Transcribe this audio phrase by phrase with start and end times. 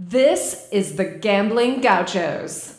[0.00, 2.77] This is the Gambling Gauchos.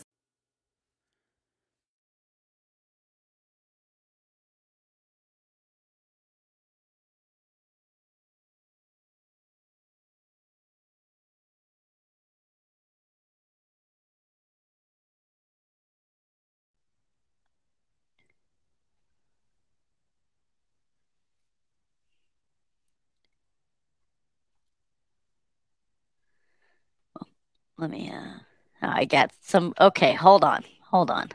[27.80, 28.40] Let me, uh,
[28.82, 29.72] I got some.
[29.80, 30.64] Okay, hold on.
[30.90, 31.30] Hold on.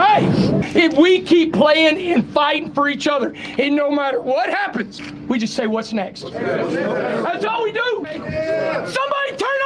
[0.00, 0.26] Hey,
[0.74, 5.38] if we keep playing and fighting for each other, and no matter what happens, we
[5.38, 6.22] just say, what's next?
[6.32, 8.06] That's all we do.
[8.06, 9.59] Somebody turn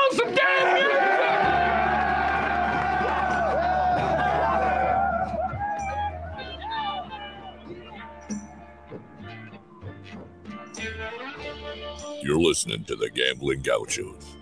[12.24, 14.36] You're listening to the Gambling Gauchos.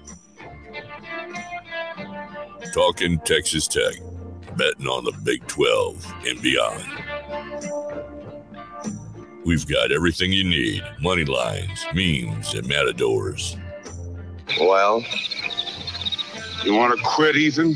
[2.73, 3.95] Talking Texas Tech,
[4.57, 6.85] betting on the Big 12 and beyond.
[9.45, 13.57] We've got everything you need money lines, memes, and matadors.
[14.61, 15.05] Well,
[16.63, 17.75] you want to quit, Ethan?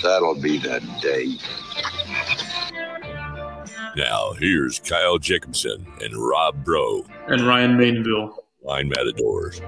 [0.00, 1.36] That'll be the day.
[3.96, 8.45] Now, here's Kyle Jacobson and Rob Bro, and Ryan Mainville.
[8.66, 9.60] Line Matadors,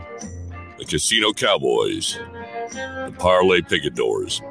[0.77, 2.19] the Casino Cowboys,
[2.73, 4.43] the Parlay Picadors.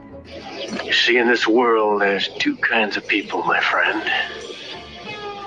[0.86, 4.10] You see, in this world, there's two kinds of people, my friend.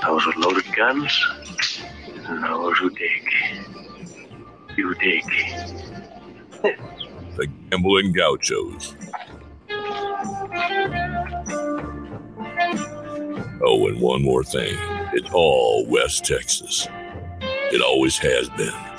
[0.04, 1.18] Those with loaded guns,
[2.26, 3.32] and those who dig.
[4.76, 5.24] You dig.
[6.62, 8.96] The Gambling Gauchos.
[13.62, 14.76] Oh, and one more thing.
[15.14, 16.86] It's all West Texas.
[17.72, 18.89] It always has been.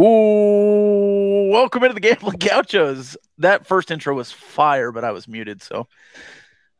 [0.00, 3.18] Ooh, welcome into the Gambling Gauchos.
[3.36, 5.88] That first intro was fire, but I was muted, so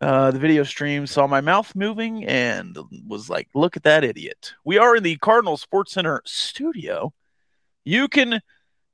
[0.01, 4.55] uh, the video stream saw my mouth moving and was like, "Look at that idiot."
[4.65, 7.13] We are in the Cardinal Sports Center studio.
[7.85, 8.41] You can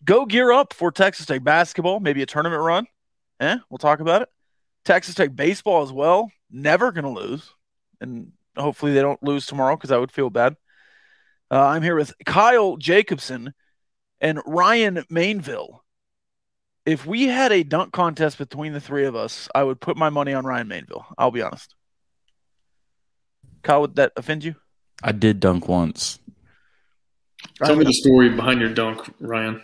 [0.05, 2.89] go gear up for Texas Tech basketball, maybe a tournament run.
[3.39, 4.29] Eh, we'll talk about it.
[4.85, 6.33] Texas Tech baseball as well.
[6.51, 7.55] Never gonna lose,
[8.01, 10.57] and hopefully they don't lose tomorrow because I would feel bad.
[11.49, 13.55] Uh, I'm here with Kyle Jacobson
[14.21, 15.81] and Ryan Mainville.
[16.85, 20.09] If we had a dunk contest between the three of us, I would put my
[20.09, 21.05] money on Ryan Mainville.
[21.19, 21.75] I'll be honest.
[23.63, 24.55] Kyle, would that offend you?
[25.03, 26.21] I did dunk once.
[27.65, 29.61] Tell me the story behind your dunk, Ryan.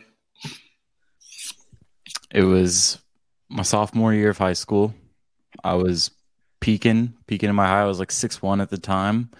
[2.33, 2.99] It was
[3.49, 4.95] my sophomore year of high school.
[5.63, 6.11] I was
[6.61, 7.83] peaking, peaking in my high.
[7.83, 9.31] I was like six one at the time,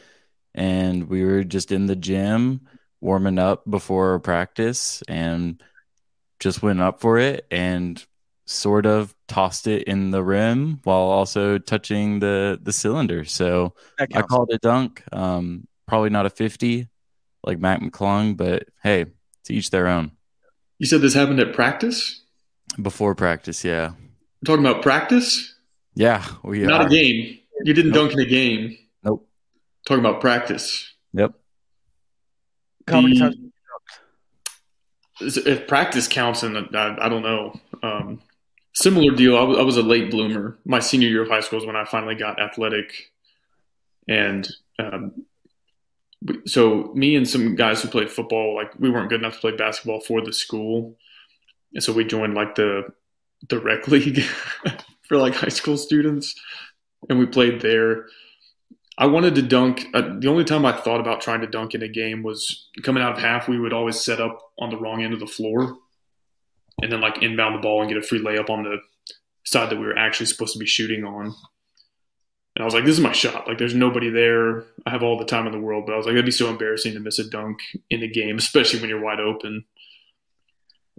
[0.55, 2.61] and we were just in the gym
[3.03, 5.63] warming up before practice, and
[6.41, 8.05] just went up for it and
[8.47, 13.25] sort of tossed it in the rim while also touching the the cylinder.
[13.25, 15.03] So I called it a dunk.
[15.13, 16.89] Um, probably not a fifty
[17.45, 19.07] like Mac McClung, but hey,
[19.45, 20.13] to each their own.
[20.79, 22.23] You said this happened at practice?
[22.81, 23.91] Before practice, yeah,
[24.41, 25.55] We're talking about practice?
[25.95, 26.87] yeah, we Not are.
[26.87, 27.39] a game.
[27.65, 28.11] You didn't Nope.
[28.11, 28.77] dunk in a game.
[29.05, 29.29] Nope.
[29.87, 30.93] Talking about practice.
[31.13, 31.35] Yep.
[32.89, 33.37] How many times?
[35.21, 37.61] If practice counts, and I, I don't know.
[37.83, 38.21] Um,
[38.75, 39.37] similar deal.
[39.37, 40.59] I was, was a late bloomer.
[40.65, 43.11] My senior year of high school is when I finally got athletic,
[44.09, 44.49] and
[44.79, 45.25] um,
[46.47, 49.53] so me and some guys who played football, like we weren't good enough to play
[49.53, 50.97] basketball for the school,
[51.75, 52.85] and so we joined like the
[53.49, 54.23] the rec league
[55.03, 56.35] for like high school students,
[57.09, 58.07] and we played there.
[59.03, 59.89] I wanted to dunk.
[59.93, 63.03] Uh, the only time I thought about trying to dunk in a game was coming
[63.03, 63.49] out of half.
[63.49, 65.77] We would always set up on the wrong end of the floor,
[66.81, 68.77] and then like inbound the ball and get a free layup on the
[69.43, 71.35] side that we were actually supposed to be shooting on.
[72.55, 73.49] And I was like, "This is my shot.
[73.49, 74.67] Like, there's nobody there.
[74.87, 76.49] I have all the time in the world." But I was like, "It'd be so
[76.49, 77.59] embarrassing to miss a dunk
[77.91, 79.65] in a game, especially when you're wide open."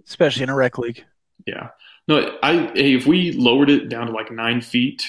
[0.06, 1.02] Especially in a rec league.
[1.46, 1.70] Yeah.
[2.06, 5.02] No, I hey, if we lowered it down to like nine feet,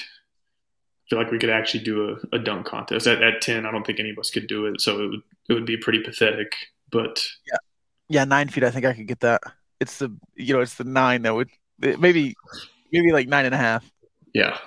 [1.08, 3.06] feel like we could actually do a, a dunk contest.
[3.06, 5.20] At, at ten, I don't think any of us could do it, so it would
[5.48, 6.52] it would be pretty pathetic.
[6.90, 7.58] But Yeah,
[8.08, 8.64] yeah nine feet.
[8.64, 9.42] I think I could get that.
[9.80, 12.34] It's the you know it's the nine that would maybe
[12.92, 13.84] maybe like nine and a half.
[14.34, 14.58] yeah,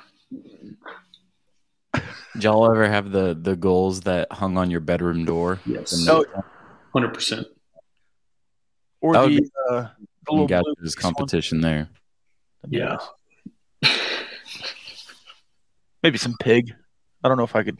[2.34, 5.60] Did y'all ever have the the goals that hung on your bedroom door?
[5.66, 6.26] yes, The Oh,
[6.94, 7.48] hundred percent.
[9.02, 9.96] Or That would the be- uh, a
[10.32, 11.14] little got blue his piece one.
[11.16, 11.90] competition there.
[12.62, 12.78] That'd
[13.84, 13.90] Yeah.
[16.04, 16.74] Maybe some pig.
[17.24, 17.78] I don't know if I could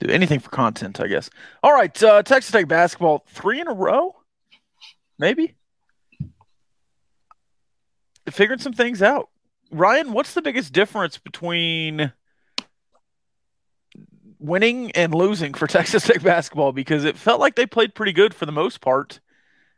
[0.00, 1.30] do anything for content, I guess.
[1.62, 4.14] All right, uh, Texas Tech basketball, three in a row?
[5.18, 5.54] Maybe?
[8.30, 9.28] Figured some things out.
[9.70, 12.12] Ryan, what's the biggest difference between
[14.38, 16.72] winning and losing for Texas Tech basketball?
[16.72, 19.20] Because it felt like they played pretty good for the most part.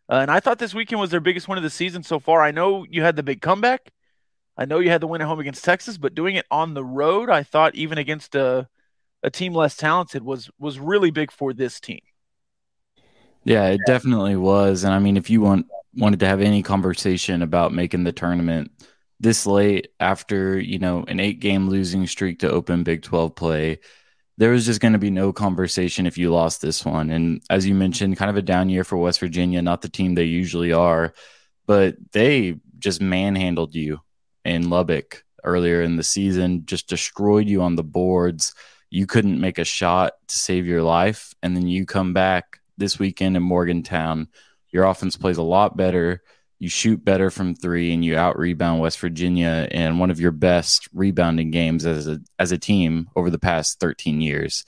[0.08, 2.42] Uh, and I thought this weekend was their biggest win of the season so far.
[2.42, 3.92] I know you had the big comeback.
[4.56, 6.84] I know you had the win at home against Texas, but doing it on the
[6.84, 8.68] road, I thought even against a
[9.22, 12.00] a team less talented was was really big for this team.
[13.44, 14.84] Yeah, it definitely was.
[14.84, 18.70] And I mean, if you want wanted to have any conversation about making the tournament
[19.18, 23.78] this late after, you know, an eight game losing streak to open Big 12 play,
[24.36, 27.10] there was just going to be no conversation if you lost this one.
[27.10, 30.14] And as you mentioned, kind of a down year for West Virginia, not the team
[30.14, 31.14] they usually are,
[31.66, 34.00] but they just manhandled you
[34.46, 38.54] in Lubbock earlier in the season, just destroyed you on the boards.
[38.90, 41.34] You couldn't make a shot to save your life.
[41.43, 44.28] And then you come back this weekend in Morgantown.
[44.70, 46.22] Your offense plays a lot better.
[46.58, 50.31] You shoot better from three, and you out rebound West Virginia in one of your
[50.31, 54.64] best rebounding games as a as a team over the past 13 years.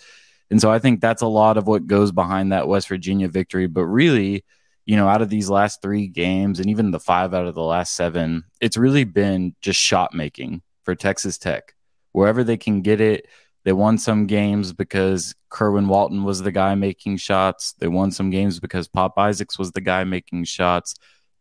[0.50, 3.66] And so I think that's a lot of what goes behind that West Virginia victory.
[3.66, 4.44] But really,
[4.88, 7.60] you know, out of these last three games and even the five out of the
[7.60, 11.74] last seven, it's really been just shot making for Texas Tech.
[12.12, 13.26] Wherever they can get it,
[13.64, 17.74] they won some games because Kerwin Walton was the guy making shots.
[17.74, 20.94] They won some games because Pop Isaacs was the guy making shots.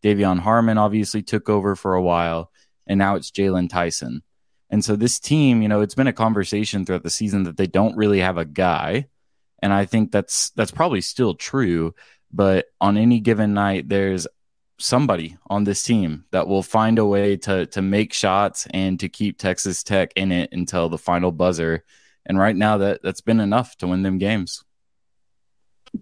[0.04, 2.52] De'Vion Harmon obviously took over for a while,
[2.86, 4.24] and now it's Jaylon Tyson.
[4.70, 7.68] And so this team, you know, it's been a conversation throughout the season that they
[7.68, 9.08] don't really have a guy,
[9.62, 11.96] and I think that's that's probably still true.
[12.32, 14.28] But on any given night, there's
[14.80, 19.10] somebody on this team that will find a way to to make shots and to
[19.10, 21.84] keep Texas Tech in it until the final buzzer.
[22.26, 24.64] And right now, that that's been enough to win them games.
[25.96, 26.00] I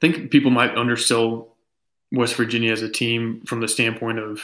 [0.00, 1.56] think people might undersell
[2.10, 4.40] West Virginia as a team from the standpoint of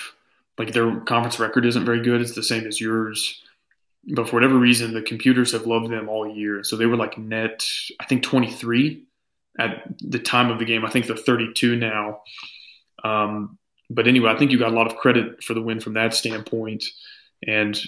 [0.58, 2.20] like their conference record isn't very good.
[2.20, 3.42] It's the same as yours.
[4.08, 6.62] But for whatever reason, the computers have loved them all year.
[6.62, 7.66] So they were like net,
[7.98, 9.05] I think 23
[9.58, 10.84] at the time of the game.
[10.84, 12.20] I think they're 32 now.
[13.04, 13.58] Um,
[13.88, 16.14] but anyway, I think you got a lot of credit for the win from that
[16.14, 16.84] standpoint.
[17.46, 17.78] And,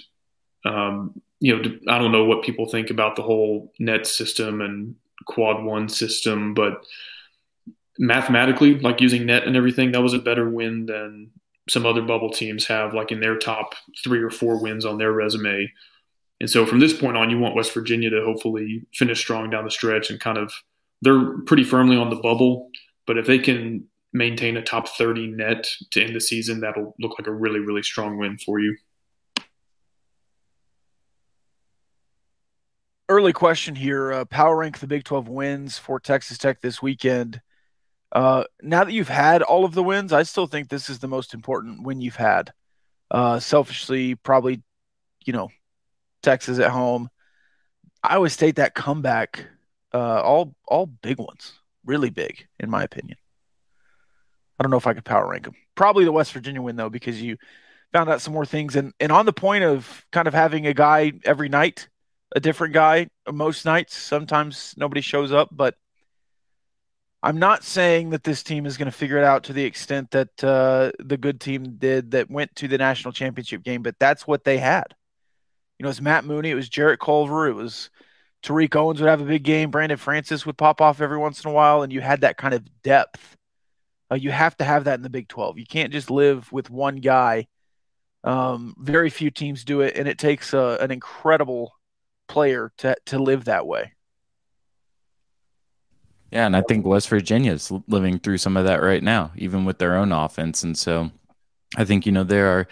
[0.65, 4.95] um, you know, I don't know what people think about the whole net system and
[5.25, 6.83] quad one system, but
[7.97, 11.31] mathematically, like using net and everything, that was a better win than
[11.69, 15.11] some other bubble teams have, like in their top three or four wins on their
[15.11, 15.71] resume.
[16.39, 19.65] And so from this point on, you want West Virginia to hopefully finish strong down
[19.65, 20.53] the stretch and kind of,
[21.01, 22.69] they're pretty firmly on the bubble.
[23.07, 27.17] But if they can maintain a top 30 net to end the season, that'll look
[27.19, 28.75] like a really, really strong win for you.
[33.07, 34.13] Early question here.
[34.13, 37.41] Uh, power rank the Big 12 wins for Texas Tech this weekend.
[38.11, 41.07] Uh, now that you've had all of the wins, I still think this is the
[41.07, 42.51] most important win you've had.
[43.09, 44.61] Uh, selfishly, probably,
[45.25, 45.49] you know,
[46.21, 47.09] Texas at home.
[48.03, 49.45] Iowa State that comeback,
[49.93, 51.53] uh, all all big ones,
[51.85, 53.17] really big in my opinion.
[54.59, 55.55] I don't know if I could power rank them.
[55.75, 57.37] Probably the West Virginia win though, because you
[57.93, 58.75] found out some more things.
[58.75, 61.87] And and on the point of kind of having a guy every night,
[62.35, 63.95] a different guy most nights.
[63.97, 65.75] Sometimes nobody shows up, but
[67.21, 70.11] I'm not saying that this team is going to figure it out to the extent
[70.11, 74.25] that uh, the good team did that went to the national championship game, but that's
[74.25, 74.95] what they had.
[75.77, 77.89] You know, it's Matt Mooney, it was Jarrett Culver, it was
[78.43, 81.49] Tariq Owens would have a big game, Brandone Francis would pop off every once in
[81.49, 83.35] a while, and you had that kind of depth.
[84.11, 85.59] Uh, you have to have that in the Big 12.
[85.59, 87.47] You can't just live with one guy.
[88.23, 91.73] Um, very few teams do it, and it takes uh, an incredible
[92.27, 93.93] player to to live that way.
[96.31, 99.65] Yeah, and I think West Virginia is living through some of that right now, even
[99.65, 100.63] with their own offense.
[100.63, 101.09] And so
[101.75, 102.67] I think, you know, there are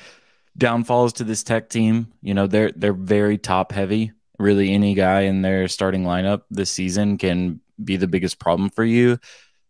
[0.58, 2.14] downfalls to this tech team.
[2.22, 4.12] You know, they're they're very top heavy.
[4.40, 8.84] Really any guy in their starting lineup this season can be the biggest problem for
[8.84, 9.20] you.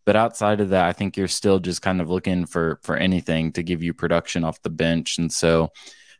[0.06, 3.52] But outside of that, I think you're still just kind of looking for for anything
[3.54, 5.18] to give you production off the bench.
[5.18, 5.72] And so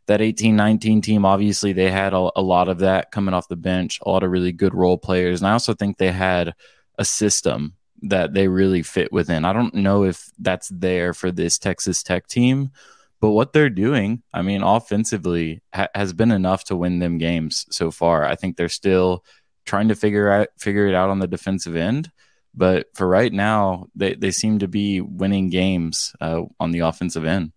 [0.08, 3.56] that 18 19 team, obviously, they had a, a lot of that coming off the
[3.56, 5.42] bench, a lot of really good role players.
[5.42, 6.54] And I also think they had
[6.98, 9.46] a system that they really fit within.
[9.46, 12.72] I don't know if that's there for this Texas Tech team,
[13.20, 17.66] but what they're doing, I mean, offensively ha- has been enough to win them games
[17.72, 18.26] so far.
[18.26, 19.24] I think they're still
[19.66, 22.12] trying to figure out figure it out on the defensive end,
[22.58, 27.24] But for right now, they, they seem to be winning games uh, on the offensive
[27.24, 27.54] end.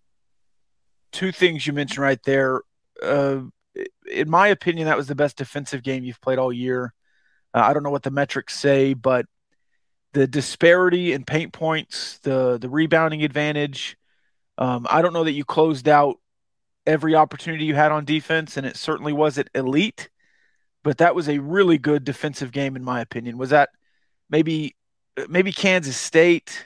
[1.11, 2.61] Two things you mentioned right there.
[3.01, 3.41] Uh,
[4.11, 6.93] in my opinion, that was the best defensive game you've played all year.
[7.53, 9.25] Uh, I don't know what the metrics say, but
[10.13, 13.97] the disparity in paint points, the the rebounding advantage.
[14.61, 16.19] Um, I don't know that you closed out
[16.85, 20.07] every opportunity you had on defense, and it certainly wasn't elite,
[20.83, 23.39] but that was a really good defensive game in my opinion.
[23.39, 23.69] Was that
[24.29, 24.75] maybe
[25.27, 26.63] maybe Kansas State?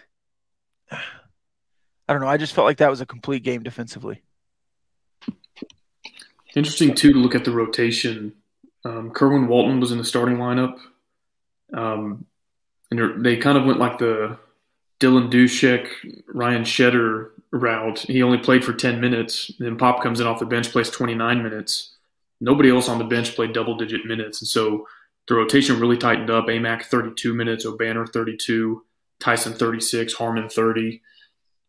[0.92, 2.28] I don't know.
[2.28, 4.22] I just felt like that was a complete game defensively.
[6.54, 8.34] Interesting too to look at the rotation.
[8.84, 10.78] Um, Kerwin Walton was in the starting lineup,
[11.74, 12.26] um,
[12.92, 14.38] and they kind of went like the
[15.00, 15.88] Dylan Dushek,
[16.28, 18.00] Ryan Shetter route.
[18.00, 19.52] He only played for ten minutes.
[19.60, 21.96] Then Pop comes in off the bench, plays twenty nine minutes.
[22.42, 24.88] Nobody else on the bench played double digit minutes, and so
[25.28, 26.46] the rotation really tightened up.
[26.48, 28.84] Aimaq thirty two minutes, Obanor thirty two,
[29.20, 31.02] Tyson thirty six, Harmon thirty.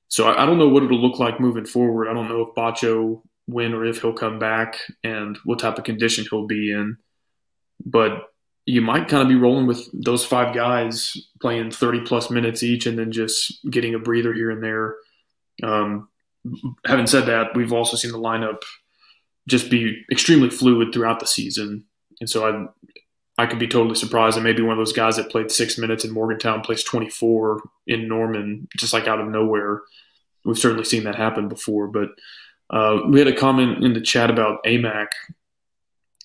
[0.09, 2.09] So I, I don't know what it'll look like moving forward.
[2.09, 5.85] I don't know if Batcho when or if he'll come back and what type of
[5.85, 6.97] condition he'll be in.
[7.85, 8.33] But
[8.67, 12.87] you might kind of be rolling with those five guys playing 30 plus minutes each
[12.87, 14.97] and then just getting a breather here and there.
[15.63, 16.09] Um,
[16.85, 18.63] having said that, we've also seen the lineup
[19.49, 21.85] just be extremely fluid throughout the season.
[22.21, 22.67] And so I
[23.39, 26.05] I could be totally surprised and maybe one of those guys that played six minutes
[26.05, 29.83] in Morgantown plays 24 in Norman, just like out of nowhere.
[30.45, 32.09] We've certainly seen that happen before, but
[32.71, 35.09] uh, we had a comment in the chat about Aimaq,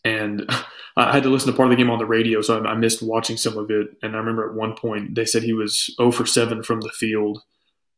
[0.04, 0.50] and
[0.98, 3.02] I had to listen to part of the game on the radio, so I, missed
[3.02, 3.88] watching some of it.
[4.04, 6.90] And I remember at one point they said he was 0 for 7 from the
[6.90, 7.42] field,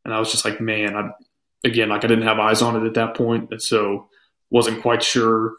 [0.04, 1.10] and I was just like, man, I,
[1.64, 4.08] again, like I didn't have eyes on it at that point, and so
[4.50, 5.56] wasn't quite sure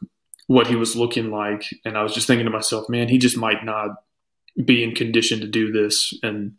[0.48, 1.66] what he was looking like.
[1.84, 3.90] And I was just thinking to myself, man, he just might not
[4.64, 6.54] be in condition to do this, and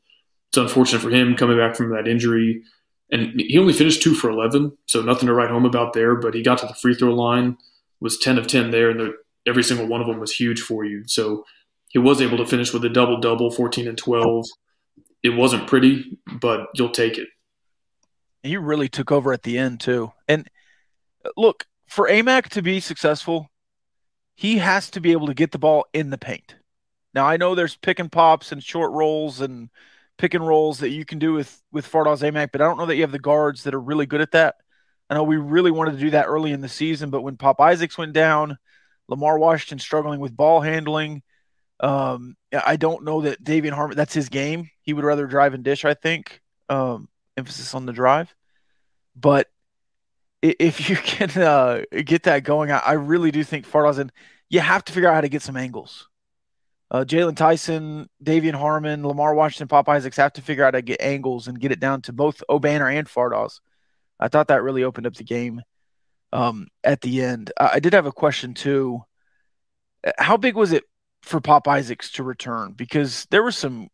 [0.50, 2.62] it's unfortunate for him coming back from that injury
[3.10, 6.16] and he only finished two for 11, so nothing to write home about there.
[6.16, 7.56] But he got to the free throw line,
[8.00, 9.12] was 10 of 10 there, and
[9.46, 11.04] every single one of them was huge for you.
[11.06, 11.44] So
[11.88, 14.46] he was able to finish with a double double, 14 and 12.
[15.22, 17.28] It wasn't pretty, but you'll take it.
[18.42, 20.12] He really took over at the end, too.
[20.28, 20.48] And
[21.36, 23.48] look, for Aimaq to be successful,
[24.34, 26.54] he has to be able to get the ball in the paint.
[27.14, 29.70] Now, I know there's pick and pops and short rolls and–
[30.18, 32.86] pick and rolls that you can do with with Fardaws Aimaq, but I don't know
[32.86, 34.56] that you have the guards that are really good at that.
[35.08, 37.60] I know we really wanted to do that early in the season, but when Pop
[37.60, 38.58] Isaacs went down,
[39.08, 41.22] Lamar Washington struggling with ball handling.
[41.80, 44.70] Um, I don't know that De'Vion Harmon that's his game.
[44.80, 46.40] He would rather drive and dish, I think.
[46.68, 48.34] Um, emphasis on the drive.
[49.14, 49.48] But
[50.42, 54.12] if you can uh, get that going, I, really do think Fardaws and
[54.48, 56.08] you have to figure out how to get some angles
[56.90, 60.82] uh, Jaylon Tyson, De'Vion Harmon, Lamar Washington, Pop Isaacs have to figure out how to
[60.82, 63.60] get angles and get it down to both Obanor and Fardaws.
[64.20, 65.62] I thought that really opened up the game
[66.36, 67.50] um, at the end.
[67.56, 69.02] Uh, I did have a question too.
[70.18, 70.84] How big was it
[71.22, 72.72] for Pop Isaacs to return?
[72.72, 73.88] Because there was some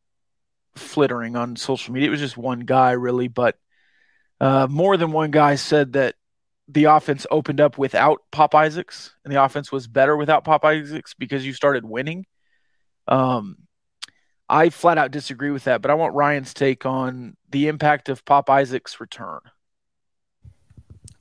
[0.74, 2.08] flittering on social media.
[2.08, 3.56] It was just one guy really, but
[4.40, 6.16] uh, more than one guy said that
[6.66, 11.14] the offense opened up without Pop Isaacs, and the offense was better without Pop Isaacs
[11.14, 12.26] because you started winning.
[13.06, 13.56] Um,
[14.48, 18.24] I flat out disagree with that, but I want Ryan's take on the impact of
[18.24, 19.40] Pop Isaac's return.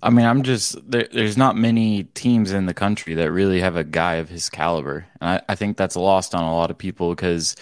[0.03, 3.75] I mean, I'm just there, there's not many teams in the country that really have
[3.75, 6.77] a guy of his caliber, and I, I think that's lost on a lot of
[6.77, 7.55] people because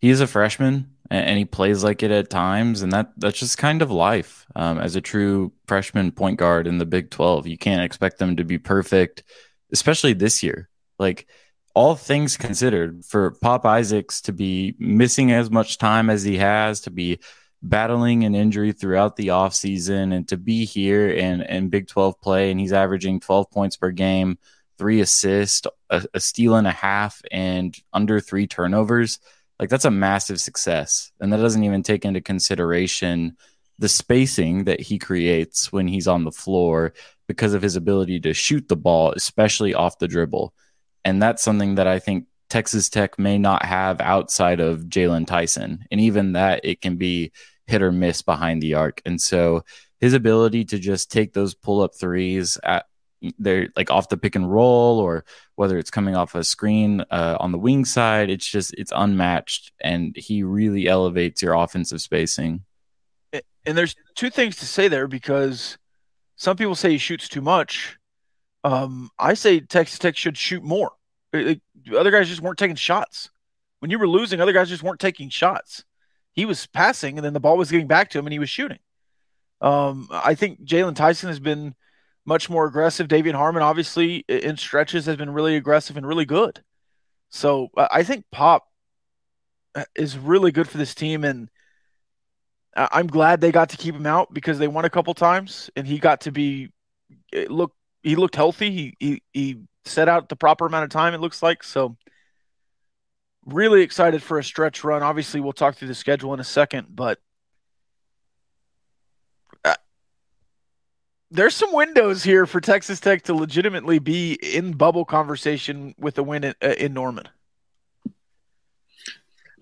[0.00, 3.58] he's a freshman and, and, he plays like it at times, and that that's just
[3.58, 4.46] kind of life.
[4.54, 8.36] Um, as a true freshman point guard in the Big Twelve, you can't expect them
[8.36, 9.24] to be perfect,
[9.72, 10.68] especially this year.
[10.98, 11.26] Like
[11.74, 16.82] all things considered, for Pop Isaacs to be missing as much time as he has,
[16.82, 17.18] to be
[17.62, 22.50] battling an injury throughout the offseason, and to be here and, and Big 12 play,
[22.50, 24.38] and he's averaging 12 points per game,
[24.78, 29.20] three assists, a, a steal and a half, and under three turnovers.
[29.60, 31.12] Like, that's a massive success.
[31.20, 33.36] And that doesn't even take into consideration
[33.78, 36.92] the spacing that he creates when he's on the floor
[37.28, 40.52] because of his ability to shoot the ball, especially off the dribble.
[41.04, 45.86] And that's something that I think Texas Tech may not have outside of Jaylon Tyson.
[45.90, 47.32] And even that, it can be
[47.66, 49.00] hit or miss behind the arc.
[49.04, 49.64] And so
[50.00, 52.86] his ability to just take those pull up threes at
[53.38, 57.36] they're like off the pick and roll or whether it's coming off a screen uh,
[57.38, 62.64] on the wing side it's just it's unmatched and he really elevates your offensive spacing
[63.64, 65.78] and there's two things to say there because
[66.34, 67.96] some people say he shoots too much
[68.64, 70.92] um, I say Texas Tech should shoot more.
[71.34, 73.30] Other guys just weren't taking shots.
[73.80, 75.84] When you were losing, other guys just weren't taking shots.
[76.32, 78.50] He was passing, and then the ball was getting back to him, and he was
[78.50, 78.78] shooting.
[79.60, 81.74] Um, I think Jaylon Tyson has been
[82.24, 83.08] much more aggressive.
[83.08, 86.62] De'Vion Harmon, obviously, in stretches, has been really aggressive and really good.
[87.30, 88.66] So I think Pop
[89.74, 91.48] uh, is really good for this team, and
[92.76, 95.86] I'm glad they got to keep him out because they won a couple times, and
[95.86, 96.70] he got to be
[97.48, 97.72] look.
[98.02, 98.70] He looked healthy.
[98.70, 101.14] He he he set out the proper amount of time.
[101.14, 101.96] It looks like so.
[103.44, 105.02] Really excited for a stretch run.
[105.02, 107.18] Obviously, we'll talk through the schedule in a second, but
[109.64, 109.74] uh,
[111.30, 116.22] there's some windows here for Texas Tech to legitimately be in bubble conversation with a
[116.22, 117.28] win in, uh, in Norman.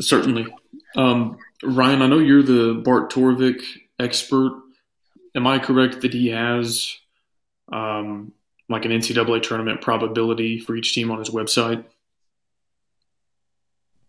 [0.01, 0.47] Certainly.
[0.97, 3.63] Um, Ryan, I know you're the Bart Torvik
[3.99, 4.61] expert.
[5.35, 6.97] Am I correct that he has
[7.73, 8.33] um,
[8.69, 11.85] like an NCAA tournament probability for each team on his website?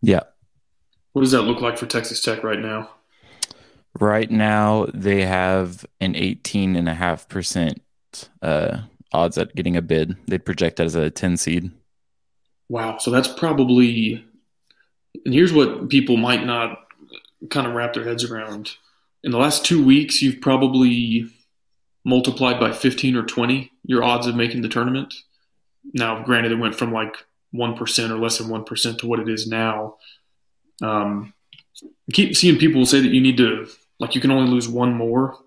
[0.02, 0.22] Yeah.
[1.14, 2.90] What does that look like for Texas Tech right now?
[4.00, 7.80] Right now, they have an 18.5%
[8.42, 8.78] uh,
[9.12, 10.16] odds at getting a bid.
[10.28, 11.72] They project that as a 10 seed.
[12.70, 12.98] Wow.
[13.00, 14.26] So that's probably,
[15.26, 16.80] and here's what people might not
[17.50, 18.72] kind of wrap their heads around.
[19.24, 21.28] In the last two weeks, you've probably
[22.06, 25.14] multiplied by 15 or 20 your odds of making the tournament.
[25.94, 29.48] Now, granted, it went from like 1% or less than 1% to what it is
[29.48, 29.98] now.
[30.82, 31.34] Um,
[31.84, 33.68] I keep seeing people say that you need to,
[34.00, 35.38] like, you can only lose one more.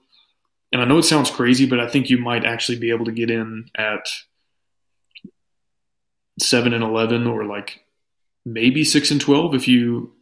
[0.73, 3.13] And I know it sounds crazy, but I think you might actually be able to
[3.13, 4.07] get in at
[6.41, 7.85] 7 and 11 or like
[8.45, 10.13] maybe 6 and 12 if you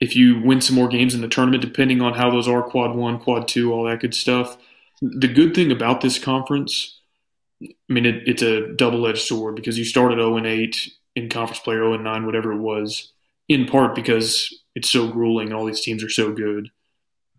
[0.00, 2.94] if you win some more games in the tournament, depending on how those are quad
[2.94, 4.58] one, quad two, all that good stuff.
[5.00, 7.00] The good thing about this conference,
[7.64, 11.28] I mean, it, it's a double edged sword because you started 0 and 8 in
[11.28, 13.12] conference play, 0 and 9, whatever it was,
[13.48, 16.70] in part because it's so grueling and all these teams are so good.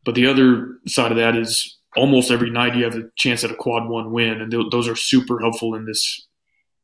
[0.04, 3.52] But the other side of that is almost every night you have a chance at
[3.52, 6.28] a quad one win, and th- those are super helpful in this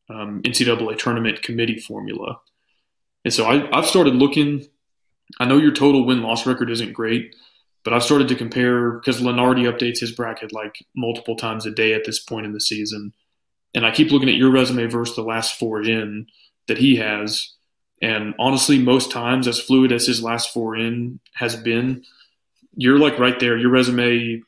[0.10, 2.40] um, NCAA tournament committee formula.
[3.24, 4.68] And so I, I've started looking
[5.40, 7.36] I know your total win loss record isn't great,
[7.84, 11.94] but I've started to compare because Lunardi updates his bracket like multiple times a day
[11.94, 13.14] at this point in the season.
[13.74, 16.28] And I keep looking at your resume versus the last four in
[16.68, 17.54] that he has.
[18.02, 22.04] And honestly, most times, as fluid as his last four in has been,
[22.76, 23.58] you're like right there.
[23.58, 24.42] Your resume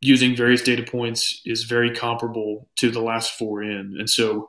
[0.00, 3.96] using various data points is very comparable to the last four in.
[3.98, 4.48] And so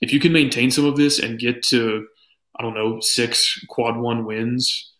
[0.00, 2.06] if you can maintain some of this and get to,
[2.58, 4.92] I don't know, six quad one wins,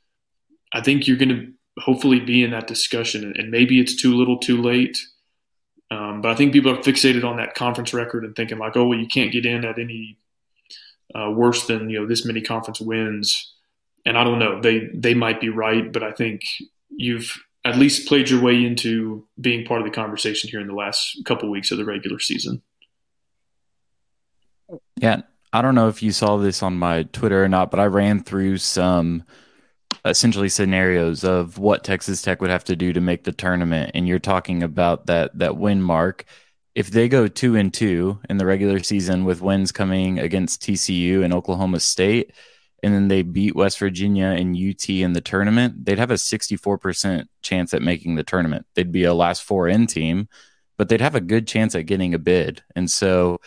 [0.72, 3.34] I think you're going to hopefully be in that discussion.
[3.36, 4.98] And maybe it's too little, too late.
[5.90, 8.86] Um, but I think people are fixated on that conference record and thinking like, oh,
[8.86, 10.18] well, you can't get in at any
[11.14, 13.54] uh, worse than you know this many conference wins.
[14.06, 16.42] And I don't know, they they might be right, but I think
[16.88, 20.74] you've at least played your way into being part of the conversation here in the
[20.74, 22.62] last couple weeks of the regular season.
[24.96, 25.22] Yeah,
[25.52, 28.22] I don't know if you saw this on my Twitter or not, but I ran
[28.22, 29.24] through some
[30.04, 34.08] essentially scenarios of what Texas Tech would have to do to make the tournament, and
[34.08, 36.24] you're talking about that that win mark.
[36.74, 41.24] If they go two and two in the regular season with wins coming against TCU
[41.24, 42.32] and Oklahoma State,
[42.82, 47.26] and then they beat West Virginia and UT in the tournament, they'd have a 64%
[47.42, 48.66] chance at making the tournament.
[48.74, 50.28] They'd be a last four in team,
[50.78, 52.62] but they'd have a good chance at getting a bid.
[52.74, 53.40] And so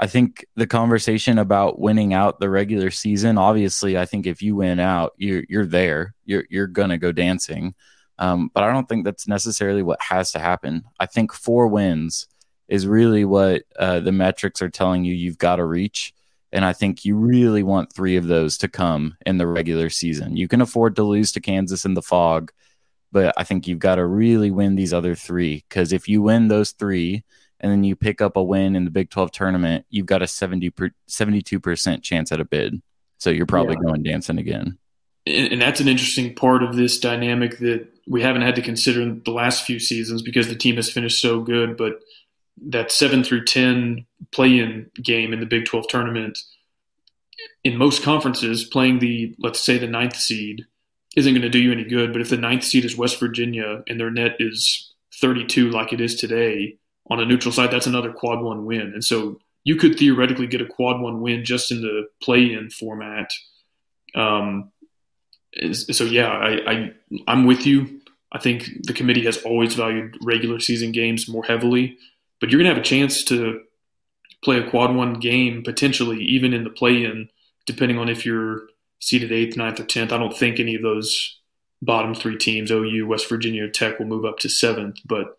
[0.00, 4.56] I think the conversation about winning out the regular season, obviously, I think if you
[4.56, 6.14] win out, you're you're there.
[6.24, 7.74] You're you're gonna go dancing.
[8.18, 10.84] Um, but I don't think that's necessarily what has to happen.
[10.98, 12.28] I think four wins
[12.66, 16.14] is really what uh, the metrics are telling you you've got to reach.
[16.52, 20.36] And I think you really want three of those to come in the regular season.
[20.36, 22.52] You can afford to lose to Kansas in the Phog,
[23.12, 26.48] but I think you've got to really win these other three because if you win
[26.48, 27.24] those three,
[27.60, 30.26] and then you pick up a win in the Big 12 tournament, you've got a
[30.26, 32.80] 70 per, 72% chance at a bid.
[33.18, 33.88] So you're probably yeah.
[33.88, 34.78] going dancing again.
[35.26, 39.02] And, and that's an interesting part of this dynamic that we haven't had to consider
[39.02, 41.76] in the last few seasons because the team has finished so good.
[41.76, 42.00] But
[42.68, 46.38] that 7 through 10 play in game in the Big 12 tournament,
[47.62, 50.66] in most conferences, playing the, let's say, the ninth seed
[51.16, 52.12] isn't going to do you any good.
[52.12, 56.00] But if the ninth seed is West Virginia and their net is 32 like it
[56.00, 56.78] is today,
[57.10, 58.92] on a neutral site, that's another quad one win.
[58.94, 62.70] And so you could theoretically get a quad one win just in the play in
[62.70, 63.32] format.
[64.14, 64.70] Um,
[65.72, 66.92] so yeah, I, I
[67.26, 68.00] I'm with you.
[68.32, 71.98] I think the committee has always valued regular season games more heavily,
[72.40, 73.62] but you're gonna have a chance to
[74.42, 77.28] play a quad one game potentially even in the play in,
[77.66, 78.68] depending on if you're
[79.00, 80.12] seeded eighth, ninth, or tenth.
[80.12, 81.38] I don't think any of those
[81.82, 84.98] bottom three teams, OU, West Virginia, Tech, will move up to seventh.
[85.04, 85.38] But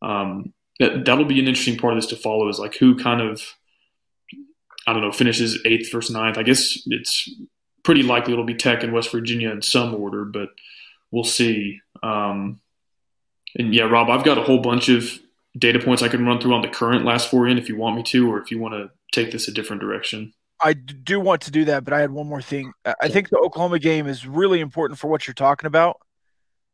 [0.00, 2.48] um, that that'll be an interesting part of this to follow.
[2.48, 3.42] Is like who kind of
[4.86, 6.36] I don't know finishes eighth versus ninth.
[6.36, 7.30] I guess it's
[7.84, 10.48] pretty likely it'll be Tech and West Virginia in some order, but
[11.12, 11.80] we'll see.
[12.02, 12.60] Um,
[13.56, 15.18] and yeah, Rob, I've got a whole bunch of
[15.58, 17.96] data points I can run through on the current last four in if you want
[17.96, 20.32] me to, or if you want to take this a different direction.
[20.62, 22.72] I do want to do that, but I had one more thing.
[23.00, 26.00] I think the Oklahoma game is really important for what you're talking about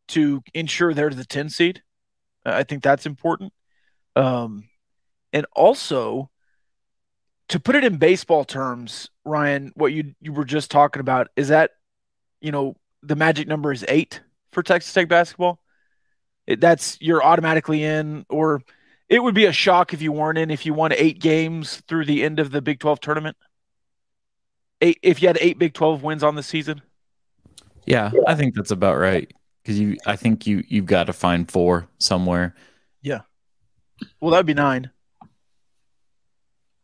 [0.08, 1.82] to ensure they're the 10 seed.
[2.44, 3.52] I think that's important.
[4.16, 4.68] Um,
[5.32, 6.30] and also
[7.48, 11.48] to put it in baseball terms, Ryan, what you you were just talking about is
[11.48, 11.72] that
[12.40, 14.20] you know the magic number is eight
[14.52, 15.60] for Texas Tech basketball.
[16.46, 18.62] It, that's you're automatically in, or
[19.08, 22.06] it would be a shock if you weren't in if you won eight games through
[22.06, 23.36] the end of the Big Twelve tournament
[24.80, 26.82] eight if you had eight Big Twelve wins on the season?
[27.86, 29.32] Yeah, I think that's about right.
[29.62, 32.54] Because you, I think you you've got to find four somewhere.
[34.00, 34.08] Yeah.
[34.20, 34.90] Well, that'd be nine.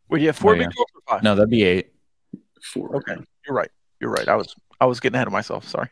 [0.09, 0.69] Would you have four Oh, Big yeah.
[0.69, 1.23] Twelve or five?
[1.23, 1.91] No, that'd be eight.
[2.61, 2.95] Four.
[2.97, 3.71] Okay, you're right.
[3.99, 4.27] You're right.
[4.27, 5.67] I was I was getting ahead of myself.
[5.67, 5.89] Sorry.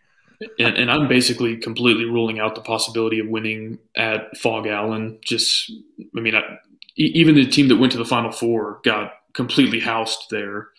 [0.58, 5.20] And, and I'm basically completely ruling out the possibility of winning at Phog Allen.
[5.24, 5.72] Just,
[6.18, 6.42] I mean, I,
[6.98, 10.70] e- even the team that went to the Final Four got completely housed there.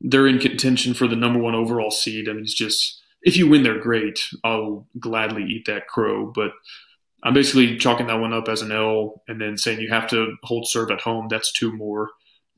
[0.00, 2.28] They're in contention for the number one overall seed.
[2.28, 4.20] I mean, it's just if you win, they're great.
[4.42, 6.26] I'll gladly eat that crow.
[6.34, 6.50] But
[7.26, 10.36] I'm basically chalking that one up as an L, and then saying you have to
[10.44, 11.26] hold serve at home.
[11.28, 12.10] That's two more,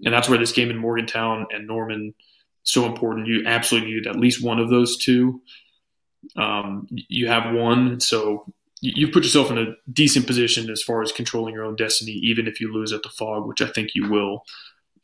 [0.04, 2.14] and that's where this game in Morgantown and Norman
[2.62, 3.26] so important.
[3.28, 5.40] You absolutely need at least one of those two
[6.36, 8.44] um, you have one, so
[8.80, 12.12] you- you've put yourself in a decent position as far as controlling your own destiny,
[12.12, 14.44] even if you lose at the Phog, which I think you will.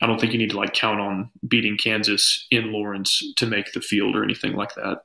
[0.03, 3.73] I don't think you need to like count on beating Kansas in Lawrence to make
[3.73, 5.05] the field or anything like that.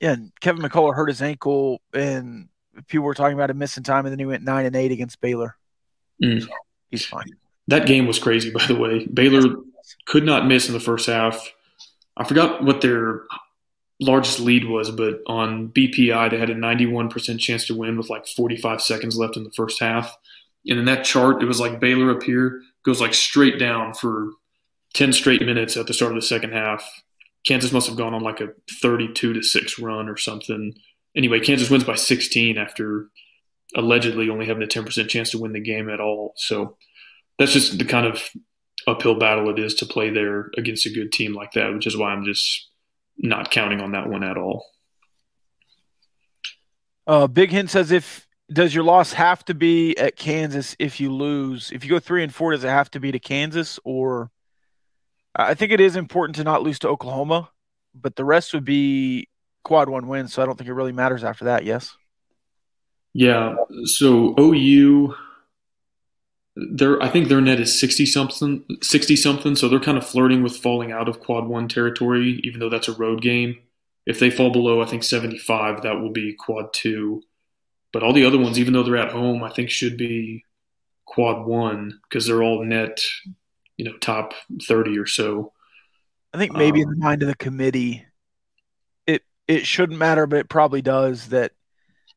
[0.00, 2.48] Yeah, and Kevin McCullar hurt his ankle, and
[2.86, 5.20] people were talking about him missing time, and then he went nine and eight against
[5.20, 5.56] Baylor.
[6.22, 6.46] Mm.
[6.90, 7.26] He's fine.
[7.68, 9.06] That game was crazy, by the way.
[9.06, 9.56] Baylor
[10.06, 11.52] could not miss in the first half.
[12.16, 13.22] I forgot what their
[14.00, 18.26] largest lead was, but on BPI, they had a 91% chance to win with like
[18.26, 20.16] 45 seconds left in the first half.
[20.66, 24.30] And in that chart, it was like Baylor up here goes like straight down for
[24.94, 26.84] 10 straight minutes at the start of the second half.
[27.44, 28.48] Kansas must have gone on like a
[28.80, 30.74] 32 to 6 run or something.
[31.16, 33.08] Anyway, Kansas wins by 16 after
[33.74, 36.34] allegedly only having a 10% chance to win the game at all.
[36.36, 36.76] So
[37.38, 38.22] that's just the kind of
[38.86, 41.96] uphill battle it is to play there against a good team like that, which is
[41.96, 42.68] why I'm just
[43.18, 44.64] not counting on that one at all.
[47.06, 51.12] Uh, Big Hint says if does your loss have to be at Kansas if you
[51.12, 51.70] lose?
[51.72, 54.30] If you go three and four, does it have to be to Kansas or?
[55.34, 57.50] I think it is important to not lose to Oklahoma,
[57.94, 59.28] but the rest would be
[59.64, 60.32] quad one wins.
[60.32, 61.64] So I don't think it really matters after that.
[61.64, 61.94] Yes.
[63.12, 63.56] Yeah.
[63.84, 65.14] So OU,
[66.56, 69.56] their I think their net is sixty something, sixty something.
[69.56, 72.88] So they're kind of flirting with falling out of quad one territory, even though that's
[72.88, 73.58] a road game.
[74.06, 77.22] If they fall below, I think seventy five, that will be quad two.
[77.92, 80.44] But all the other ones, even though they're at home, I think should be
[81.04, 83.00] quad one because they're all net,
[83.76, 84.34] you know, top
[84.68, 85.52] thirty or so.
[86.32, 88.06] I think maybe in Um, the mind of the committee,
[89.50, 91.28] it shouldn't matter, but it probably does.
[91.28, 91.52] That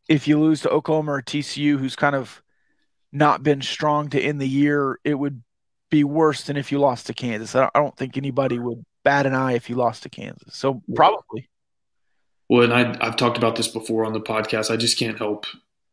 [0.07, 2.43] if you lose to Oklahoma or TCU, who's kind of
[3.11, 5.41] not been strong to end the year, it would
[5.89, 7.55] be worse than if you lost to Kansas.
[7.55, 10.55] I don't, I don't think anybody would bat an eye if you lost to Kansas.
[10.55, 11.49] So probably.
[12.49, 14.71] Well, and I, I've talked about this before on the podcast.
[14.71, 15.45] I just can't help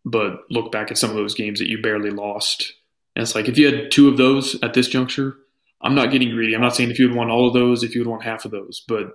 [0.04, 2.72] but look back at some of those games that you barely lost.
[3.16, 5.36] And it's like, if you had two of those at this juncture,
[5.80, 6.54] I'm not getting greedy.
[6.54, 8.44] I'm not saying if you had won all of those, if you had won half
[8.44, 9.14] of those, but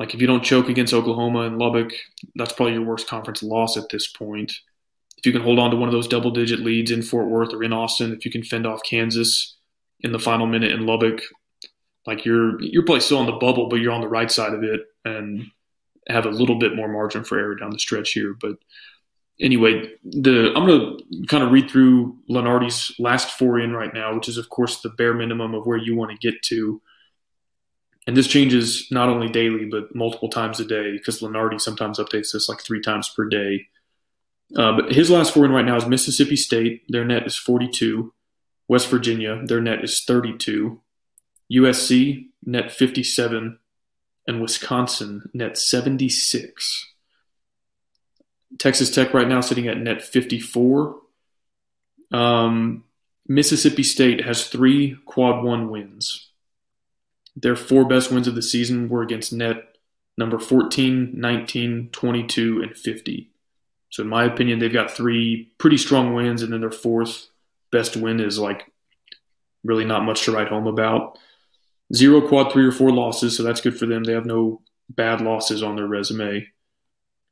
[0.00, 1.92] like if you don't choke against Oklahoma and Lubbock,
[2.34, 4.50] that's probably your worst conference loss at this point.
[5.18, 7.52] If you can hold on to one of those double digit leads in Fort Worth
[7.52, 9.58] or in Austin, if you can fend off Kansas
[10.00, 11.20] in the final minute in Lubbock,
[12.06, 14.64] like you're you're probably still on the bubble, but you're on the right side of
[14.64, 15.44] it and
[16.08, 18.34] have a little bit more margin for error down the stretch here.
[18.40, 18.56] But
[19.38, 24.14] anyway, the I'm going to kind of read through Lunardi's last four in right now,
[24.14, 26.80] which is of course the bare minimum of where you want to get to.
[28.10, 32.32] And this changes not only daily but multiple times a day because Lunardi sometimes updates
[32.32, 33.68] this like three times per day.
[34.56, 36.82] Uh, but his last four in right now is Mississippi State.
[36.88, 38.12] Their net is 42.
[38.66, 40.80] West Virginia, their net is 32.
[41.52, 43.60] USC, net 57.
[44.26, 46.88] And Wisconsin, net 76.
[48.58, 50.96] Texas Tech right now sitting at net 54.
[52.10, 52.82] Um,
[53.28, 56.29] Mississippi State has three quad one wins.
[57.36, 59.76] Their four best wins of the season were against net
[60.18, 63.30] number 14, 19, 22, and 50.
[63.90, 67.28] So in my opinion, they've got three pretty strong wins, and then their fourth
[67.72, 68.70] best win is like
[69.64, 71.18] really not much to write home about.
[71.94, 74.04] Zero quad three or four losses, so that's good for them.
[74.04, 76.46] They have no bad losses on their resume.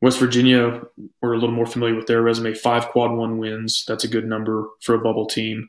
[0.00, 0.82] West Virginia,
[1.20, 2.54] we're a little more familiar with their resume.
[2.54, 3.84] Five quad one wins.
[3.86, 5.68] That's a good number for a bubble team.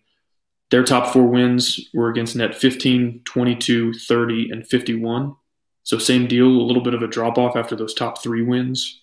[0.71, 5.35] Their top four wins were against net 15, 22, 30, and 51.
[5.83, 9.01] So same deal, a little bit of a drop off after those top three wins.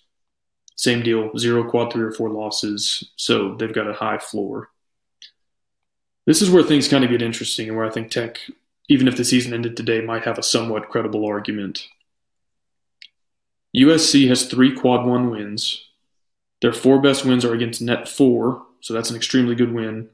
[0.75, 3.11] Same deal, zero quad three or four losses.
[3.17, 4.69] So they've got a high floor.
[6.25, 8.39] This is where things kind of get interesting and where I think Tech,
[8.87, 11.87] even if the season ended today, might have a somewhat credible argument.
[13.75, 15.83] USC has three quad one wins.
[16.61, 20.09] Their four best wins are against net four, so that's an extremely good win.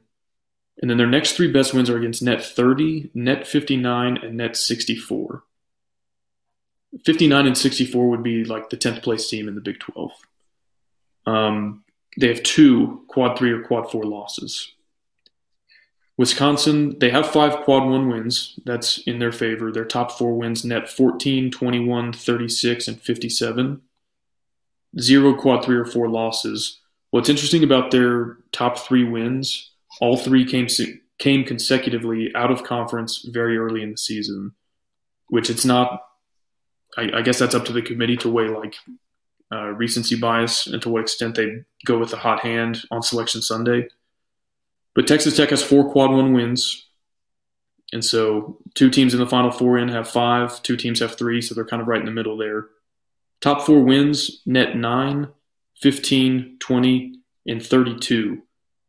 [0.80, 4.56] And then their next three best wins are against net 30, net 59, and net
[4.56, 5.44] 64.
[7.04, 10.12] 59 and 64 would be like the 10th place team in the Big 12.
[11.26, 11.84] Um,
[12.18, 14.72] they have two quad three or quad four losses.
[16.16, 18.58] Wisconsin, they have five quad one wins.
[18.64, 19.72] That's in their favor.
[19.72, 23.80] Their top four wins net 14, 21, 36, and 57.
[25.00, 26.80] Zero quad three or four losses.
[27.10, 30.68] What's interesting about their top three wins, all three came
[31.18, 34.52] came consecutively out of conference very early in the season,
[35.28, 36.02] which it's not.
[36.96, 38.76] I, I guess that's up to the committee to weigh like
[39.52, 43.42] uh, recency bias and to what extent they go with the hot hand on Selection
[43.42, 43.88] Sunday.
[44.94, 46.86] But Texas Tech has four quad one wins.
[47.92, 51.40] And so two teams in the Final Four in have five, two teams have three,
[51.40, 52.66] so they're kind of right in the middle there.
[53.40, 55.28] Top four wins, net 9,
[55.80, 58.42] 15, 20, and 32.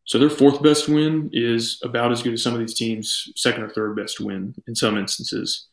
[0.06, 3.64] So their fourth best win is about as good as some of these teams' second
[3.64, 5.68] or third best win in some instances.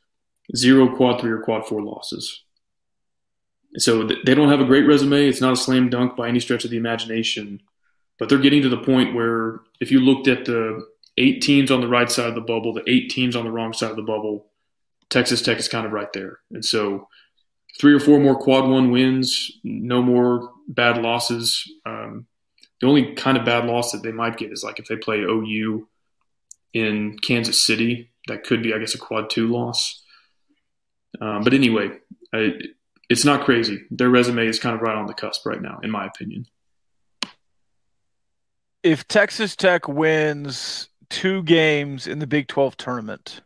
[0.57, 2.43] Zero quad three or quad four losses.
[3.77, 5.29] So they don't have a great resume.
[5.29, 7.61] It's not a slam dunk by any stretch of the imagination.
[8.19, 10.87] But they're getting to the point where if you looked at the
[11.19, 13.73] eight teams on the right side of the bubble, the eight teams on the wrong
[13.73, 14.47] side of the bubble,
[15.11, 16.41] Texas Tech is kind of right there.
[16.51, 17.09] And so
[17.79, 21.71] three or four more quad one wins, no more bad losses.
[21.85, 22.27] Um,
[22.83, 25.21] the only kind of bad loss that they might get is like if they play
[25.21, 25.89] OU
[26.75, 30.05] in Kansas City, that could be, I guess, a quad two loss.
[31.19, 31.93] Um, but anyway,
[32.35, 32.59] I,
[33.09, 33.81] it's not crazy.
[33.91, 36.47] Their resume is kind of right on the cusp right now, in my opinion
[38.83, 43.43] if Texas Tech wins two games in the Big 12 tournament,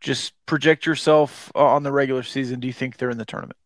[0.00, 2.60] just project yourself on the regular season.
[2.60, 3.58] Do you think they're in the tournament?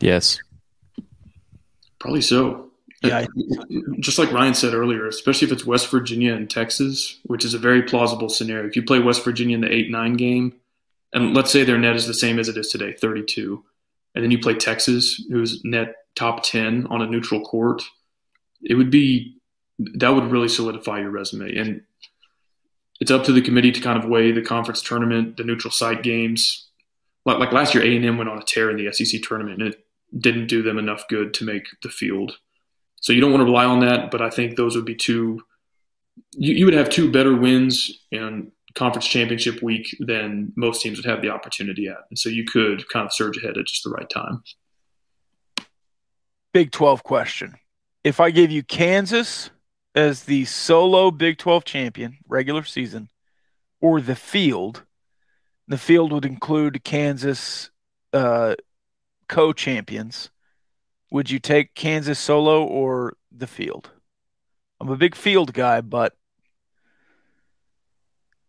[0.00, 0.40] Yes.
[2.02, 2.68] Probably so.
[3.04, 3.26] Yeah.
[4.00, 7.58] Just like Ryan said earlier, especially if it's West Virginia and Texas, which is a
[7.58, 8.66] very plausible scenario.
[8.66, 10.52] If you play West Virginia in the 8 9 game,
[11.12, 13.64] and let's say their net is the same as it is today, 32,
[14.16, 17.82] and then you play Texas, who's net top 10 on a neutral court,
[18.64, 19.36] it would be
[19.78, 21.56] that would really solidify your resume.
[21.56, 21.82] And
[23.00, 26.02] it's up to the committee to kind of weigh the conference tournament, the neutral site
[26.02, 26.66] games.
[27.24, 29.84] Like, like last year, A&M went on a tear in the SEC tournament, and it
[30.18, 32.36] didn't do them enough good to make the field.
[33.00, 35.42] So you don't want to rely on that, but I think those would be two.
[36.32, 41.06] You, you would have two better wins in conference championship week than most teams would
[41.06, 43.90] have the opportunity at, and so you could kind of surge ahead at just the
[43.90, 44.42] right time.
[46.52, 47.56] Big 12 question.
[48.04, 49.50] If I gave you Kansas
[49.94, 53.08] as the solo Big 12 champion, regular season,
[53.80, 54.84] or the field,
[55.66, 57.70] the field would include Kansas
[58.12, 58.54] uh,
[59.32, 60.28] co champions.
[61.10, 63.90] Would you take Kansas solo or the field?
[64.78, 66.14] I'm a big field guy, but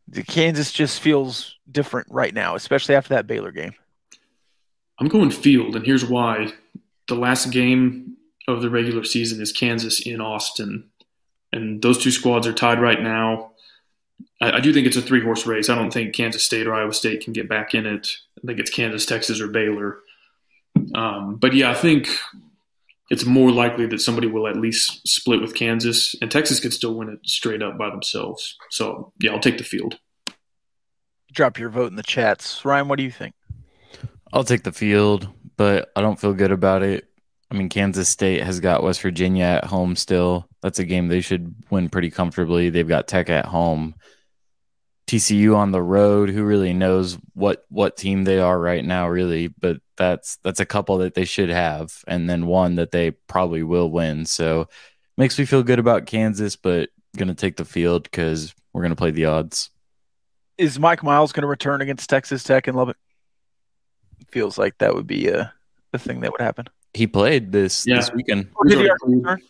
[0.09, 3.73] the Kansas just feels different right now, especially after that Baylor game.
[4.99, 6.51] I'm going field, and here's why
[7.07, 8.17] the last game
[8.49, 10.89] of the regular season is Kansas in Austin,
[11.53, 13.51] and those two squads are tied right now.
[14.41, 15.69] I, I do think it's a three horse race.
[15.69, 18.17] I don't think Kansas State or Iowa State can get back in it.
[18.37, 19.99] I think it's Kansas, Texas, or Baylor.
[20.95, 22.07] Um, but yeah, I think
[23.09, 26.95] it's more likely that somebody will at least split with Kansas, and Texas could still
[26.95, 28.57] win it straight up by themselves.
[28.69, 29.99] So yeah, I'll take the field.
[31.31, 32.87] Drop your vote in the chats, Ryan.
[32.87, 33.33] What do you think?
[34.31, 37.07] I'll take the field but I don't feel good about it.
[37.51, 40.47] I mean, Kansas State has got West Virginia at home still.
[40.61, 42.69] That's a game they should win pretty comfortably.
[42.69, 43.95] They've got Tech at home.
[45.07, 49.49] TCU on the road, who really knows what what team they are right now, really,
[49.49, 53.63] but that's that's a couple that they should have, and then one that they probably
[53.63, 54.25] will win.
[54.25, 54.67] So
[55.17, 59.11] makes me feel good about Kansas, but gonna take the field because we're gonna play
[59.11, 59.69] the odds.
[60.57, 62.97] Is Mike Miles gonna return against Texas Tech and Lubbock?
[64.31, 65.53] feels like that would be a,
[65.93, 66.65] a thing that would happen.
[66.95, 67.97] he played this Yeah.
[67.97, 68.49] this weekend.
[68.55, 69.41] Or did he He's already already return?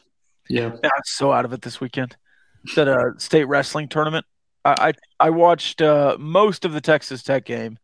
[0.49, 0.71] Yeah.
[0.83, 2.17] Yeah, I'm so out of it this weekend.
[2.65, 4.25] It's at a state wrestling tournament.
[4.65, 7.77] I I, I watched uh, most of the Texas Tech game,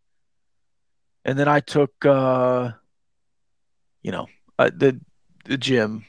[1.26, 2.72] and then I took uh,
[4.02, 4.28] you know
[4.58, 5.00] uh, the
[5.46, 6.06] the gym,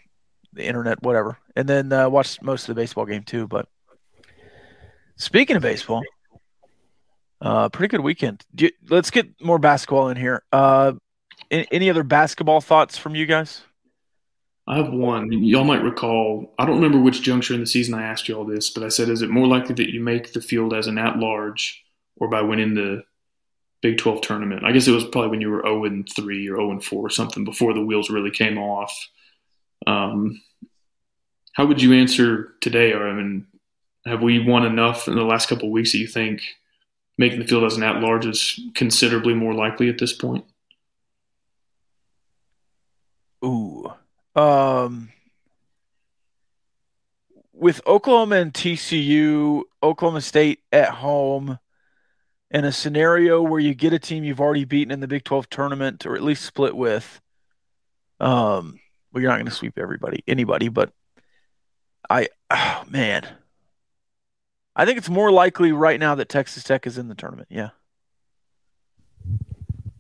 [0.52, 3.46] the internet, whatever, and then uh, watched most of the baseball game too.
[3.46, 3.68] But
[5.16, 6.02] speaking of baseball,
[7.40, 8.44] uh, pretty good weekend.
[8.56, 10.42] You, let's get more basketball in here.
[10.52, 10.92] Uh,
[11.50, 13.62] any, any other basketball thoughts from you guys?
[14.66, 15.32] I have one.
[15.32, 18.44] Y'all might recall, I don't remember which juncture in the season I asked you all
[18.44, 20.98] this, but I said, is it more likely that you make the field as an
[20.98, 21.82] at large
[22.16, 23.02] or by winning the
[23.82, 24.64] Big 12 tournament?
[24.64, 27.06] I guess it was probably when you were 0 and 3 or 0 and 4
[27.06, 29.08] or something before the wheels really came off.
[29.86, 30.40] Um,
[31.52, 32.92] how would you answer today?
[32.92, 33.46] Or, I mean,
[34.06, 36.42] have we won enough in the last couple of weeks that you think
[37.18, 40.44] making the field as an at large is considerably more likely at this point?
[43.44, 43.92] Ooh.
[44.34, 45.10] Um
[47.60, 51.58] with Oklahoma and TCU, Oklahoma State at home,
[52.50, 55.48] in a scenario where you get a team you've already beaten in the Big 12
[55.50, 57.20] tournament or at least split with,
[58.18, 58.80] um,
[59.12, 60.92] well, you're not going to sweep everybody, anybody, but
[62.08, 63.26] I, oh, man,
[64.74, 67.48] I think it's more likely right now that Texas Tech is in the tournament.
[67.50, 67.70] Yeah.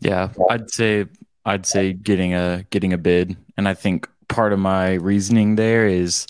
[0.00, 1.06] Yeah, I'd say
[1.44, 5.86] I'd say getting a getting a bid, and I think part of my reasoning there
[5.86, 6.26] is,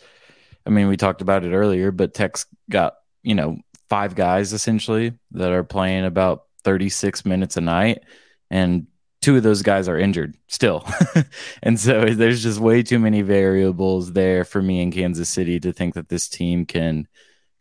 [0.67, 3.59] I mean, we talked about it earlier, but Tech's got you know
[3.91, 8.05] five guys essentially that are playing about 36 minutes a night,
[8.51, 8.87] and
[9.21, 10.87] two of those guys are injured still,
[11.63, 15.73] and so there's just way too many variables there for me in Kansas City to
[15.73, 17.07] think that this team can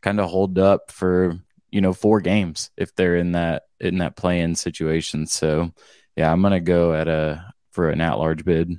[0.02, 1.38] kind of hold up for
[1.72, 5.26] you know four games if they're in that in that play-in situation.
[5.26, 5.74] So
[6.16, 8.78] yeah, I'm gonna go at a for an at-large bid.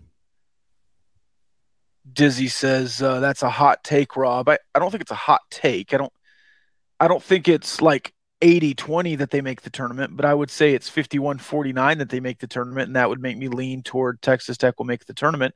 [2.12, 4.48] Dizzy says uh, that's a hot take, Rob.
[4.48, 5.94] I, I don't think it's a hot take.
[5.94, 6.12] I don't
[7.00, 10.74] I don't think it's like 80-20 that they make the tournament, but I would say
[10.74, 14.56] it's 51-49 that they make the tournament, and that would make me lean toward Texas
[14.56, 15.54] Tech will make the tournament.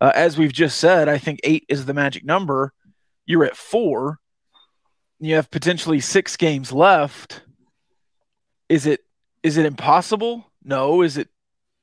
[0.00, 2.72] Uh, as we've just said, I think eight is the magic number.
[3.24, 4.18] You're at four.
[5.20, 7.42] You have potentially six games left.
[8.68, 9.00] Is it
[9.44, 10.50] is it impossible?
[10.64, 11.02] No.
[11.02, 11.28] Is it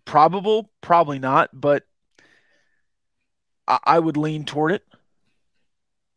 [0.04, 0.70] probable?
[0.82, 1.50] Probably not.
[1.54, 1.84] But
[3.66, 4.84] I, I would lean toward it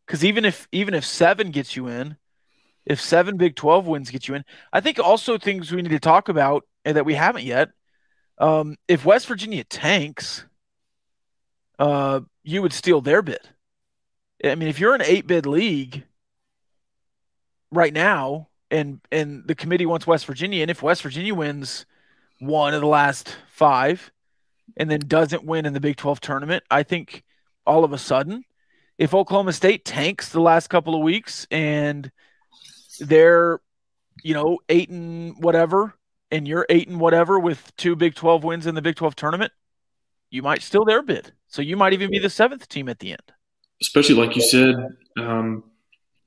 [0.05, 2.17] because even if even if seven gets you in,
[2.85, 5.99] if seven Big Twelve wins get you in, I think also things we need to
[5.99, 7.69] talk about and that we haven't yet.
[8.37, 10.45] Um, if West Virginia tanks,
[11.79, 13.39] uh, you would steal their bid.
[14.43, 16.03] I mean, if you're an eight bid league
[17.71, 21.85] right now, and and the committee wants West Virginia, and if West Virginia wins
[22.39, 24.11] one of the last five,
[24.75, 27.23] and then doesn't win in the Big Twelve tournament, I think
[27.65, 28.43] all of a sudden,
[28.97, 32.11] if Oklahoma State tanks the last couple of weeks and
[32.99, 33.59] they're,
[34.23, 35.93] you know, eight and whatever,
[36.31, 39.51] and you're eight and whatever with two Big 12 wins in the Big 12 tournament,
[40.29, 41.31] you might still their bid.
[41.47, 43.31] So you might even be the seventh team at the end.
[43.81, 44.75] especially like you said,
[45.17, 45.63] um,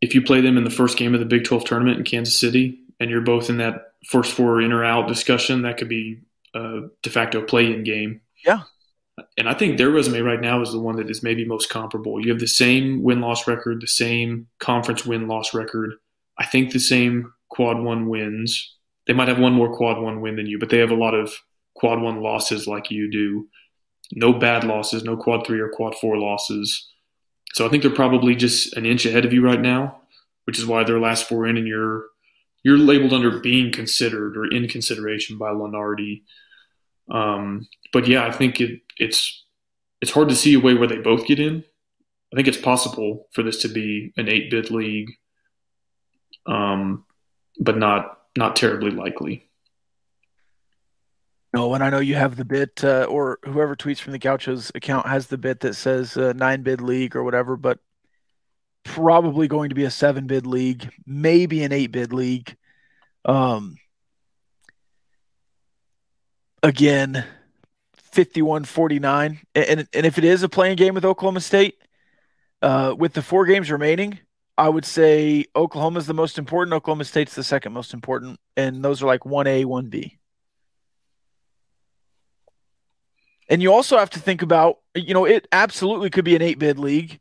[0.01, 2.39] if you play them in the first game of the Big 12 tournament in Kansas
[2.39, 6.21] City and you're both in that first four in or out discussion, that could be
[6.55, 8.21] a de facto play in game.
[8.45, 8.63] Yeah.
[9.39, 12.23] And I think their resume right now is the one that is maybe most comparable.
[12.23, 15.95] You have the same win loss record, the same conference win loss record.
[16.39, 18.75] I think the same quad one wins.
[19.07, 21.15] They might have one more quad one win than you, but they have a lot
[21.15, 21.33] of
[21.75, 23.49] quad one losses like you do.
[24.13, 26.89] No bad losses, no quad three or quad four losses.
[27.55, 30.03] So I think they're probably just an inch ahead of you right now,
[30.45, 32.05] which is why they're last four in, and you're
[32.63, 36.23] you're labeled under being considered or in consideration by Lunardi.
[37.11, 39.45] Um, but yeah, I think it, it's
[40.01, 41.65] it's hard to see a way where they both get in.
[42.33, 45.11] I think it's possible for this to be an eight bid league,
[46.47, 47.05] um,
[47.59, 49.47] but not not terribly likely.
[51.55, 54.71] No, and I know you have the bit, uh, or whoever tweets from the Gauchos
[54.75, 57.79] account has the bit that says uh, nine bid league or whatever, but
[58.85, 62.55] probably going to be a seven bid league, maybe an eight bid league.
[63.25, 63.79] Um,
[66.63, 67.25] again,
[68.13, 69.41] 51 49.
[69.55, 71.79] And, and if it is a playing game with Oklahoma State,
[72.61, 74.19] uh, with the four games remaining,
[74.59, 79.03] I would say Oklahoma's the most important, Oklahoma State's the second most important, and those
[79.03, 80.19] are like 1A, 1B.
[83.49, 86.59] And you also have to think about, you know, it absolutely could be an eight
[86.59, 87.21] bid league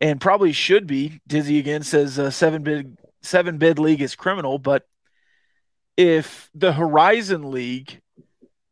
[0.00, 1.20] and probably should be.
[1.26, 4.86] Dizzy again says uh, seven bid seven bid league is criminal, but
[5.96, 8.00] if the Horizon League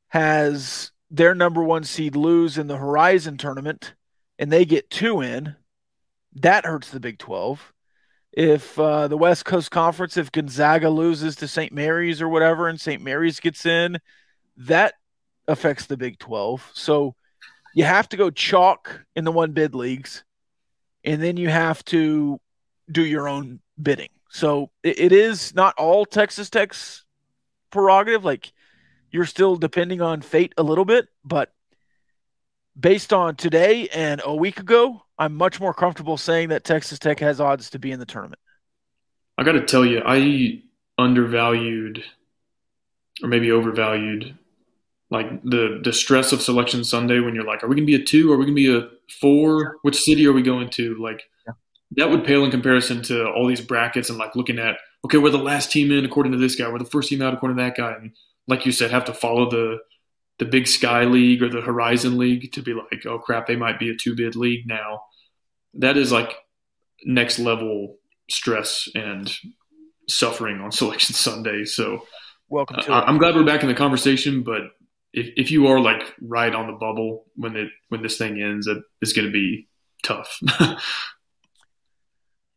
[0.08, 3.94] has their number one seed lose in the Horizon tournament
[4.38, 5.54] and they get two in,
[6.34, 7.72] that hurts the Big 12.
[8.32, 11.72] If uh, the West Coast Conference, if Gonzaga loses to St.
[11.72, 13.02] Mary's or whatever, and St.
[13.02, 13.98] Mary's gets in,
[14.56, 14.94] that
[15.48, 16.70] affects the Big 12.
[16.74, 17.14] So
[17.74, 20.24] you have to go chalk in the one bid leagues,
[21.04, 22.40] and then you have to
[22.90, 24.10] do your own bidding.
[24.30, 27.04] So it, it is not all Texas Tech's
[27.70, 28.24] prerogative.
[28.24, 28.52] Like
[29.10, 31.52] you're still depending on fate a little bit, but
[32.80, 37.20] based on today and a week ago, I'm much more comfortable saying that Texas Tech
[37.20, 38.40] has odds to be in the tournament.
[39.36, 40.62] I got to tell you, I
[40.98, 42.02] undervalued
[43.22, 44.36] or maybe overvalued
[45.10, 48.04] like the the stress of selection Sunday when you're like, are we gonna be a
[48.04, 48.32] two?
[48.32, 48.88] Are we gonna be a
[49.20, 49.76] four?
[49.82, 50.94] Which city are we going to?
[50.96, 51.54] Like Yeah.
[51.96, 55.30] that would pale in comparison to all these brackets and like looking at okay, we're
[55.30, 57.62] the last team in according to this guy, we're the first team out according to
[57.64, 58.12] that guy, and
[58.46, 59.78] like you said, have to follow the
[60.40, 63.78] the Big Sky League or the Horizon League to be like, oh crap, they might
[63.78, 65.02] be a two bid league now.
[65.74, 66.34] That is like
[67.04, 67.98] next level
[68.30, 69.30] stress and
[70.08, 71.64] suffering on selection Sunday.
[71.64, 72.06] So
[72.48, 74.62] Welcome i'm glad we're back in the conversation, but
[75.12, 78.68] if if you are like right on the bubble when it when this thing ends,
[79.00, 79.68] it's going to be
[80.02, 80.40] tough.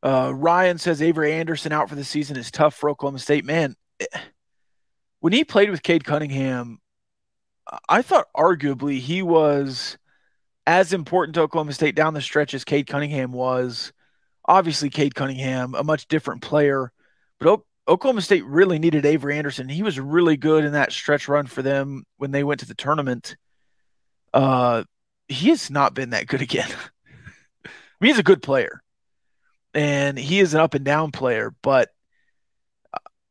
[0.05, 3.45] Uh, Ryan says Avery Anderson out for the season is tough for Oklahoma State.
[3.45, 4.19] Man, eh,
[5.21, 6.81] when he played with Cade Cunningham,
[7.89, 9.97] I thought arguably he was
[10.65, 13.91] as important to Oklahoma State down the stretch as Cade Cunningham was.
[14.45, 16.91] Obviously, Cade Cunningham, a much different player,
[17.39, 19.69] but o- Oklahoma State really needed Avery Anderson.
[19.69, 22.75] He was really good in that stretch run for them when they went to the
[22.75, 23.35] tournament.
[24.33, 24.83] Uh,
[25.27, 26.69] he has not been that good again.
[27.65, 27.69] I
[27.99, 28.83] mean, he's a good player
[29.73, 31.89] and he is an up and down player, but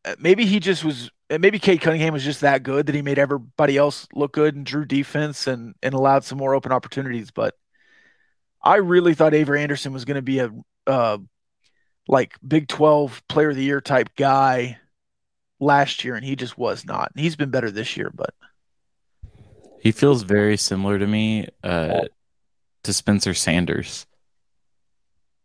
[0.05, 1.11] uh, maybe he just was.
[1.39, 4.67] Maybe Cade Cunningham was just that good that he made everybody else look good and
[4.67, 7.31] drew defense and and allowed some more open opportunities.
[7.31, 7.55] But
[8.63, 10.51] I really thought Avery Anderson was going to be a
[10.87, 11.19] uh,
[12.09, 14.79] like Big Twelve Player of the Year type guy
[15.61, 17.13] last year, and he just was not.
[17.17, 18.35] He's been better this year, but
[19.81, 22.03] He feels very similar to me uh,
[22.85, 24.07] to Spencer Sanders.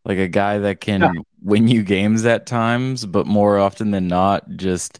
[0.05, 1.11] Like a guy that can Yeah.
[1.41, 4.99] win you games at times, but more often than not, just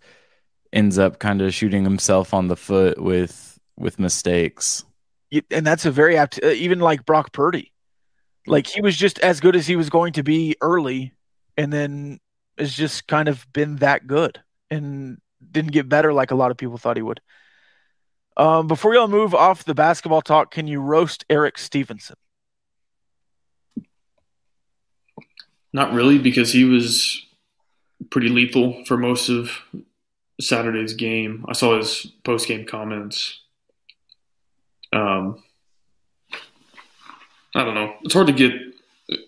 [0.74, 4.84] ends up kind of shooting himself on the foot with with mistakes.
[5.52, 6.40] and that's a very apt.
[6.44, 7.72] Uh, even like Brock Purdy,
[8.46, 11.14] like he was just as good as he was going to be early,
[11.58, 12.20] and then
[12.58, 14.40] has just kind of been that good
[14.70, 15.18] and
[15.52, 17.22] didn't get better like a lot of people thought he would.
[18.36, 22.18] Um, before y'all move off the basketball talk, can you roast Eric Stevenson?
[25.74, 27.24] Not really, because he was
[28.10, 29.52] pretty lethal for most of
[30.40, 31.46] Saturday's game.
[31.48, 33.42] I saw his post game comments.
[34.94, 35.44] Um,
[37.56, 37.96] I don't know.
[38.04, 38.52] It's hard to get,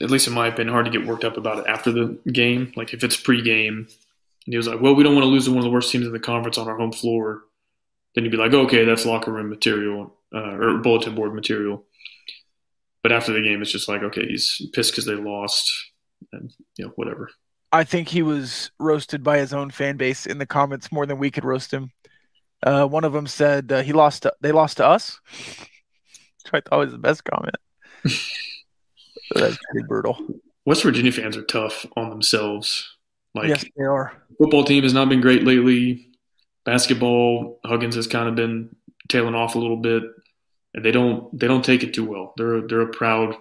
[0.01, 2.71] at least in my opinion, hard to get worked up about it after the game.
[2.75, 3.87] Like if it's pre-game,
[4.45, 5.91] and he was like, "Well, we don't want to lose to one of the worst
[5.91, 7.43] teams in the conference on our home floor,"
[8.13, 11.83] then you'd be like, "Okay, that's locker room material uh, or bulletin board material."
[13.01, 15.71] But after the game, it's just like, okay, he's pissed because they lost,
[16.33, 17.29] and you know, whatever.
[17.71, 21.19] I think he was roasted by his own fan base in the comments more than
[21.19, 21.91] we could roast him.
[22.63, 24.23] Uh, one of them said uh, he lost.
[24.23, 25.19] To, they lost to us.
[26.43, 27.55] Which I thought was the best comment.
[29.35, 30.17] That's pretty brutal.
[30.65, 32.97] West Virginia fans are tough on themselves.
[33.35, 34.13] Like yes, they are.
[34.37, 36.07] football team has not been great lately.
[36.65, 38.75] Basketball, Huggins has kind of been
[39.07, 40.03] tailing off a little bit,
[40.73, 42.33] and they don't they don't take it too well.
[42.37, 43.35] They're they're a proud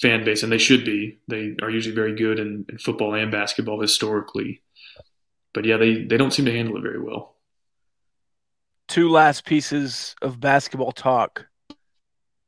[0.00, 1.18] fan base, and they should be.
[1.28, 4.62] They are usually very good in, in football and basketball historically,
[5.52, 7.36] but yeah, they they don't seem to handle it very well.
[8.88, 11.46] Two last pieces of basketball talk.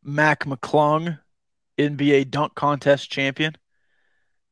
[0.03, 1.21] Mac McClung,
[1.79, 3.57] NBA dunk contest champion.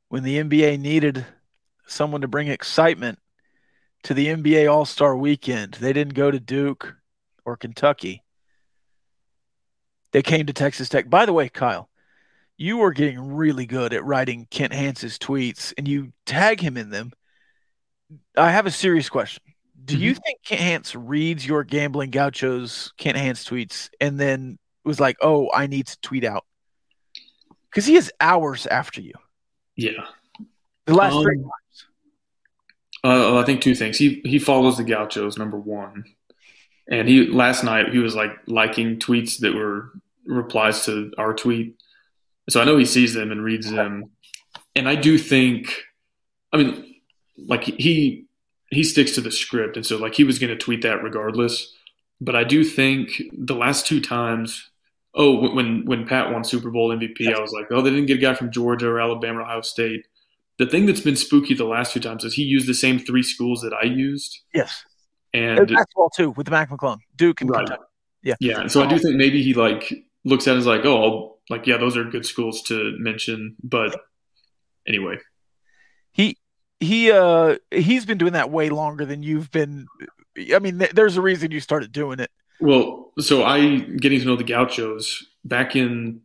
[0.08, 1.26] When the NBA needed
[1.86, 3.18] someone to bring excitement
[4.04, 6.94] to the NBA All Star weekend, they didn't go to Duke
[7.44, 8.22] or Kentucky.
[10.12, 11.10] They came to Texas Tech.
[11.10, 11.89] By the way, Kyle,
[12.60, 16.90] you are getting really good at writing Kent Hance's tweets and you tag him in
[16.90, 17.10] them.
[18.36, 19.42] I have a serious question.
[19.82, 25.00] Do you think Kent Hance reads your gambling gauchos Kent Hance tweets and then was
[25.00, 26.44] like, "Oh, I need to tweet out"?
[27.70, 29.14] Because he is hours after you.
[29.76, 30.04] Yeah,
[30.84, 31.42] The last Um, three.
[33.02, 33.96] Uh, I think two things.
[33.96, 36.04] He he follows the Gauchos number one,
[36.90, 39.92] and he last night he was like liking tweets that were
[40.26, 41.76] replies to our tweet.
[42.50, 44.10] So I know he sees them and reads them,
[44.74, 45.72] and I do think,
[46.52, 46.94] I mean,
[47.36, 48.26] like he
[48.70, 51.72] he sticks to the script, and so like he was going to tweet that regardless.
[52.20, 54.66] but I do think the last two times.
[55.12, 58.18] Oh, when when Pat won Super Bowl MVP, I was like, oh, they didn't get
[58.18, 60.06] a guy from Georgia or Alabama or Ohio State.
[60.58, 63.24] The thing that's been spooky the last two times is he used the same three
[63.24, 64.84] schools that I used, Yes.
[65.34, 67.66] and basketball too with the Mac McClung, Duke and Right.
[67.66, 67.82] Kentucky.
[68.22, 68.34] Yeah.
[68.38, 69.92] Yeah, and so I do um, think maybe he like
[70.24, 73.56] looks at it as like, oh, I'll, like yeah, those are good schools to mention,
[73.62, 74.00] but
[74.88, 75.18] anyway,
[76.12, 76.38] He
[76.78, 79.86] he uh he's been doing that way longer than you've been.
[80.54, 82.30] I mean, th- there's a reason you started doing it.
[82.60, 86.22] well, so I getting to know the Gauchos back in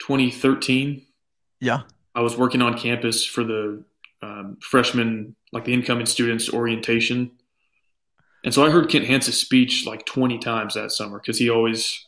[0.00, 1.06] 2013.
[1.60, 1.82] Yeah.
[2.14, 3.82] I was working on campus for the
[4.22, 7.30] um, freshman, like the incoming students orientation,
[8.44, 12.06] and so I heard Kent Hance's speech like 20 times that summer because he always,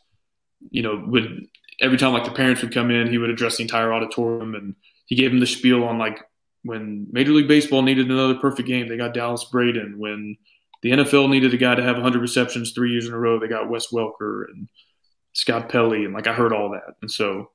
[0.71, 1.47] you know, would
[1.83, 4.75] every time like the parents would come in, he would address the entire auditorium and
[5.07, 6.21] he gave them the spiel on like
[6.63, 9.99] when Major League Baseball needed another perfect game, they got Dallas Braden.
[9.99, 10.37] When
[10.83, 13.49] the NFL needed a guy to have 100 receptions three years in a row, they
[13.49, 14.69] got Wes Welker and
[15.33, 17.51] Scott Pelley, and like I heard all that, and so.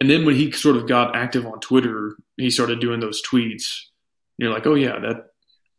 [0.00, 3.64] And then when he sort of got active on Twitter, he started doing those tweets.
[4.38, 5.26] You're like, oh yeah, that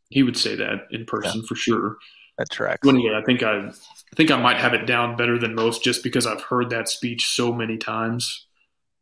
[0.10, 1.98] he would say that in person for sure.
[2.38, 2.86] That tracks.
[2.86, 3.72] Well, yeah, I think I, I
[4.16, 7.28] think I might have it down better than most, just because I've heard that speech
[7.34, 8.48] so many times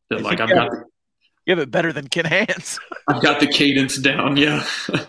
[0.09, 0.83] that I like I've you got have-
[1.45, 2.79] You have it better than Ken Hance.
[3.07, 4.37] I've got the cadence down.
[4.37, 4.65] Yeah.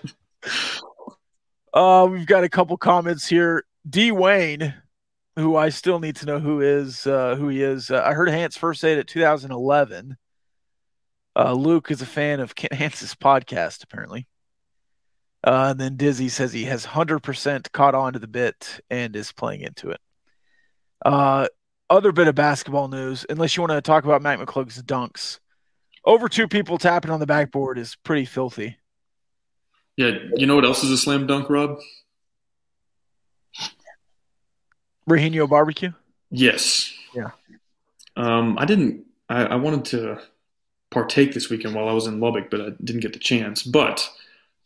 [1.72, 3.64] Uh, we've got a couple comments here.
[3.88, 4.74] D Wayne,
[5.36, 7.90] who I still need to know who is uh, who he is.
[7.90, 10.16] Uh, I heard Hance first say it at 2011.
[11.36, 14.26] Uh, Luke is a fan of Kent Hance's podcast, apparently.
[15.42, 19.32] Uh, and then Dizzy says he has 100% caught on to the bit and is
[19.32, 20.00] playing into it.
[21.04, 21.48] Uh,
[21.88, 25.40] other bit of basketball news, unless you want to talk about Mac McClung's dunks.
[26.04, 28.76] Over two people tapping on the backboard is pretty filthy.
[29.96, 30.12] Yeah.
[30.34, 31.78] You know what else is a slam dunk, Rob?
[35.08, 35.92] Rahino barbecue?
[36.30, 36.94] Yes.
[37.14, 37.30] Yeah.
[38.16, 39.06] Um, I didn't.
[39.28, 40.20] I, I wanted to
[40.90, 43.62] partake this weekend while I was in Lubbock, but I didn't get the chance.
[43.62, 44.08] But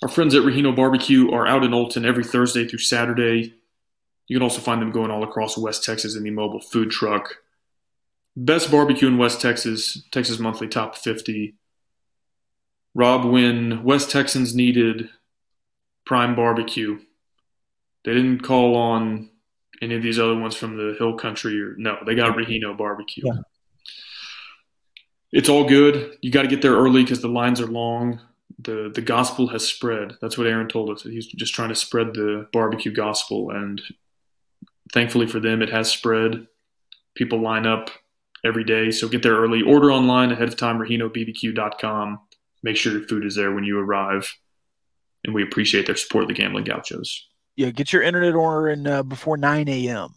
[0.05, 3.55] our friends at Rahino Barbecue are out in Olton every Thursday through Saturday.
[4.27, 7.39] You can also find them going all across West Texas in the mobile food truck.
[8.37, 11.55] Best barbecue in West Texas, Texas Monthly Top 50.
[12.95, 15.09] Rob, when West Texans needed
[16.05, 16.99] prime barbecue,
[18.05, 19.31] they didn't call on
[19.81, 23.23] any of these other ones from the hill country or no, they got Rahino barbecue.
[23.25, 23.41] Yeah.
[25.33, 26.19] It's all good.
[26.21, 28.21] You got to get there early because the lines are long.
[28.59, 30.15] The The gospel has spread.
[30.21, 31.03] That's what Aaron told us.
[31.03, 33.81] He's just trying to spread the barbecue gospel, and
[34.93, 36.47] thankfully for them, it has spread.
[37.15, 37.91] People line up
[38.45, 39.63] every day, so get there early.
[39.63, 40.79] Order online ahead of time.
[40.79, 42.21] RahinoBBQ.com.
[42.63, 44.33] Make sure your food is there when you arrive,
[45.25, 47.29] and we appreciate their support of the Gambling Gauchos.
[47.57, 50.15] Yeah, get your internet order in uh, before 9 a.m.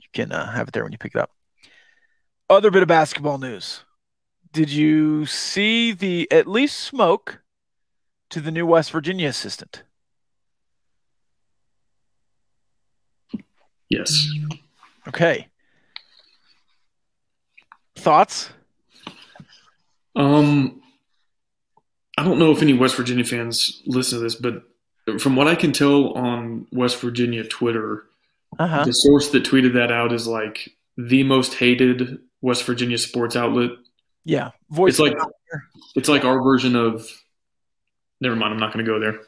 [0.00, 1.30] You can uh, have it there when you pick it up.
[2.50, 3.84] Other bit of basketball news.
[4.58, 7.42] Did you see the at least smoke
[8.28, 9.84] to the new West Virginia assistant?
[13.88, 14.26] Yes.
[15.06, 15.46] Okay.
[17.94, 18.50] Thoughts?
[20.16, 20.82] Um,
[22.16, 24.64] I don't know if any West Virginia fans listen to this, but
[25.20, 28.06] from what I can tell on West Virginia Twitter,
[28.58, 28.82] Uh-huh.
[28.84, 33.70] the source that tweeted that out is like the most hated West Virginia sports outlet.
[34.24, 34.50] Yeah.
[34.70, 35.16] Voice It's like
[35.96, 37.08] it's like our version of.
[38.20, 38.52] Never mind.
[38.52, 39.20] I'm not going to go there.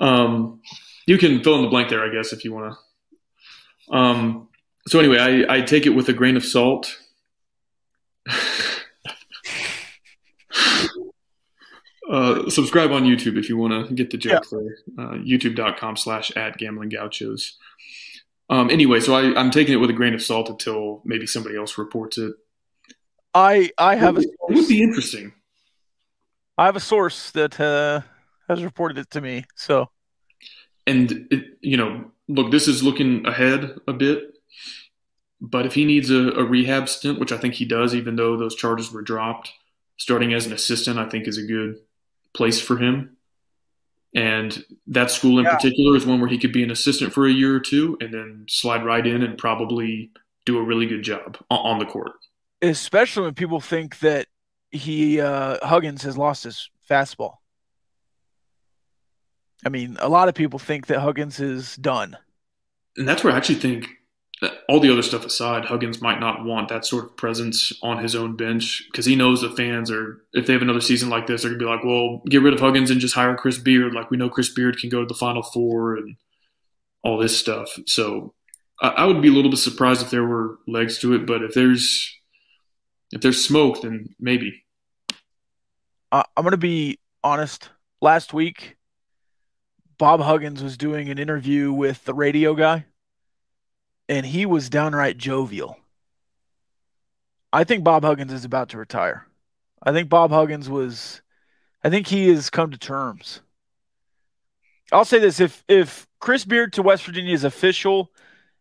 [0.00, 0.60] Um,
[1.06, 3.94] you can fill in the blank there, I guess, if you want to.
[3.94, 4.48] Um,
[4.86, 6.98] so anyway, I, I take it with a grain of salt.
[12.08, 14.78] Uh, subscribe on YouTube if you want to get the joke there.
[14.98, 17.58] Uh, YouTube.com slash at gambling gauchos.
[18.48, 21.56] Um, anyway, so I, I'm taking it with a grain of salt until maybe somebody
[21.56, 22.32] else reports it.
[23.38, 25.32] I I have a It would be interesting.
[26.56, 28.00] I have a source that uh,
[28.48, 29.44] has reported it to me.
[29.54, 29.90] So
[30.86, 34.34] And it, you know, look, this is looking ahead a bit.
[35.40, 38.36] But if he needs a, a rehab stint, which I think he does, even though
[38.36, 39.52] those charges were dropped,
[39.96, 41.76] starting as an assistant, I think is a good
[42.34, 43.16] place for him.
[44.14, 45.54] And that school in Yeah.
[45.54, 48.12] particular is one where he could be an assistant for a year or two and
[48.12, 50.10] then slide right in and probably
[50.44, 52.12] do a really good job on, on the court.
[52.62, 54.26] Especially when people think that
[54.70, 57.34] he uh, Huggins has lost his fastball.
[59.64, 62.16] I mean, a lot of people think that Huggins is done.
[62.96, 63.88] And that's where I actually think
[64.68, 68.14] all the other stuff aside, Huggins might not want that sort of presence on his
[68.14, 71.42] own bench because he knows the fans are, if they have another season like this,
[71.42, 73.94] they're going to be like, well, get rid of Huggins and just hire Chris Beard.
[73.94, 76.16] Like, we know Chris Beard can go to the Final Four and
[77.02, 77.68] all this stuff.
[77.86, 78.34] So
[78.80, 81.42] I, I would be a little bit surprised if there were legs to it, but
[81.42, 82.14] if there's
[83.12, 84.64] if there's smoke, then maybe.
[86.12, 87.70] Uh, I'm going to be honest.
[88.00, 88.76] Last week,
[89.98, 92.86] Bob Huggins was doing an interview with the radio guy,
[94.08, 95.76] and he was downright jovial.
[97.52, 99.26] I think Bob Huggins is about to retire.
[99.82, 101.22] I think Bob Huggins was,
[101.82, 103.40] I think he has come to terms.
[104.92, 108.10] I'll say this: if if Chris Beard to West Virginia is official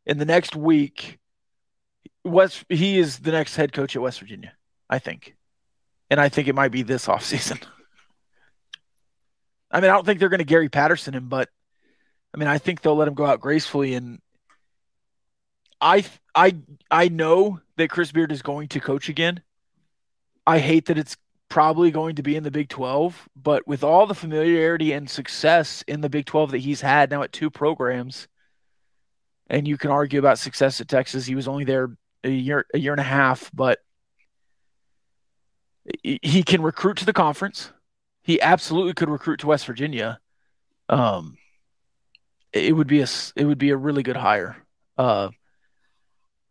[0.05, 1.19] in the next week,
[2.23, 4.53] West he is the next head coach at West Virginia.
[4.89, 5.35] I think,
[6.09, 7.61] and I think it might be this offseason.
[9.69, 11.49] I mean, I don't think they're going to Gary Patterson him, but
[12.33, 13.95] I mean, I think they'll let him go out gracefully.
[13.95, 14.21] And
[15.81, 16.55] I, I,
[16.89, 19.41] I know that Chris Beard is going to coach again.
[20.45, 21.17] I hate that it's
[21.49, 25.83] probably going to be in the Big 12, but with all the familiarity and success
[25.87, 28.27] in the Big 12 that he's had now at two programs,
[29.49, 31.89] and you can argue about success at Texas, he was only there
[32.23, 33.79] a year, a year and a half, but
[36.03, 37.71] he can recruit to the conference
[38.27, 40.19] he absolutely could recruit to West Virginia.
[40.89, 41.37] Um,
[42.51, 43.07] it would be a
[43.37, 44.57] it would be a really good hire.
[44.97, 45.29] Uh,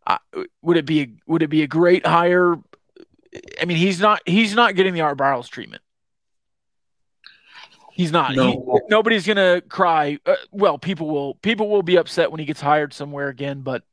[0.05, 0.17] I,
[0.63, 2.55] would it be a, would it be a great hire?
[3.61, 5.83] I mean, he's not he's not getting the Art Briles treatment.
[7.91, 8.35] He's not.
[8.35, 8.47] No.
[8.47, 10.17] He, nobody's gonna cry.
[10.25, 13.83] Uh, well, people will people will be upset when he gets hired somewhere again, but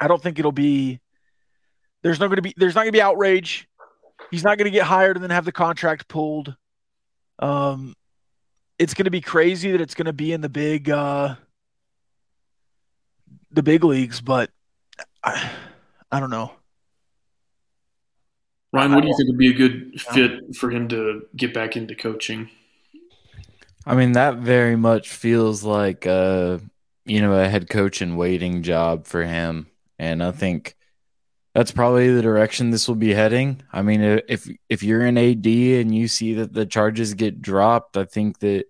[0.00, 0.98] I don't think it'll be.
[2.02, 3.68] There's not gonna be there's not gonna be outrage.
[4.30, 6.56] He's not gonna get hired and then have the contract pulled.
[7.38, 7.94] Um,
[8.78, 11.36] it's going to be crazy that it's going to be in the big, uh,
[13.50, 14.50] the big leagues, but
[15.22, 15.50] I,
[16.10, 16.52] I don't know.
[18.72, 21.76] Ryan, what do you think would be a good fit for him to get back
[21.76, 22.48] into coaching?
[23.84, 26.58] I mean, that very much feels like, uh,
[27.04, 29.66] you know, a head coach and waiting job for him.
[29.98, 30.76] And I think
[31.54, 33.62] that's probably the direction this will be heading.
[33.72, 37.96] I mean, if if you're an AD and you see that the charges get dropped,
[37.96, 38.64] I think that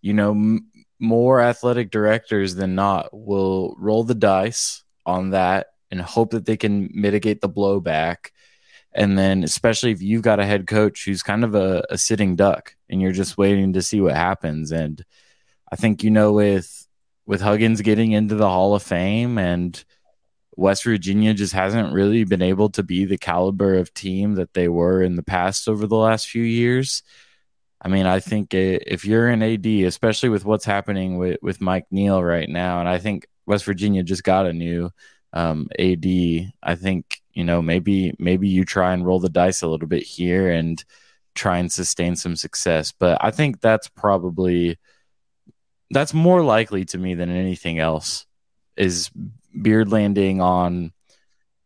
[0.00, 6.00] you know m- more athletic directors than not will roll the dice on that and
[6.00, 8.30] hope that they can mitigate the blowback.
[8.92, 12.36] And then, especially if you've got a head coach who's kind of a, a sitting
[12.36, 14.72] duck and you're just waiting to see what happens.
[14.72, 15.04] And
[15.70, 16.88] I think you know with
[17.26, 19.82] with Huggins getting into the Hall of Fame and
[20.56, 24.68] West Virginia just hasn't really been able to be the caliber of team that they
[24.68, 27.02] were in the past over the last few years.
[27.80, 31.86] I mean, I think if you're an AD, especially with what's happening with, with Mike
[31.90, 34.90] Neal right now, and I think West Virginia just got a new
[35.32, 36.06] um, AD,
[36.62, 40.04] I think you know maybe maybe you try and roll the dice a little bit
[40.04, 40.82] here and
[41.34, 42.92] try and sustain some success.
[42.92, 44.78] But I think that's probably
[45.90, 48.26] that's more likely to me than anything else
[48.76, 49.10] is
[49.60, 50.92] Beard landing on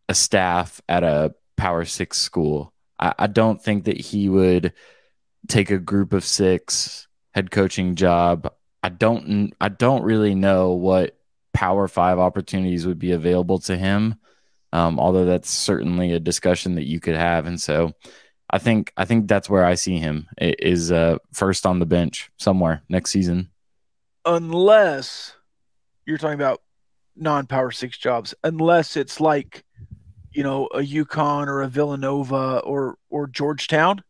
[0.09, 2.72] a staff at a Power Six school.
[2.99, 4.72] I, I don't think that he would
[5.49, 8.53] take a group of six head coaching job.
[8.82, 11.18] I don't I don't really know what
[11.53, 14.16] Power Five opportunities would be available to him.
[14.72, 17.95] Um, although that's certainly a discussion that you could have, and so
[18.51, 22.30] I think I think that's where I see him is uh, first on the bench
[22.39, 23.51] somewhere next season.
[24.24, 25.34] Unless
[26.07, 26.62] you're talking about
[27.19, 29.64] non-power six jobs unless it's like
[30.33, 34.03] you know a UConn or a Villanova or or Georgetown.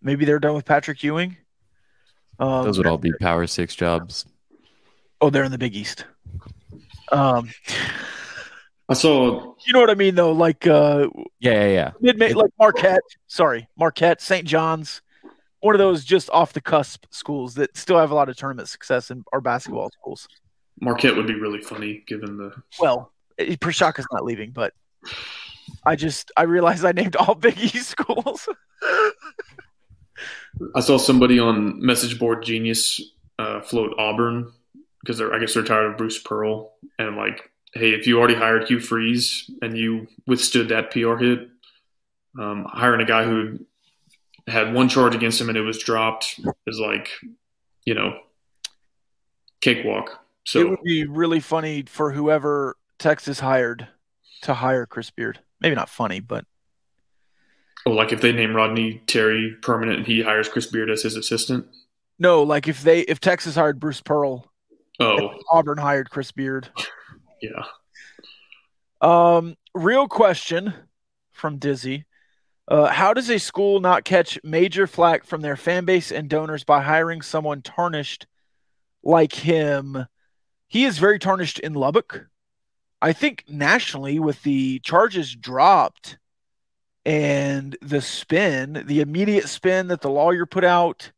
[0.00, 1.36] Maybe they're done with Patrick Ewing.
[2.38, 4.26] Um, Those would all be power six jobs.
[5.20, 6.04] Oh, they're in the Big East.
[7.10, 7.50] Um,
[8.88, 9.54] I saw.
[9.66, 10.32] You know what I mean, though.
[10.32, 11.08] Like, uh,
[11.40, 12.12] yeah, yeah, yeah.
[12.12, 13.00] Mid, like Marquette.
[13.26, 14.46] Sorry, Marquette, St.
[14.46, 15.00] John's.
[15.60, 18.68] One of those just off the cusp schools that still have a lot of tournament
[18.68, 20.28] success in our basketball schools.
[20.80, 22.52] Marquette would be really funny given the.
[22.80, 24.74] Well, Prochazka's not leaving, but
[25.84, 28.48] I just I realized I named all Big East schools.
[30.74, 33.00] I saw somebody on Message Board Genius
[33.38, 34.52] uh, float Auburn
[35.00, 38.34] because they're I guess they're tired of Bruce Pearl and like, hey, if you already
[38.34, 41.48] hired Hugh Freeze and you withstood that PR hit,
[42.38, 43.58] um, hiring a guy who
[44.46, 47.08] had one charge against him and it was dropped is like,
[47.84, 48.18] you know,
[49.60, 50.23] cakewalk.
[50.44, 53.88] So it would be really funny for whoever Texas hired
[54.42, 55.40] to hire Chris Beard.
[55.60, 56.44] Maybe not funny, but
[57.86, 61.16] oh, like if they name Rodney Terry permanent and he hires Chris Beard as his
[61.16, 61.66] assistant.
[62.18, 64.50] No, like if they if Texas hired Bruce Pearl,
[65.00, 66.68] oh, Auburn hired Chris Beard.
[67.42, 67.64] yeah.
[69.00, 70.74] Um, real question
[71.32, 72.04] from Dizzy.
[72.66, 76.64] Uh, how does a school not catch major flack from their fan base and donors
[76.64, 78.26] by hiring someone tarnished
[79.02, 80.06] like him
[80.74, 82.26] he is very tarnished in Lubbock.
[83.00, 86.18] I think nationally, with the charges dropped
[87.06, 91.12] and the spin, the immediate spin that the lawyer put out,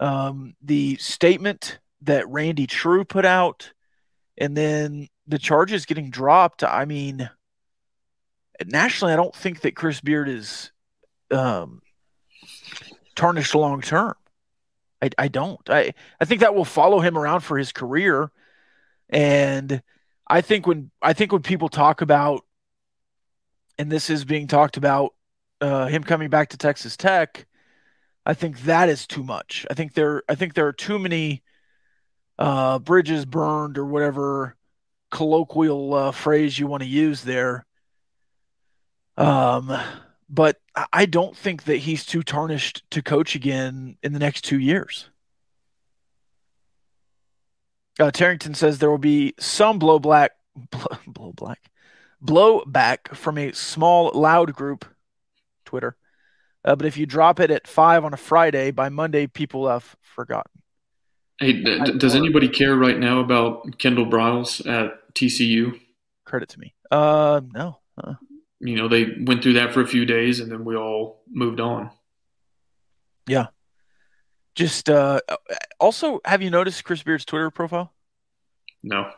[0.00, 3.72] um, the statement that Randi Trew put out,
[4.36, 6.64] and then the charges getting dropped.
[6.64, 7.30] I mean,
[8.66, 10.72] nationally, I don't think that Chris Beard is
[11.30, 11.82] um,
[13.14, 14.16] tarnished long term.
[15.00, 15.60] I, I don't.
[15.70, 18.32] I, I think that will follow him around for his career.
[19.12, 19.82] And
[20.26, 22.44] I think when I think when people talk about,
[23.78, 25.14] and this is being talked about,
[25.60, 27.46] uh, him coming back to Texas Tech,
[28.24, 29.66] I think that is too much.
[29.70, 31.42] I think there I think there are too many
[32.38, 34.56] uh, bridges burned or whatever
[35.10, 37.66] colloquial uh, phrase you want to use there.
[39.18, 39.76] Um,
[40.30, 40.58] but
[40.92, 45.10] I don't think that he's too tarnished to coach again in the next two years.
[48.00, 50.32] Uh, Tarrington says there will be some blow black,
[50.70, 51.60] blow, blow black,
[52.24, 54.84] blowback from a small loud group,
[55.64, 55.96] Twitter.
[56.64, 59.96] Uh, but if you drop it at five on a Friday, by Monday people have
[60.00, 60.62] forgotten.
[61.38, 65.78] Hey, d- does anybody care right now about Kendall Briles at TCU?
[66.24, 66.72] Credit to me.
[66.90, 67.80] Uh, no.
[68.02, 68.14] Uh,
[68.60, 71.58] You know, they went through that for a few days, and then we all moved
[71.60, 71.90] on.
[73.26, 73.46] yeah.
[74.54, 75.20] Just uh,
[75.80, 77.92] also, have you noticed Chris Beard's Twitter profile?
[78.82, 79.10] No,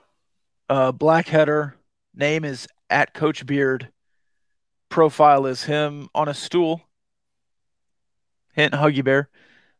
[0.68, 1.76] Uh, black header.
[2.14, 3.88] Name is at Coach Beard.
[4.88, 6.82] Profile is him on a stool.
[8.54, 9.28] Hint Huggy Bear.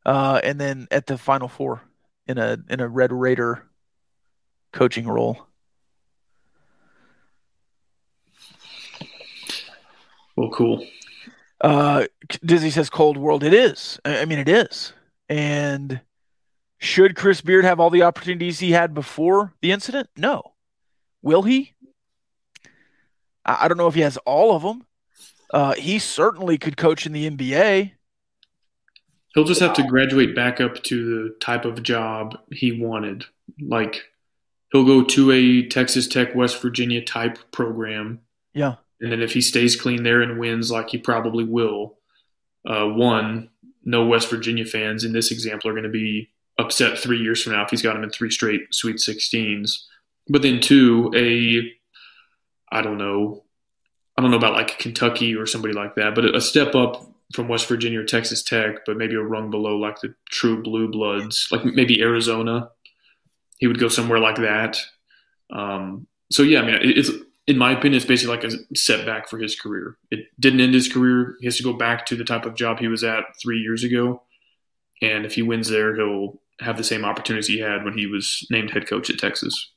[0.05, 1.83] Uh, and then at the final four
[2.27, 3.65] in a in a Red Raider
[4.73, 5.47] coaching role.
[10.37, 10.87] well, cool.
[11.61, 12.07] Uh,
[12.45, 13.45] Dizzy says cold world.
[13.45, 14.01] It is.
[14.05, 14.93] I I mean, it is.
[15.29, 16.01] And
[16.79, 20.09] should Chris Beard have all the opportunities he had before the incident?
[20.17, 20.55] No.
[21.23, 21.73] Will he?
[23.45, 24.87] I I don't know if he has all of them.
[25.53, 27.93] Uh, he certainly could coach in the NBA.
[29.35, 33.25] He'll just have to graduate back up to the type of job he wanted.
[33.61, 34.05] Like,
[34.73, 38.21] he'll go to a Texas Tech, West Virginia type program.
[38.53, 38.77] Yeah.
[39.01, 41.99] And then if he stays clean there and wins, like he probably will,
[42.67, 43.51] uh, one,
[43.85, 47.53] no West Virginia fans in this example are going to be upset three years from
[47.53, 49.71] now if he's got him in three straight Sweet 16s.
[50.29, 51.71] But then two, a,
[52.75, 53.45] I don't know,
[54.17, 57.49] I don't know about like Kentucky or somebody like that, but a step up from
[57.49, 61.49] West Virginia or Texas Tech, but maybe a rung below like the true blue bloods,
[61.51, 62.71] like maybe Arizona.
[63.59, 64.79] He would go somewhere like that.
[65.51, 67.11] Um, so yeah, I mean, it's
[67.47, 69.97] in my opinion, it's basically like a setback for his career.
[70.11, 71.37] It didn't end his career.
[71.41, 73.85] He has to go back to the type of job he was at three years
[73.85, 74.23] ago,
[75.03, 78.47] and if he wins there, he'll have the same opportunities he had when he was
[78.51, 79.73] named head coach at Texas.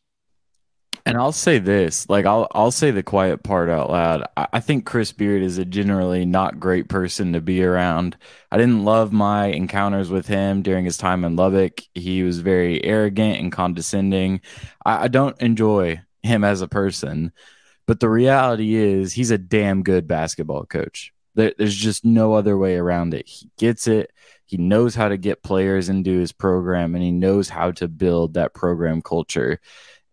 [1.05, 4.24] And I'll say this, like I'll I'll say the quiet part out loud.
[4.36, 8.18] I, I think Chris Beard is a generally not great person to be around.
[8.51, 11.82] I didn't love my encounters with him during his time in Lubbock.
[11.93, 14.41] He was very arrogant and condescending.
[14.86, 17.32] I, I don't enjoy him as a person,
[17.88, 21.13] but the reality is he's a damn good basketball coach.
[21.35, 23.27] There, there's just no other way around it.
[23.27, 24.11] He gets it.
[24.45, 28.33] He knows how to get players into his program, and he knows how to build
[28.33, 29.59] that program culture.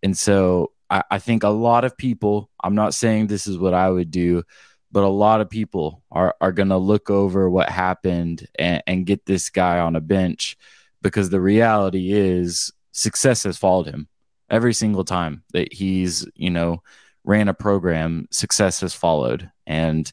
[0.02, 3.74] And so I, I think a lot of people, I'm not saying this is what
[3.74, 4.44] I would do,
[4.92, 9.06] but a lot of people are, are going to look over what happened and, and
[9.06, 10.56] get this guy on a bench
[11.02, 14.08] because the reality is success has followed him
[14.48, 16.82] every single time that he's, you know,
[17.24, 19.50] ran a program, success has followed.
[19.66, 20.10] And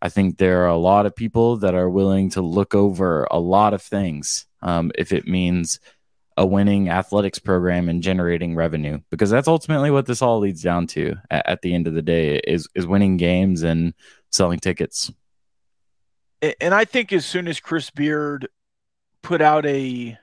[0.00, 3.38] I think there are a lot of people that are willing to look over a
[3.38, 5.80] lot of things um, if it means
[6.36, 10.86] a winning athletics program and generating revenue because that's ultimately what this all leads down
[10.86, 13.92] to at, at the end of the day is is winning games and
[14.30, 15.10] selling tickets
[16.60, 18.48] And I think as soon as Chris Beard
[19.22, 20.18] put out a,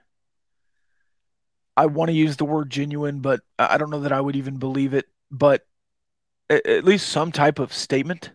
[1.78, 4.58] I want to use the word genuine, but I don't know that I would even
[4.58, 5.66] believe it, but
[6.50, 8.32] at least some type of statement,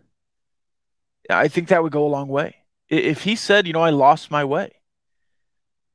[1.28, 2.56] I think that would go a long way.
[2.88, 4.72] If he said, you know, I lost my way,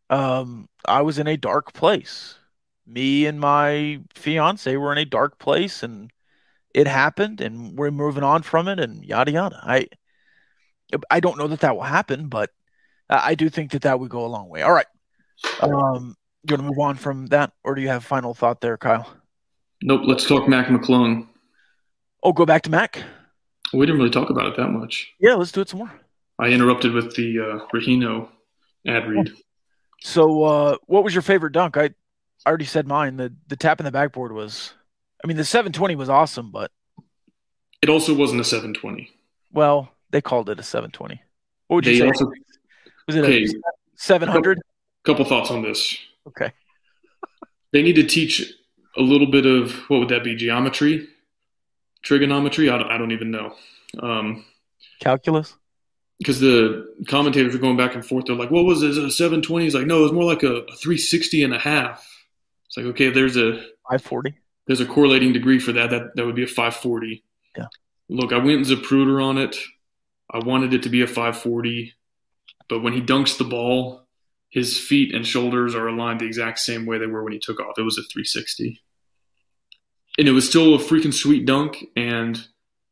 [0.09, 2.35] um, I was in a dark place.
[2.85, 6.11] Me and my fiance were in a dark place, and
[6.73, 9.61] it happened, and we're moving on from it, and yada yada.
[9.63, 9.87] I,
[11.11, 12.49] I don't know that that will happen, but
[13.09, 14.63] I do think that that would go a long way.
[14.63, 14.87] All right.
[15.61, 18.77] Um, you want to move on from that, or do you have final thought there,
[18.77, 19.07] Kyle?
[19.83, 20.01] Nope.
[20.05, 21.28] Let's talk Mac McClung.
[22.23, 23.03] Oh, go back to Mac.
[23.73, 25.11] We didn't really talk about it that much.
[25.19, 25.91] Yeah, let's do it some more.
[26.39, 28.29] I interrupted with the uh, Rahino
[28.87, 29.31] ad read.
[30.01, 31.75] So, uh, what was your favorite dunk?
[31.75, 31.83] I
[32.45, 33.17] I already said mine.
[33.17, 34.73] The the tap in the backboard was,
[35.21, 36.71] I mean, the 720 was awesome, but
[37.81, 39.11] It also wasn't a 720.
[39.51, 41.21] well, they called it a 720.
[41.67, 42.07] What would you They say?
[42.07, 42.31] also
[43.07, 43.43] was it okay.
[43.43, 43.47] a
[43.97, 44.61] 700?
[45.03, 45.97] couple thoughts on this.
[46.27, 46.53] Okay.
[47.73, 48.53] They need to teach
[48.95, 50.33] a little bit of what would that be?
[50.33, 51.09] Geometry,
[52.03, 52.69] trigonometry.
[52.69, 53.55] I don't, I don't even know.
[54.01, 54.45] Um,
[54.99, 55.55] Calculus.
[56.19, 58.25] because the commentators are going back and forth.
[58.25, 58.97] They're like, "What was it?
[58.97, 61.59] It a 720?" He's like, "No, it was more like a, a 360 and a
[61.59, 62.05] half."
[62.67, 63.53] It's like, okay, there's a
[63.89, 64.35] 540.
[64.67, 65.89] there's a correlating degree for that.
[65.89, 67.23] That that would be a 540.
[67.57, 67.65] Yeah.
[68.09, 69.55] Look, I went Zapruder on it.
[70.31, 71.93] I wanted it to be a 540,
[72.67, 74.05] but when he dunks the ball,
[74.49, 77.59] his feet and shoulders are aligned the exact same way they were when he took
[77.59, 77.79] off.
[77.79, 78.79] It was a 360,
[80.19, 81.85] and it was still a freaking sweet dunk.
[81.95, 82.37] And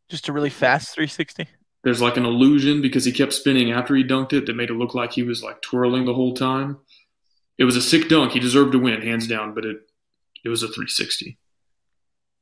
[0.10, 1.46] Just a really fast 360.
[1.84, 4.76] there's like an illusion because he kept spinning after he dunked it that made it
[4.76, 6.78] look like he was like twirling the whole time.
[7.58, 8.32] It was a sick dunk.
[8.32, 9.78] He deserved to win, hands down, but it
[10.44, 11.38] it was a 360.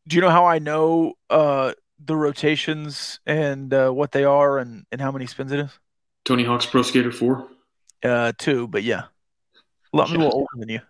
[0.07, 4.85] Do you know how I know uh, the rotations and uh, what they are and,
[4.91, 5.71] and how many spins it is?
[6.25, 7.47] Tony Hawk's Pro Skater 4.
[8.03, 9.05] Uh, two, but yeah.
[9.91, 10.81] Well, I'm a little older than you.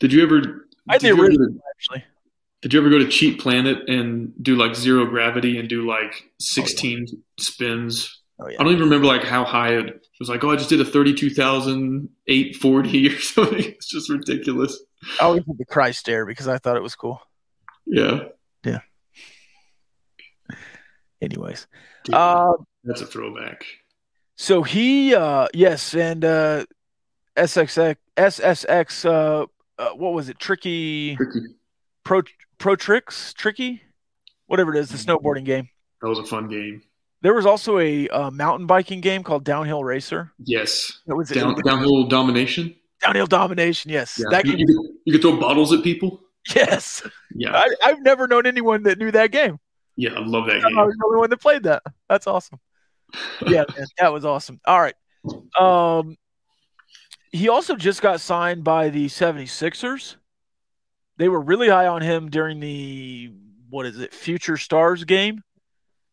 [0.00, 2.04] Did you ever I did did you ever, original, actually.
[2.62, 6.24] Did you ever go to Cheat Planet and do like zero gravity and do like
[6.40, 7.06] 16
[7.38, 8.20] spins?
[8.40, 8.56] Oh, yeah.
[8.58, 10.84] I don't even remember like how high it was like, oh, I just did a
[10.84, 13.58] 32,840 or something.
[13.64, 14.76] It's just ridiculous.
[15.20, 17.20] I always did the Christ Air because I thought it was cool.
[17.86, 18.24] Yeah.
[18.64, 18.80] Yeah.
[21.20, 21.66] Anyways.
[22.04, 22.52] Dude, Uh,
[22.84, 23.64] that's a throwback.
[24.36, 26.64] so he, uh, yes, and uh,
[27.36, 29.46] SXX, SSX, uh,
[29.80, 30.38] uh, what was it?
[30.38, 31.40] Tricky, Tricky.
[32.04, 32.22] Pro,
[32.58, 33.82] Pro Tricks, Tricky?
[34.46, 35.68] Whatever it is, the snowboarding game.
[36.02, 36.82] That was a fun game.
[37.20, 40.32] There was also a uh, mountain biking game called Downhill Racer.
[40.38, 41.00] Yes.
[41.06, 42.74] That was Down, downhill domination.
[43.02, 43.90] Downhill Domination.
[43.90, 44.24] Yes, Yeah.
[44.30, 44.60] that You, game.
[44.60, 46.20] you, could, you could throw bottles at people.
[46.54, 47.02] Yes,
[47.34, 47.52] Yeah.
[47.56, 49.58] I, I've never known anyone that knew that game.
[49.96, 50.76] Yeah, I love that I game.
[50.76, 51.82] was the only one that played that.
[52.08, 52.58] That's awesome.
[53.46, 54.60] Yeah, man, that was awesome.
[54.64, 54.94] All right.
[55.58, 56.16] Um,
[57.32, 60.16] he also just got signed by the 76ers.
[61.18, 63.32] They were really high on him during the
[63.70, 65.42] what is it, Future Stars game.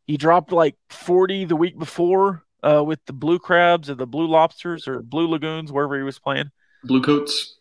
[0.05, 4.27] He dropped like 40 the week before uh, with the Blue Crabs or the Blue
[4.27, 6.51] Lobsters or Blue Lagoons, wherever he was playing.
[6.83, 7.57] Blue coats.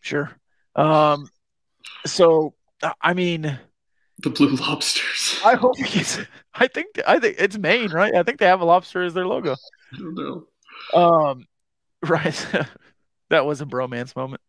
[0.00, 0.30] Sure.
[0.74, 1.28] Um,
[2.04, 2.54] so
[3.00, 3.58] I mean,
[4.22, 5.40] The blue lobsters.
[5.44, 6.18] I hope he gets.
[6.54, 8.14] I think I think it's Maine, right?
[8.14, 9.56] I think they have a lobster as their logo.
[9.92, 10.46] I don't know.
[10.94, 11.46] Um,
[12.02, 12.46] right.
[13.30, 14.42] that was a bromance moment.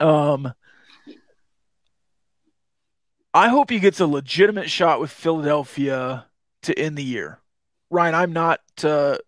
[0.00, 0.52] Um,
[3.34, 6.26] I hope he gets a legitimate shot with Philadelphia
[6.62, 7.40] to end the year.
[7.90, 9.18] Ryan, I'm not uh,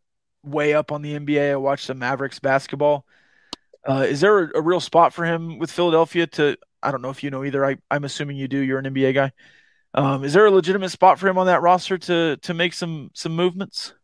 [0.45, 1.53] way up on the NBA.
[1.53, 3.07] I watch some Mavericks basketball.
[3.87, 6.57] Uh, is there a, a real spot for him with Philadelphia to?
[6.83, 7.65] I don't know if you know either.
[7.65, 8.59] I, I'm assuming you do.
[8.59, 9.33] You're an NBA guy.
[9.95, 13.11] Um, is there a legitimate spot for him on that roster to to make some
[13.15, 13.95] some movements?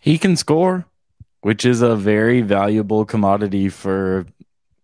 [0.00, 0.86] He can score,
[1.42, 4.26] which is a very valuable commodity for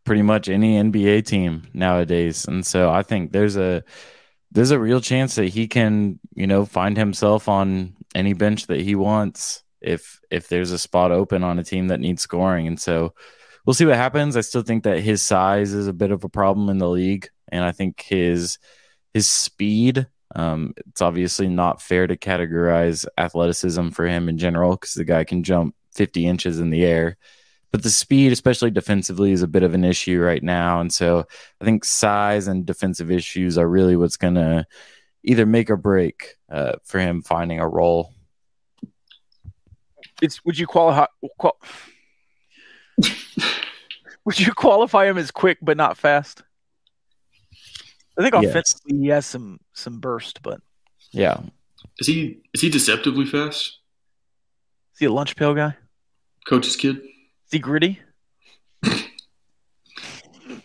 [0.09, 2.47] pretty much any NBA team nowadays.
[2.47, 3.85] And so I think there's a
[4.51, 8.81] there's a real chance that he can, you know, find himself on any bench that
[8.81, 12.67] he wants if if there's a spot open on a team that needs scoring.
[12.67, 13.13] And so
[13.67, 14.35] we'll see what happens.
[14.35, 17.29] I still think that his size is a bit of a problem in the league,
[17.53, 18.59] and I think his
[19.13, 20.07] his speed.
[20.35, 25.25] Um, it's obviously not fair to categorize athleticism for him in general because the guy
[25.25, 27.19] can jump 50 inches in the air.
[27.71, 30.81] But the speed, especially defensively, is a bit of an issue right now.
[30.81, 31.27] And so
[31.61, 34.67] I think size and defensive issues are really what's going to
[35.23, 38.15] either make or break uh, for him finding a role.
[40.23, 41.07] It's would you qualify?
[41.39, 41.61] Qual-
[44.25, 46.43] would you qualify him as quick but not fast?
[48.19, 48.51] I think Yes.
[48.51, 50.61] offensively he has some some burst, but
[51.13, 51.41] Yeah.
[51.99, 53.79] Is he is he deceptively fast?
[54.95, 55.77] is he a lunch pail guy?
[56.49, 57.01] Coach's kid.
[57.49, 58.01] Is he gritty?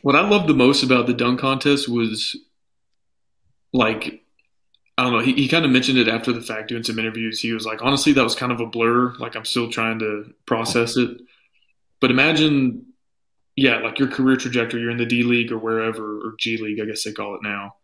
[0.01, 2.35] What I loved the most about the dunk contest was
[3.71, 4.21] like
[4.97, 7.39] I don't know, he, he kind of mentioned it after the fact doing some interviews.
[7.39, 9.13] He was like, honestly, that was kind of a blur.
[9.15, 11.21] Like I'm still trying to process it.
[12.01, 12.85] But imagine
[13.55, 16.81] yeah, like your career trajectory, you're in the D League or wherever, or G League,
[16.81, 17.75] I guess they call it now.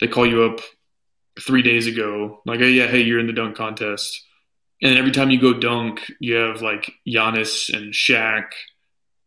[0.00, 0.60] They call you up
[1.40, 4.22] three days ago, like, hey, yeah, hey, you're in the dunk contest.
[4.84, 8.50] And then every time you go dunk, you have like Giannis and Shaq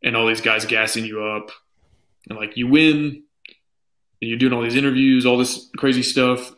[0.03, 1.49] and all these guys gassing you up.
[2.29, 3.23] And like you win,
[4.21, 6.53] and you're doing all these interviews, all this crazy stuff.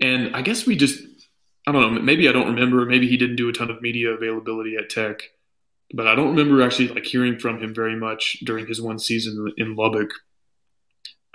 [0.00, 1.00] And I guess we just,
[1.66, 2.84] I don't know, maybe I don't remember.
[2.84, 5.22] Maybe he didn't do a ton of media availability at Tech,
[5.94, 9.52] but I don't remember actually like hearing from him very much during his one season
[9.56, 10.10] in Lubbock.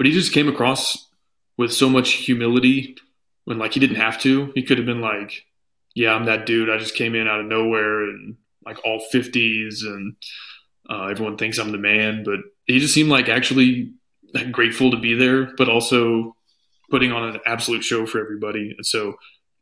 [0.02, 1.10] but he just came across
[1.58, 2.98] with so much humility
[3.46, 4.52] when like he didn't have to.
[4.56, 5.46] He could have been like,
[5.96, 6.70] "Yeah, I'm that dude.
[6.70, 10.16] I just came in out of nowhere and like all 50s, and
[10.90, 13.94] uh, everyone thinks I'm the man." But he just seemed like actually
[14.52, 16.36] grateful to be there, but also
[16.90, 18.74] putting on an absolute show for everybody.
[18.76, 19.16] And so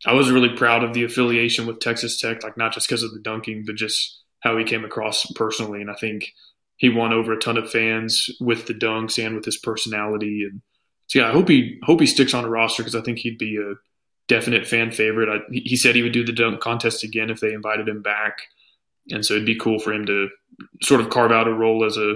[0.05, 3.11] I was really proud of the affiliation with Texas Tech, like not just because of
[3.13, 5.81] the dunking, but just how he came across personally.
[5.81, 6.33] And I think
[6.77, 10.47] he won over a ton of fans with the dunks and with his personality.
[10.49, 10.61] And
[11.07, 13.37] so yeah, I hope he hope he sticks on a roster because I think he'd
[13.37, 13.73] be a
[14.29, 15.27] definite fan favorite.
[15.27, 18.37] I, he said he would do the dunk contest again if they invited him back,
[19.09, 20.29] and so it'd be cool for him to
[20.81, 22.15] sort of carve out a role as a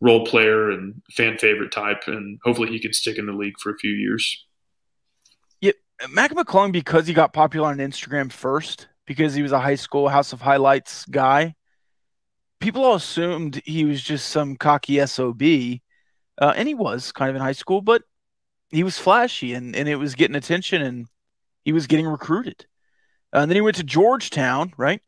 [0.00, 3.70] role player and fan favorite type, and hopefully he could stick in the league for
[3.70, 4.44] a few years.
[5.60, 5.72] Yeah,
[6.10, 10.08] Mac McClung because he got popular on Instagram first because he was a high school
[10.08, 11.54] House of Highlights guy.
[12.60, 17.36] People all assumed he was just some cocky sob, uh, and he was kind of
[17.36, 18.02] in high school, but
[18.70, 21.06] he was flashy and and it was getting attention, and
[21.64, 22.66] he was getting recruited.
[23.32, 25.00] And then he went to Georgetown, right?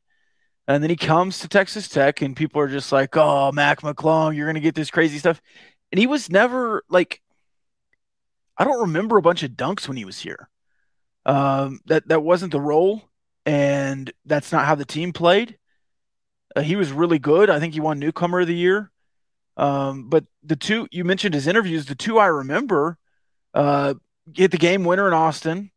[0.66, 4.34] And then he comes to Texas Tech, and people are just like, "Oh, Mac McClung,
[4.34, 5.42] you're gonna get this crazy stuff."
[5.92, 7.20] And he was never like,
[8.56, 10.48] I don't remember a bunch of dunks when he was here.
[11.26, 13.02] Um, that that wasn't the role,
[13.46, 15.58] and that's not how the team played.
[16.54, 17.50] Uh, he was really good.
[17.50, 18.90] I think he won Newcomer of the Year.
[19.56, 22.98] Um, but the two you mentioned his interviews, the two I remember,
[23.54, 23.94] uh,
[24.34, 25.70] hit the game winner in Austin,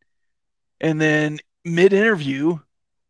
[0.80, 2.60] and then mid interview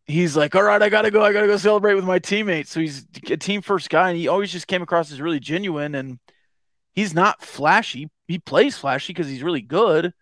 [0.07, 1.23] he's like, all right, I gotta go.
[1.23, 2.71] I gotta go celebrate with my teammates.
[2.71, 5.93] So he's a team first guy, and he always just came across as really genuine.
[5.93, 6.19] And
[6.93, 8.09] he's not flashy.
[8.27, 10.13] He plays flashy because he's really good.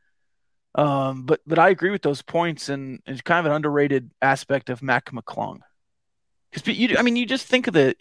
[0.74, 4.70] Um, but but I agree with those points, and it's kind of an underrated aspect
[4.70, 5.60] of Mac McClung.
[6.52, 7.96] Because you, I mean, you just think of the,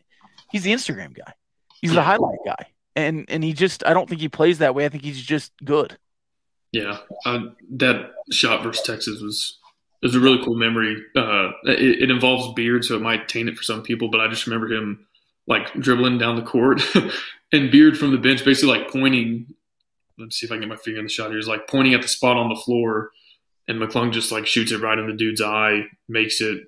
[0.50, 1.34] he's the Instagram guy,
[1.80, 2.66] he's the highlight guy,
[2.96, 4.84] and and he just, I don't think he plays that way.
[4.84, 5.96] I think he's just good.
[6.74, 7.38] Yeah, uh,
[7.76, 9.60] that shot versus Texas was
[10.02, 11.00] was a really cool memory.
[11.14, 14.26] Uh, it, it, involves Beard, so it might taint it for some people, but I
[14.26, 15.06] just remember him
[15.46, 16.82] like dribbling down the court
[17.52, 19.46] and Beard from the bench basically like pointing.
[20.18, 21.36] Let's see if I can get my finger in the shot here.
[21.36, 23.12] He's like pointing at the spot on the floor,
[23.68, 26.64] and McClung just like shoots it right in the dude's eye, makes it.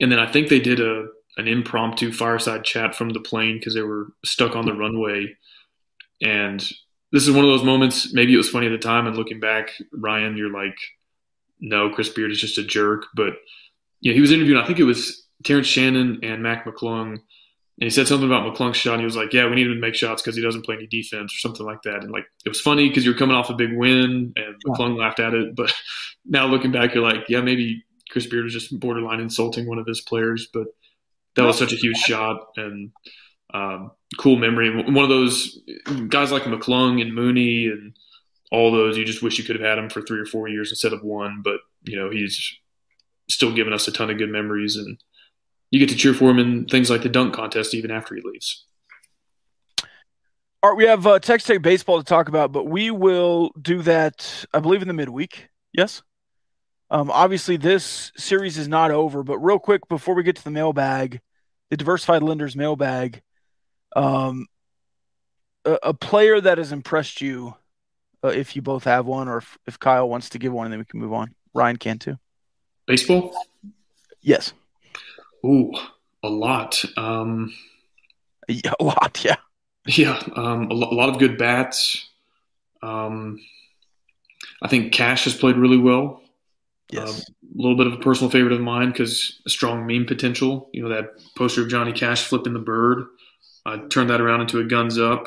[0.00, 3.74] And then I think they did a an impromptu fireside chat from the plane because
[3.74, 5.36] they were stuck on the runway.
[6.20, 6.68] And
[7.12, 8.12] this is one of those moments.
[8.12, 10.76] Maybe it was funny at the time, and looking back, Ryan, you're like
[11.60, 13.06] no, Chris Beard is just a jerk.
[13.14, 13.34] But
[14.00, 14.60] yeah, he was interviewing.
[14.60, 17.20] I think it was Terrence Shannon and Mac McClung, and
[17.78, 18.94] he said something about McClung's shot.
[18.94, 20.76] And he was like, "Yeah, we need him to make shots because he doesn't play
[20.76, 23.50] any defense or something like that." And like it was funny because you're coming off
[23.50, 25.54] a big win, and McClung laughed at it.
[25.56, 25.74] But
[26.24, 29.86] now looking back, you're like, "Yeah, maybe Chris Beard was just borderline insulting one of
[29.86, 30.66] his players." But
[31.36, 32.90] that was such a huge shot and
[33.54, 34.82] um, cool memory.
[34.82, 35.58] One of those
[36.08, 37.94] guys like McClung and Mooney and
[38.50, 38.96] all those.
[38.96, 41.02] You just wish you could have had him for three or four years instead of
[41.02, 41.42] one.
[41.42, 42.56] But you know, he's
[43.28, 44.98] still giving us a ton of good memories, and
[45.70, 48.22] you get to cheer for him in things like the dunk contest even after he
[48.22, 48.64] leaves.
[50.62, 53.80] All right, we have uh, Texas Tech baseball to talk about, but we will do
[53.82, 55.48] that, I believe, in the midweek.
[55.72, 56.02] Yes.
[56.90, 60.50] Um, obviously, this series is not over, but real quick before we get to the
[60.50, 61.20] mailbag,
[61.70, 63.22] the diversified lenders mailbag,
[63.98, 64.46] um,
[65.64, 67.54] a, a player that has impressed you
[68.24, 70.72] uh, if you both have one, or if, if Kyle wants to give one, and
[70.72, 71.34] then we can move on.
[71.54, 72.18] Ryan can too.
[72.86, 73.34] Baseball.
[74.20, 74.52] Yes.
[75.44, 75.72] Ooh,
[76.22, 76.82] a lot.
[76.96, 77.52] Um,
[78.48, 79.22] yeah, a lot.
[79.24, 79.36] Yeah.
[79.86, 82.08] Yeah, um, a, lo- a, lot of good bats.
[82.82, 83.40] Um,
[84.60, 86.20] I think Cash has played really well.
[86.90, 87.20] Yes.
[87.20, 90.68] Uh, a little bit of a personal favorite of mine because a strong meme potential.
[90.72, 93.06] You know that poster of Johnny Cash flipping the bird.
[93.66, 95.26] I turned that around into a guns up.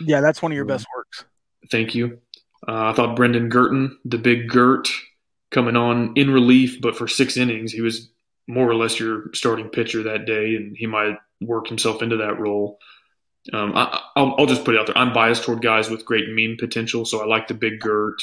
[0.00, 1.24] Yeah, that's one of your best works.
[1.70, 2.18] Thank you.
[2.66, 4.88] Uh, I thought Brendan Girton, the big Gert,
[5.50, 8.10] coming on in relief, but for six innings, he was
[8.46, 12.38] more or less your starting pitcher that day, and he might work himself into that
[12.38, 12.78] role.
[13.52, 14.98] Um, I, will just put it out there.
[14.98, 18.20] I'm biased toward guys with great meme potential, so I like the big Gert.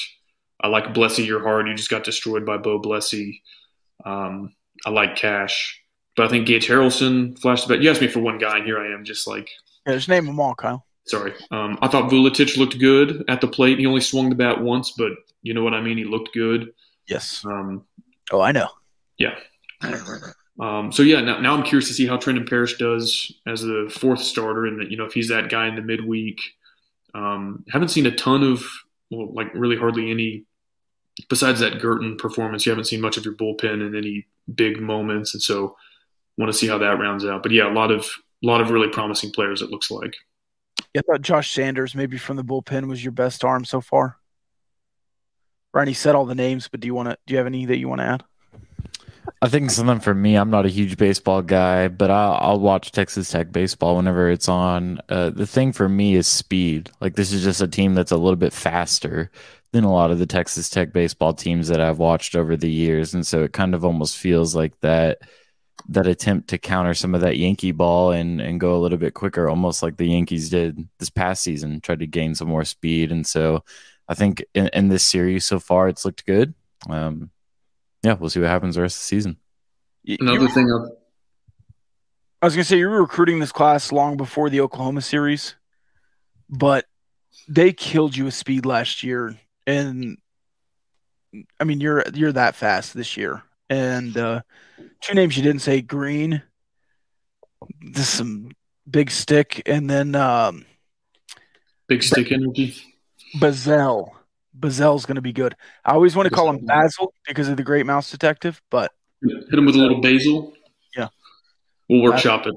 [0.62, 1.68] I like Blessy Your Heart.
[1.68, 3.42] You just got destroyed by Bo Blessy.
[4.06, 4.54] Um,
[4.86, 5.82] I like Cash,
[6.18, 7.84] but I think Gage Harrelson flashed the bat.
[7.84, 9.52] You asked me for one guy, and here I am, just like
[9.86, 10.86] yeah, just name them all, Kyle.
[11.06, 11.34] Sorry.
[11.52, 13.80] Um, I thought Vuletic looked good at the plate.
[13.80, 15.98] He only swung the bat once, but you know what I mean.
[15.98, 16.74] He looked good.
[17.08, 17.46] Yes.
[17.46, 17.86] Um,
[18.34, 18.68] oh, I know.
[19.18, 19.36] Yeah.
[20.60, 23.90] Um, so yeah, now, now I'm curious to see how Trenton Parrish does as the
[23.94, 26.42] fourth starter, and you know if he's that guy in the midweek.
[27.14, 28.64] Um, haven't seen a ton of,
[29.10, 30.46] well, like really hardly any.
[31.30, 35.34] Besides that Girton performance, you haven't seen much of your bullpen in any big moments,
[35.34, 35.76] and so
[36.38, 37.44] want to see how that rounds out.
[37.44, 38.02] But yeah, a lot of
[38.44, 39.62] a lot of really promising players.
[39.62, 40.16] It looks like.
[40.94, 44.18] Yeah, I thought Josh Sanders, maybe from the bullpen, was your best arm so far.
[45.74, 47.18] Ryan, he said all the names, but do you want to?
[47.26, 48.24] Do you have any that you want to add?
[49.42, 50.36] I think something for me.
[50.36, 54.50] I'm not a huge baseball guy, but I'll, I'll watch Texas Tech baseball whenever it's
[54.50, 55.00] on.
[55.10, 56.90] Uh, the thing for me is speed.
[57.02, 59.30] Like this is just a team that's a little bit faster
[59.74, 63.14] than a lot of the Texas Tech baseball teams that I've watched over the years,
[63.14, 65.20] and so it kind of almost feels like that
[65.90, 69.14] that attempt to counter some of that Yankee ball and and go a little bit
[69.14, 73.12] quicker, almost like the Yankees did this past season, tried to gain some more speed,
[73.12, 73.64] and so
[74.08, 76.54] I think in, in this series so far, it's looked good.
[76.90, 77.30] Um,
[78.04, 79.38] yeah, we'll see what happens the rest of the season.
[80.08, 80.92] Another You- thing, I've,
[82.42, 85.56] I was gonna say you were recruiting this class long before the Oklahoma series,
[86.50, 86.86] but
[87.48, 90.18] they killed you with speed last year, and
[91.60, 93.44] I mean you're you're that fast this year.
[93.70, 94.42] And uh,
[95.02, 96.42] two names you didn't say: Green,
[97.82, 98.52] this some
[98.90, 100.66] big stick, and then um,
[101.88, 102.76] big stick energy.
[103.38, 104.12] Bazzell.
[104.58, 105.56] Bazzell's gonna be good.
[105.86, 108.92] I always want to call him Basil because of the Great Mouse Detective, but
[109.22, 110.54] Hit him with a little basil.
[110.96, 111.08] Yeah.
[111.90, 112.56] We'll workshop it.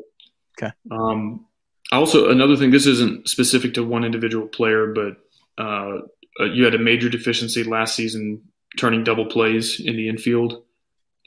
[0.61, 0.73] Okay.
[0.91, 1.47] Um,
[1.93, 2.71] also, another thing.
[2.71, 5.17] This isn't specific to one individual player, but
[5.59, 6.01] uh,
[6.39, 8.43] uh, you had a major deficiency last season,
[8.77, 10.63] turning double plays in the infield,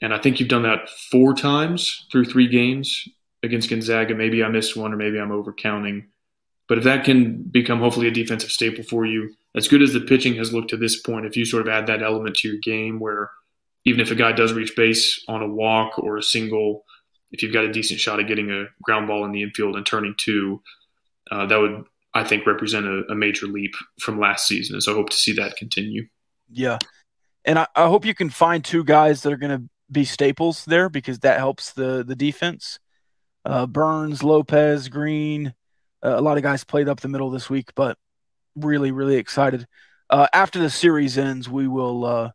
[0.00, 3.06] and I think you've done that four times through three games
[3.42, 4.14] against Gonzaga.
[4.14, 6.06] Maybe I missed one, or maybe I'm overcounting.
[6.68, 10.00] But if that can become hopefully a defensive staple for you, as good as the
[10.00, 12.58] pitching has looked to this point, if you sort of add that element to your
[12.62, 13.30] game where
[13.84, 16.84] even if a guy does reach base on a walk or a single,
[17.30, 19.84] if you've got a decent shot at getting a ground ball in the infield and
[19.84, 20.62] turning two,
[21.30, 21.84] uh, that would,
[22.14, 24.80] I think, represent a, a major leap from last season.
[24.80, 26.06] So I hope to see that continue.
[26.50, 26.78] Yeah.
[27.44, 30.64] And I, I hope you can find two guys that are going to be staples
[30.66, 32.78] there because that helps the the defense.
[33.44, 35.54] Uh, Burns, Lopez, Green,
[36.02, 37.98] uh, a lot of guys played up the middle this week, but
[38.56, 39.66] really, really excited.
[40.08, 42.30] Uh, after the series ends, we will uh,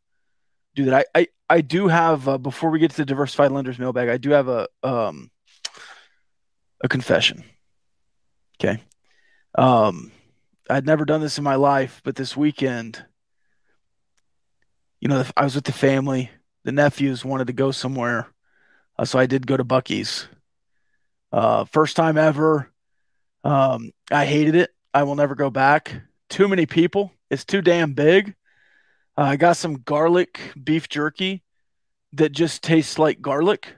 [0.76, 1.08] do that.
[1.16, 4.18] I, I, I do have uh, before we get to the diversified lenders mailbag, I
[4.18, 5.32] do have a um,
[6.84, 7.44] a confession.
[8.60, 8.82] Okay.
[9.56, 10.12] Um,
[10.70, 13.04] I'd never done this in my life, but this weekend
[15.00, 16.30] you know, I was with the family.
[16.64, 18.28] The nephews wanted to go somewhere,
[18.98, 20.28] uh, so I did go to Buc-ee's.
[21.32, 22.72] Uh, first time ever.
[23.44, 24.72] Um, I hated it.
[24.94, 26.02] I will never go back.
[26.30, 27.12] Too many people.
[27.30, 28.36] It's too damn big.
[29.18, 31.44] Uh, I got some garlic beef jerky
[32.14, 33.76] that just tastes like garlic,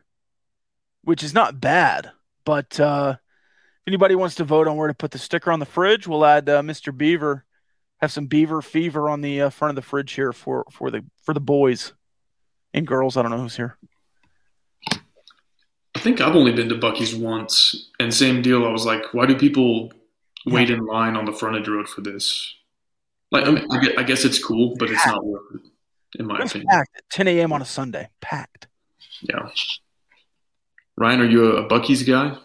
[1.03, 2.11] which is not bad.
[2.45, 5.65] But uh, if anybody wants to vote on where to put the sticker on the
[5.65, 6.95] fridge, we'll add uh, Mr.
[6.95, 7.45] Beaver
[8.01, 11.05] have some beaver fever on the uh, front of the fridge here for for the
[11.23, 11.93] for the boys
[12.73, 13.17] and girls.
[13.17, 13.77] I don't know who's here.
[15.95, 18.65] I think I've only been to Buc-ee's once, and same deal.
[18.65, 19.91] I was like, why do people
[20.45, 22.55] wait in line on the frontage road for this?
[23.31, 23.67] Like, I, mean,
[23.97, 26.67] I, guess, it's cool, but it's not worth it, in my It's opinion.
[26.69, 27.53] packed at 10 a.m.
[27.53, 28.09] on a Sunday.
[28.19, 28.67] Packed.
[29.21, 29.49] Yeah.
[30.97, 32.37] Ryan, are you a, a Buc-ee's guy?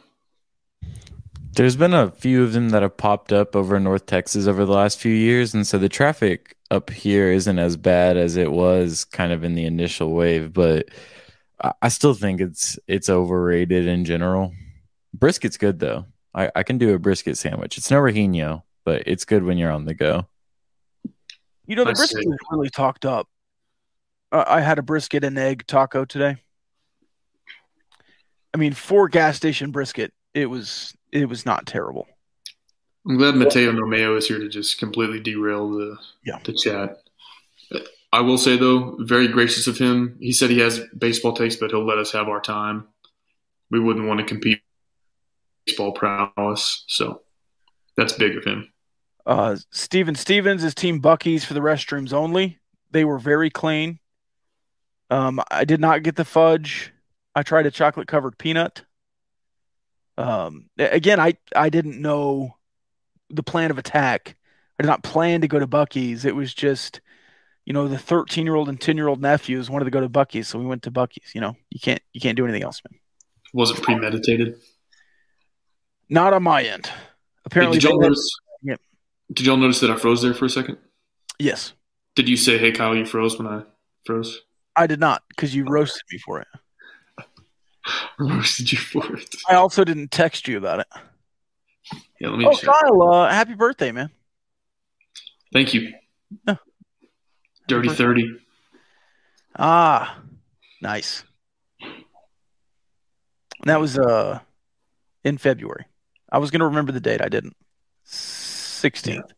[1.53, 4.72] There's been a few of them that have popped up over North Texas over the
[4.72, 9.05] last few years, and so the traffic up here isn't as bad as it was
[9.05, 10.89] kind of in the initial wave, but
[11.62, 14.53] I, I still think it's it's overrated in general.
[15.17, 16.07] Brisket's good though.
[16.35, 17.79] I, I can do a brisket sandwich.
[17.79, 20.27] It's no Rajino, but it's good when you're on the go.
[21.67, 23.29] You know, the brisket is really talked up.
[24.30, 26.37] Uh, I had a brisket and egg taco today.
[28.53, 32.07] I mean, for gas station brisket, it was it was not terrible.
[33.08, 36.41] I'm glad Mateo Nomeo is here to just completely derail the Yeah.
[36.45, 37.03] the chat.
[38.12, 40.16] I will say though, very gracious of him.
[40.20, 42.88] He said he has baseball takes, but he'll let us have our time.
[43.70, 44.61] We wouldn't want to compete
[45.66, 47.22] with baseball prowess, so
[47.96, 48.72] that's big of him.
[49.26, 52.58] Uh, Steven Stevens is Team Buc-ee's for the restrooms only.
[52.92, 53.99] They were very clean.
[55.11, 56.92] Um, I did not get the fudge.
[57.34, 58.84] I tried a chocolate covered peanut.
[60.16, 62.55] Um, again, I, I didn't know
[63.30, 64.36] the plan of attack.
[64.78, 66.24] I did not plan to go to Buc-ee's.
[66.24, 67.00] It was just,
[67.64, 70.08] you know, the 13 year old and 10 year old nephews wanted to go to
[70.08, 71.34] Buc-ee's, so we went to Buc-ee's.
[71.34, 72.98] You know, you can't you can't do anything else, man.
[73.54, 74.57] Was it premeditated?
[76.08, 76.86] Not on my end.
[76.86, 76.92] Hey,
[77.46, 78.30] Apparently, did y'all had- notice?
[78.62, 78.80] Yep.
[79.32, 80.78] Did y'all notice that I froze there for a second?
[81.38, 81.72] yes,
[82.14, 83.62] Did you say, "Hey, Kyle, you froze" when I
[84.07, 84.40] froze?
[84.76, 86.48] I did not because you roasted me for it.
[88.18, 89.34] Roasted you for it?
[89.48, 90.86] I also didn't text you about it.
[92.21, 92.57] Yeah, let me Oh.
[92.57, 94.11] Kyle, uh, happy birthday, man.
[95.53, 95.93] Thank you.
[96.47, 96.57] Yeah.
[97.68, 98.29] Dirty thirty.
[99.59, 100.18] Ah,
[100.80, 101.25] nice.
[101.80, 101.95] And
[103.64, 104.41] that was uh
[105.25, 105.87] in February.
[106.30, 107.57] I was gonna remember the date, I didn't.
[108.07, 109.30] 16th.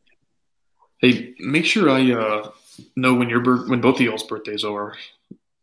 [0.99, 2.51] Hey, make sure I uh,
[2.97, 4.97] know when your when both of y'all's birthdays are,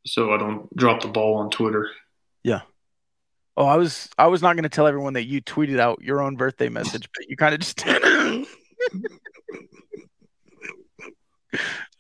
[0.06, 1.90] so I don't drop the ball on Twitter.
[2.44, 2.62] Yeah.
[3.58, 6.22] Oh, I was I was not going to tell everyone that you tweeted out your
[6.22, 7.84] own birthday message, but you kind of just.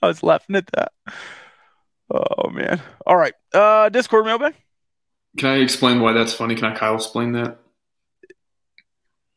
[0.02, 0.92] I was laughing at that.
[2.12, 2.82] Oh man.
[3.06, 3.34] All right.
[3.54, 4.54] Uh Discord mailbag.
[5.38, 6.56] Can I explain why that's funny?
[6.56, 7.60] Can I Kyle explain that?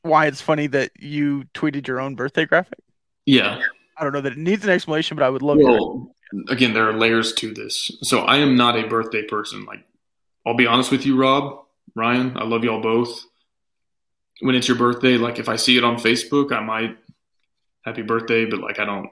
[0.03, 2.81] Why it's funny that you tweeted your own birthday graphic?
[3.27, 3.61] Yeah.
[3.97, 6.15] I don't know that it needs an explanation, but I would love your Well,
[6.49, 7.91] again, there are layers to this.
[8.03, 9.65] So I am not a birthday person.
[9.65, 9.85] Like,
[10.47, 12.37] I'll be honest with you, Rob, Ryan.
[12.37, 13.25] I love y'all both.
[14.41, 16.97] When it's your birthday, like if I see it on Facebook, I might
[17.85, 19.11] happy birthday, but like I don't.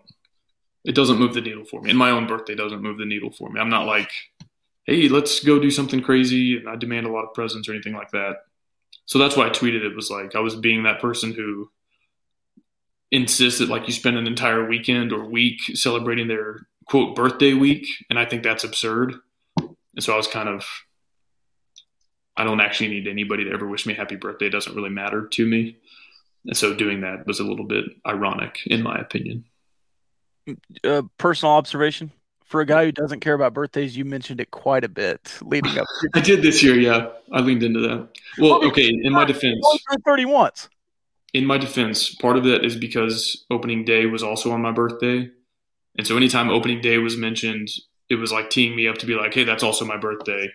[0.84, 1.90] It doesn't move the needle for me.
[1.90, 3.60] And my own birthday doesn't move the needle for me.
[3.60, 4.10] I'm not like,
[4.84, 7.94] hey, let's go do something crazy, and I demand a lot of presents or anything
[7.94, 8.36] like that.
[9.06, 11.70] So that's why I tweeted it was like I was being that person who
[13.10, 17.86] insists that like you spend an entire weekend or week celebrating their quote birthday week,
[18.10, 19.14] and I think that's absurd.
[19.58, 20.64] And so I was kind of
[22.36, 24.46] I don't actually need anybody to ever wish me a happy birthday.
[24.46, 25.76] It doesn't really matter to me.
[26.44, 29.44] And so doing that was a little bit ironic, in my opinion.
[30.84, 32.12] uh, personal observation.
[32.44, 35.78] For a guy who doesn't care about birthdays, you mentioned it quite a bit leading
[35.78, 35.86] up.
[36.14, 37.08] I did this year, yeah.
[37.32, 38.08] I leaned into that.
[38.38, 39.66] Well, okay, in my defense,
[40.04, 40.68] 30 once.
[41.34, 45.28] in my defense, part of that is because opening day was also on my birthday.
[45.98, 47.68] And so anytime opening day was mentioned,
[48.08, 50.48] it was like teeing me up to be like, hey, that's also my birthday.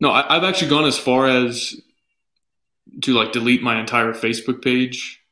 [0.00, 1.74] No, I, I've actually gone as far as
[3.02, 5.22] to like delete my entire Facebook page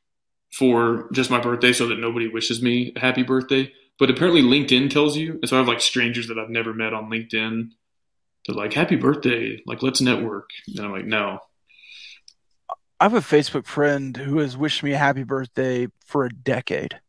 [0.52, 3.72] for just my birthday so that nobody wishes me a happy birthday.
[3.98, 6.94] But apparently LinkedIn tells you, and so I have like strangers that I've never met
[6.94, 7.70] on LinkedIn.
[8.46, 10.50] They're like, happy birthday, like let's network.
[10.68, 11.38] And I'm like, no.
[13.00, 17.00] I have a Facebook friend who has wished me a happy birthday for a decade.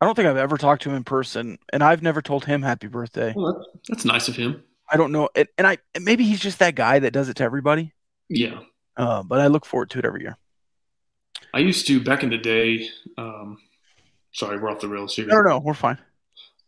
[0.00, 2.62] I don't think I've ever talked to him in person, and I've never told him
[2.62, 3.32] happy birthday.
[3.34, 4.62] Well, that's, that's nice of him.
[4.90, 7.36] I don't know, and, and I and maybe he's just that guy that does it
[7.36, 7.92] to everybody.
[8.28, 8.60] Yeah.
[8.96, 10.36] Uh, but I look forward to it every year.
[11.52, 12.88] I used to back in the day.
[13.18, 13.58] Um,
[14.32, 15.26] sorry, we're off the rails here.
[15.26, 15.98] No, no, we're fine.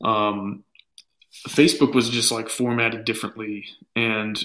[0.02, 0.64] Um,
[1.48, 3.64] Facebook was just like formatted differently,
[3.94, 4.43] and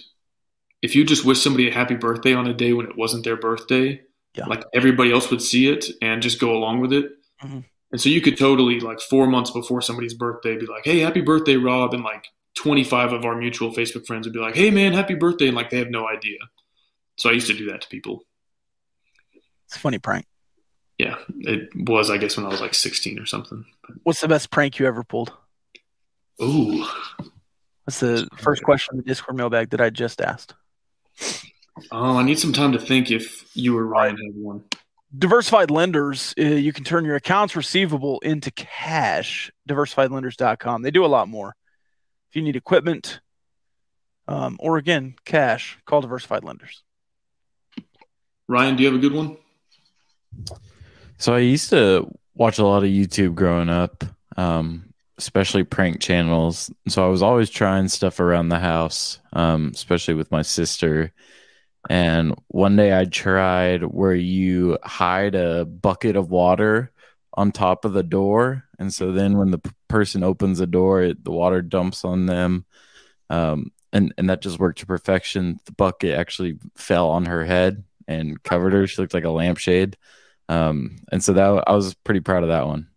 [0.81, 3.37] if you just wish somebody a happy birthday on a day when it wasn't their
[3.37, 4.01] birthday,
[4.35, 4.45] Yeah.
[4.45, 7.11] like everybody else would see it and just go along with it.
[7.43, 7.63] Mhm.
[7.91, 11.21] And so you could totally like four months before somebody's birthday be like, "Hey, happy
[11.21, 12.25] birthday, Rob," and like
[12.55, 15.55] twenty five of our mutual Facebook friends would be like, "Hey, man, happy birthday," and
[15.55, 16.39] like they have no idea.
[17.17, 18.23] So I used to do that to people.
[19.65, 20.25] It's a funny prank.
[20.97, 23.65] Yeah, it was I guess when I was like sixteen or something.
[24.03, 25.31] What's the best prank you ever pulled?
[26.41, 26.85] Ooh.
[27.85, 30.53] That's the first question in the Discord mailbag that I just asked.
[31.91, 34.63] Oh, I need some time to think if you or Ryan have one.
[35.17, 39.51] Diversified lenders, uh, you can turn your accounts receivable into cash.
[39.67, 40.83] Diversifiedlenders.com.
[40.83, 41.55] They do a lot more.
[42.31, 43.19] If you need equipment,
[44.25, 46.81] um, or again, cash, call Diversified Lenders.
[48.47, 49.35] Ryan, do you have a good one?
[51.17, 54.05] So I used to watch a lot of YouTube growing up,
[54.37, 56.71] um, especially prank channels.
[56.87, 61.11] So I was always trying stuff around the house, um, especially with my sister.
[61.89, 66.93] And one day I tried where you hide a bucket of water
[67.33, 71.01] on top of the door, and so then when the p- person opens the door,
[71.01, 72.65] it, the water dumps on them.
[73.29, 75.59] Um, and and that just worked to perfection.
[75.65, 78.87] The bucket actually fell on her head and covered her.
[78.87, 79.97] She looked like a lampshade.
[80.49, 82.87] Um, and so that I was pretty proud of that one.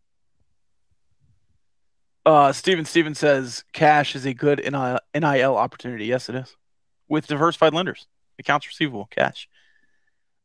[2.26, 6.06] Uh, Steven Steven says cash is a good NIL, NIL opportunity.
[6.06, 6.56] Yes, it is.
[7.08, 8.06] With diversified lenders,
[8.38, 9.48] accounts receivable, cash.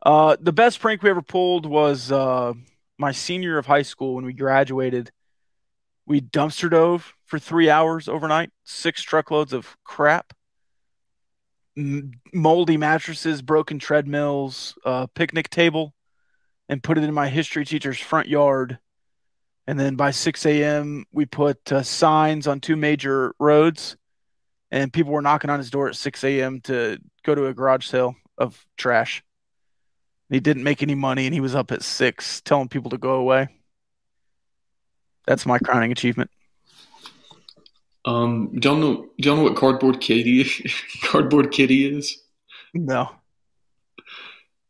[0.02, 2.54] Uh, the best prank we ever pulled was uh,
[3.00, 5.12] my senior of high school when we graduated.
[6.06, 10.34] We dumpster dove for three hours overnight, six truckloads of crap,
[11.76, 15.94] moldy mattresses, broken treadmills, uh, picnic table,
[16.68, 18.80] and put it in my history teacher's front yard.
[19.66, 23.98] And then by 6 a.m., we put uh, signs on two major roads,
[24.72, 26.60] and people were knocking on his door at 6 a.m.
[26.62, 29.24] to go to a garage sale of trash.
[30.30, 33.14] He didn't make any money, and he was up at six telling people to go
[33.14, 33.48] away.
[35.26, 36.30] That's my crowning achievement.
[38.06, 38.96] Um, do y'all know?
[39.20, 40.50] Do y'all know what cardboard kitty?
[41.04, 42.18] cardboard kitty is?
[42.74, 43.12] No.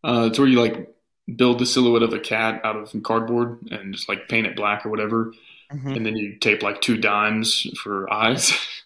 [0.03, 0.89] Uh, it's where you like
[1.35, 4.85] build the silhouette of a cat out of cardboard and just like paint it black
[4.85, 5.33] or whatever,
[5.71, 5.95] Mhm.
[5.95, 8.51] and then you tape like two dimes for eyes.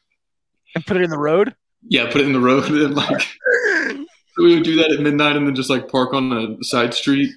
[0.75, 1.55] And put it in the road?
[1.87, 3.27] yeah, put it in the road and like
[4.38, 7.31] we would do that at midnight and then just like park on the side street.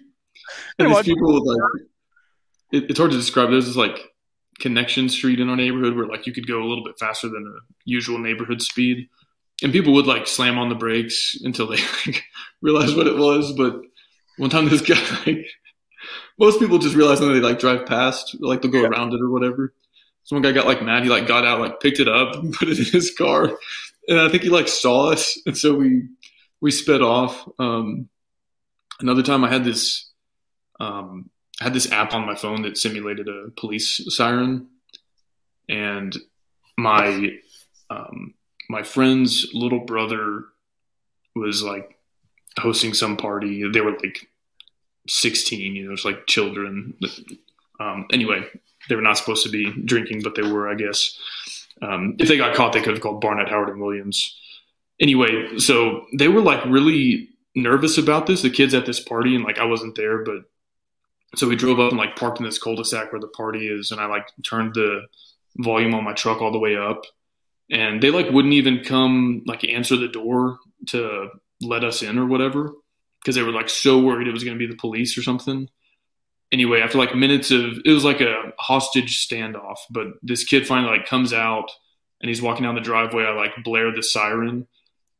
[0.78, 1.82] And these people would like
[2.72, 3.50] it, it's hard to describe.
[3.50, 3.98] There's this like
[4.58, 7.44] connection street in our neighborhood where like you could go a little bit faster than
[7.44, 9.08] the usual neighborhood speed,
[9.62, 12.22] and people would like slam on the brakes until they like,
[12.62, 13.52] realized what it was.
[13.52, 13.80] But
[14.38, 15.46] one time this guy like
[16.38, 18.88] most people just realize when they like drive past, like they'll go Yeah.
[18.88, 19.74] around it or whatever.
[20.24, 21.04] So one guy got like mad.
[21.04, 23.52] He like got out, like picked it up, and put it in his car,
[24.08, 26.02] and I think he like saw us, and so we
[26.60, 27.48] we sped off.
[27.58, 28.08] Um,
[29.00, 30.10] another time, I had this
[30.80, 31.30] um,
[31.60, 34.68] I had this app on my phone that simulated a police siren,
[35.68, 36.16] and
[36.76, 37.38] my
[37.90, 38.34] um,
[38.68, 40.44] my friend's little brother
[41.34, 41.98] was like
[42.58, 43.68] hosting some party.
[43.70, 44.28] They were like
[45.08, 46.94] 16, you know, it's like children.
[47.78, 48.42] Um, anyway,
[48.88, 51.18] they were not supposed to be drinking, but they were, I guess.
[51.82, 54.34] Um, if they got caught, they could have called Barnett, Howard, and Williams.
[55.00, 59.44] Anyway, so they were like really nervous about this, the kids at this party, and
[59.44, 60.44] like I wasn't there, but
[61.34, 64.00] so we drove up and like parked in this cul-de-sac where the party is, and
[64.00, 65.02] I like turned the
[65.58, 67.02] volume on my truck all the way up,
[67.70, 70.58] and they like wouldn't even come like answer the door
[70.88, 71.28] to
[71.60, 72.72] let us in or whatever
[73.20, 75.68] because they were like so worried it was going to be the police or something.
[76.52, 80.98] Anyway, after like minutes of it was like a hostage standoff, but this kid finally
[80.98, 81.70] like comes out
[82.20, 83.24] and he's walking down the driveway.
[83.24, 84.68] I like blare the siren.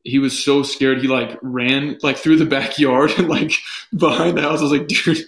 [0.07, 3.53] He was so scared he like ran like through the backyard and like
[3.97, 4.61] behind the house.
[4.61, 5.19] I was like, dude,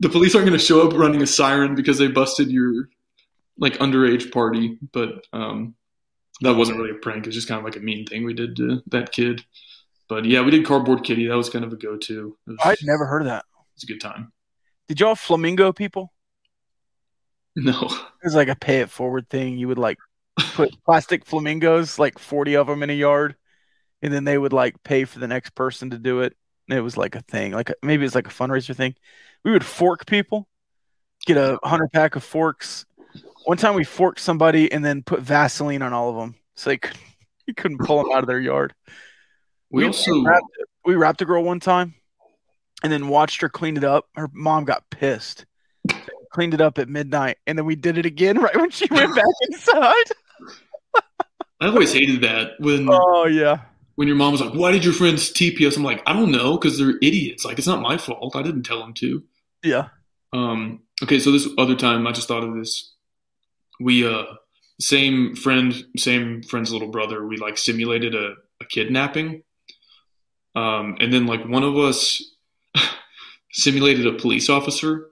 [0.00, 2.88] the police aren't going to show up running a siren because they busted your
[3.58, 4.78] like underage party.
[4.92, 5.74] But um,
[6.40, 7.26] that wasn't really a prank.
[7.26, 9.44] It's just kind of like a mean thing we did to that kid.
[10.08, 11.26] But yeah, we did cardboard kitty.
[11.26, 12.36] That was kind of a go-to.
[12.46, 13.44] Was, I'd never heard of that.
[13.74, 14.32] It's a good time.
[14.88, 16.12] Did y'all flamingo people?
[17.56, 19.56] No, It was like a pay it forward thing.
[19.56, 19.98] You would like
[20.36, 23.34] put plastic flamingos, like 40 of them in a yard,
[24.02, 26.36] and then they would like pay for the next person to do it.
[26.68, 28.94] And it was like a thing, like maybe it's like a fundraiser thing.
[29.44, 30.48] We would fork people,
[31.24, 32.84] get a hundred pack of forks.
[33.44, 36.78] One time we forked somebody and then put Vaseline on all of them, so they
[36.78, 36.98] could
[37.46, 38.74] you couldn't pull them out of their yard.
[39.70, 40.44] we We also wrapped,
[40.84, 41.94] we wrapped a girl one time,
[42.82, 44.06] and then watched her clean it up.
[44.16, 45.46] Her mom got pissed.
[46.32, 49.14] Cleaned it up at midnight, and then we did it again right when she went
[49.14, 49.94] back inside.
[51.60, 53.60] I always hated that when Oh yeah.
[53.96, 56.30] When your mom was like, "Why did your friends TP us?" I'm like, "I don't
[56.30, 57.44] know, because they're idiots.
[57.44, 58.36] Like, it's not my fault.
[58.36, 59.22] I didn't tell them to."
[59.62, 59.88] Yeah.
[60.32, 62.92] Um, okay, so this other time, I just thought of this.
[63.80, 64.24] We uh,
[64.80, 67.26] same friend, same friend's little brother.
[67.26, 69.42] We like simulated a, a kidnapping,
[70.54, 72.22] um, and then like one of us
[73.52, 75.08] simulated a police officer,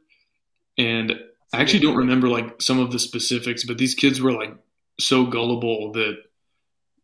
[0.78, 1.18] and
[1.52, 4.54] I actually don't remember like some of the specifics, but these kids were like
[4.98, 6.16] so gullible that,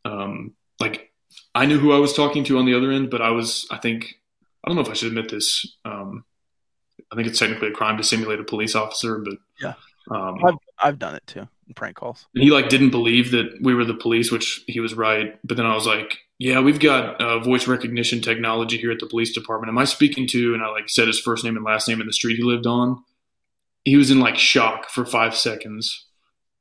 [0.04, 1.09] um, like
[1.54, 3.78] I knew who I was talking to on the other end, but I was, I
[3.78, 4.14] think,
[4.64, 5.66] I don't know if I should admit this.
[5.84, 6.24] Um,
[7.12, 9.74] I think it's technically a crime to simulate a police officer, but Yeah.
[10.10, 11.48] um, I've I've done it too.
[11.66, 12.26] in Prank calls.
[12.34, 15.38] and he like didn't believe that we were the police, which he was right.
[15.44, 19.06] But then I was like, "Yeah, we've got uh, voice recognition technology here at the
[19.06, 19.70] police department.
[19.70, 22.08] Am I speaking to?" And I like said his first name and last name and
[22.08, 23.02] the street he lived on.
[23.84, 26.06] He was in like shock for five seconds,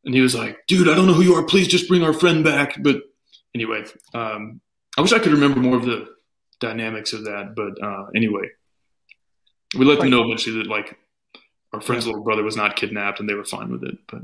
[0.04, 1.44] and he was like, "Dude, I don't know who you are.
[1.44, 3.02] Please just bring our friend back." But
[3.54, 4.62] anyway, um,
[5.00, 6.10] I wish I could remember more of the
[6.60, 7.56] dynamics of that.
[7.56, 8.50] But uh, anyway,
[9.78, 11.00] we let them know eventually that like
[11.72, 13.96] our friend's little brother was not kidnapped, and they were fine with it.
[14.12, 14.24] But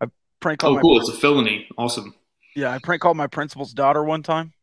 [0.00, 0.06] I
[0.40, 0.98] Prank called oh, cool!
[0.98, 1.68] It's a felony.
[1.76, 2.14] Awesome.
[2.56, 2.70] yeah.
[2.70, 4.54] I prank called my principal's daughter one time.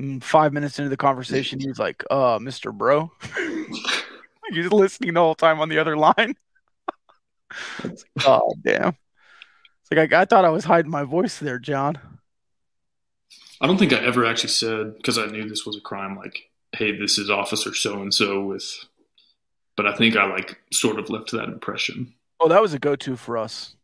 [0.00, 3.12] Mm, Five minutes into the conversation, he was like, "Uh, Mister Bro."
[4.50, 6.34] He's listening the whole time on the other line.
[7.84, 8.88] It's like, oh damn!
[8.88, 11.98] It's like I, I thought I was hiding my voice there, John.
[13.60, 16.16] I don't think I ever actually said because I knew this was a crime.
[16.16, 18.64] Like, hey, this is Officer So and So with,
[19.76, 22.14] but I think I like sort of left that impression.
[22.40, 23.74] Oh, that was a go-to for us.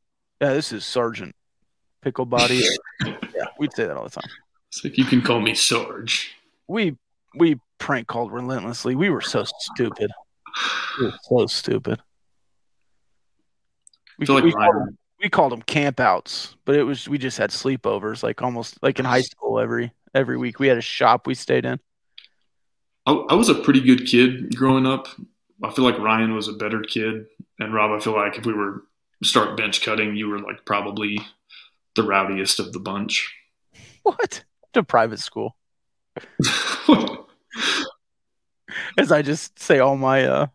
[0.40, 1.34] Yeah, this is Sergeant
[2.02, 2.62] Pickle Body.
[3.05, 4.30] yeah, we'd say that all the time.
[4.68, 6.34] It's like you can call me Sarge.
[6.68, 6.96] We
[7.36, 8.94] we prank called relentlessly.
[8.94, 10.10] We were so stupid.
[10.98, 12.01] We were so stupid.
[14.18, 17.38] We, I feel like we, Ryan- we called them campouts, but it was we just
[17.38, 20.59] had sleepovers, like almost like in high school every every week.
[20.59, 21.80] We had a shop we stayed in.
[23.06, 25.09] I, I was a pretty good kid growing up.
[25.62, 27.24] I feel like Ryan was a better kid,
[27.59, 27.90] and Rob.
[27.90, 28.82] I feel like if we were
[29.22, 31.18] start bench cutting, you were like probably
[31.94, 33.34] the rowdiest of the bunch.
[34.02, 34.44] What?
[34.74, 35.56] To private school,
[38.98, 40.46] as I just say all my uh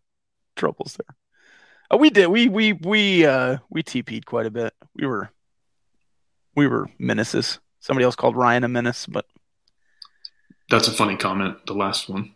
[0.55, 1.15] troubles there.
[1.91, 2.27] Uh, we did.
[2.27, 4.73] We we we uh we TP'd quite a bit.
[4.95, 5.29] We were
[6.55, 7.59] we were menaces.
[7.79, 9.25] Somebody else called Ryan a menace, but
[10.69, 11.65] That's a funny comment.
[11.65, 12.33] The last one.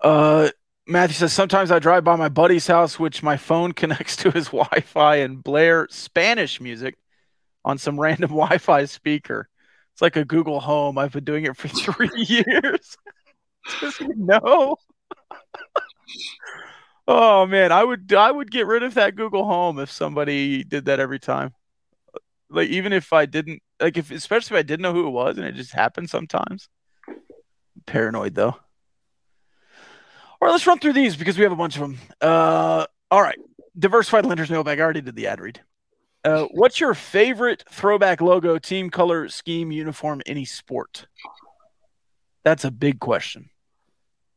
[0.00, 0.48] uh
[0.88, 4.46] Matthew says sometimes I drive by my buddy's house, which my phone connects to his
[4.46, 6.96] Wi-Fi and blare Spanish music
[7.64, 9.48] on some random Wi-Fi speaker.
[9.92, 10.98] It's like a Google Home.
[10.98, 12.96] I've been doing it for three years.
[13.80, 14.76] Does he know?
[17.08, 20.86] Oh man, I would I would get rid of that Google Home if somebody did
[20.86, 21.54] that every time.
[22.50, 25.38] Like even if I didn't like if especially if I didn't know who it was
[25.38, 26.68] and it just happened sometimes.
[27.86, 28.56] Paranoid though.
[30.42, 31.98] All right, let's run through these because we have a bunch of them.
[32.20, 33.38] Uh, all right,
[33.78, 34.80] diversified lenders mailbag.
[34.80, 35.60] I already did the ad read.
[36.24, 41.06] Uh, what's your favorite throwback logo, team color, scheme, uniform, any sport?
[42.44, 43.50] That's a big question.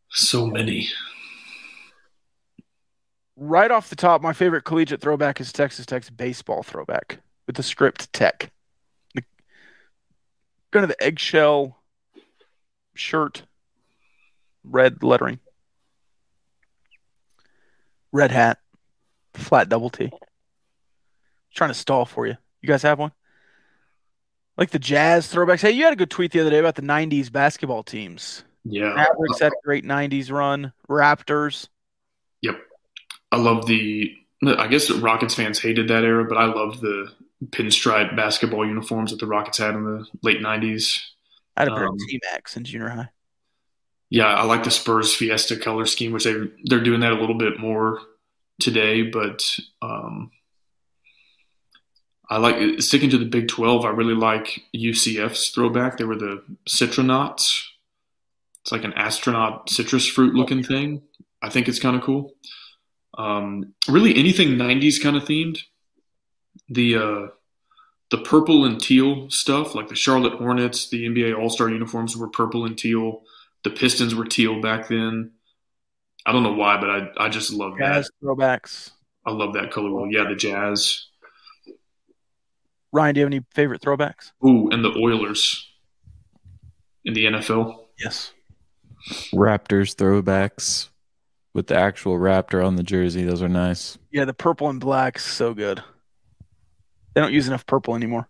[0.09, 0.89] So many.
[3.37, 7.63] Right off the top, my favorite collegiate throwback is Texas Tech's baseball throwback with the
[7.63, 8.49] script tech.
[9.13, 9.23] The,
[10.71, 11.77] kind of the eggshell
[12.93, 13.43] shirt,
[14.63, 15.39] red lettering,
[18.13, 18.59] red hat,
[19.33, 20.11] flat double T.
[21.53, 22.37] Trying to stall for you.
[22.61, 23.11] You guys have one?
[24.57, 25.61] Like the Jazz throwbacks.
[25.61, 28.45] Hey, you had a good tweet the other day about the '90s basketball teams.
[28.63, 28.93] Yeah.
[28.93, 30.71] Mavericks had a great '90s run.
[30.89, 31.67] Raptors.
[33.31, 34.15] I love the.
[34.45, 37.11] I guess Rockets fans hated that era, but I loved the
[37.47, 41.01] pinstripe basketball uniforms that the Rockets had in the late '90s.
[41.57, 43.09] I had a pair Um, of T Max in junior high.
[44.09, 46.35] Yeah, I like the Spurs Fiesta color scheme, which they
[46.65, 47.99] they're doing that a little bit more
[48.59, 49.03] today.
[49.03, 49.43] But
[49.81, 50.31] um,
[52.29, 53.85] I like sticking to the Big Twelve.
[53.85, 55.97] I really like UCF's throwback.
[55.97, 57.63] They were the Citronauts.
[58.61, 61.03] It's like an astronaut citrus fruit looking thing.
[61.41, 62.31] I think it's kind of cool.
[63.17, 65.59] Um, really, anything '90s kind of themed.
[66.69, 67.27] The uh,
[68.11, 72.27] the purple and teal stuff, like the Charlotte Hornets, the NBA All Star uniforms were
[72.27, 73.23] purple and teal.
[73.63, 75.31] The Pistons were teal back then.
[76.25, 78.25] I don't know why, but I I just love Jazz that.
[78.27, 78.91] throwbacks.
[79.25, 80.07] I love that color wheel.
[80.11, 81.07] Yeah, the Jazz.
[82.91, 84.31] Ryan, do you have any favorite throwbacks?
[84.45, 85.67] Ooh, and the Oilers
[87.03, 87.85] in the NFL.
[87.99, 88.31] Yes.
[89.33, 90.89] Raptors throwbacks
[91.55, 93.23] with the actual raptor on the jersey.
[93.23, 93.97] Those are nice.
[94.11, 95.81] Yeah, the purple and black, so good.
[97.13, 98.27] They don't use enough purple anymore.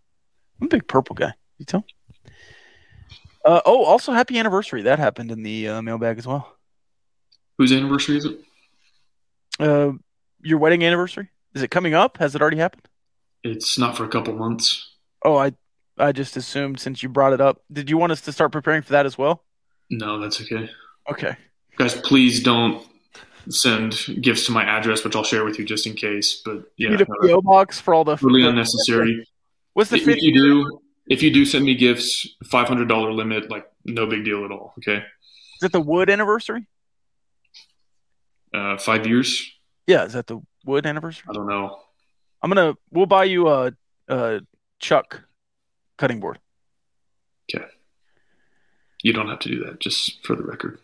[0.61, 1.33] I'm a big purple guy.
[1.57, 1.83] You tell?
[3.43, 4.83] Uh, oh, also happy anniversary.
[4.83, 6.55] That happened in the uh, mailbag as well.
[7.57, 8.39] Whose anniversary is it?
[9.59, 9.93] Uh,
[10.43, 11.29] your wedding anniversary?
[11.55, 12.17] Is it coming up?
[12.17, 12.87] Has it already happened?
[13.43, 14.91] It's not for a couple months.
[15.23, 15.53] Oh, I
[15.97, 17.61] I just assumed since you brought it up.
[17.71, 19.43] Did you want us to start preparing for that as well?
[19.89, 20.69] No, that's okay.
[21.09, 21.35] Okay.
[21.77, 22.85] Guys, please don't
[23.49, 26.41] send gifts to my address, which I'll share with you just in case.
[26.43, 29.27] But You yeah, need a PO box for all the really unnecessary.
[29.73, 33.49] What's the if you do, if you do send me gifts, five hundred dollar limit,
[33.49, 34.73] like no big deal at all.
[34.79, 36.67] Okay, Is it the wood anniversary?
[38.53, 39.51] uh, five years.
[39.87, 41.25] Yeah, is that the wood anniversary?
[41.29, 41.79] I don't know.
[42.41, 42.75] I'm gonna.
[42.91, 43.73] We'll buy you a,
[44.07, 44.41] a
[44.79, 45.21] Chuck
[45.97, 46.39] cutting board.
[47.53, 47.65] Okay,
[49.03, 49.79] you don't have to do that.
[49.79, 50.79] Just for the record.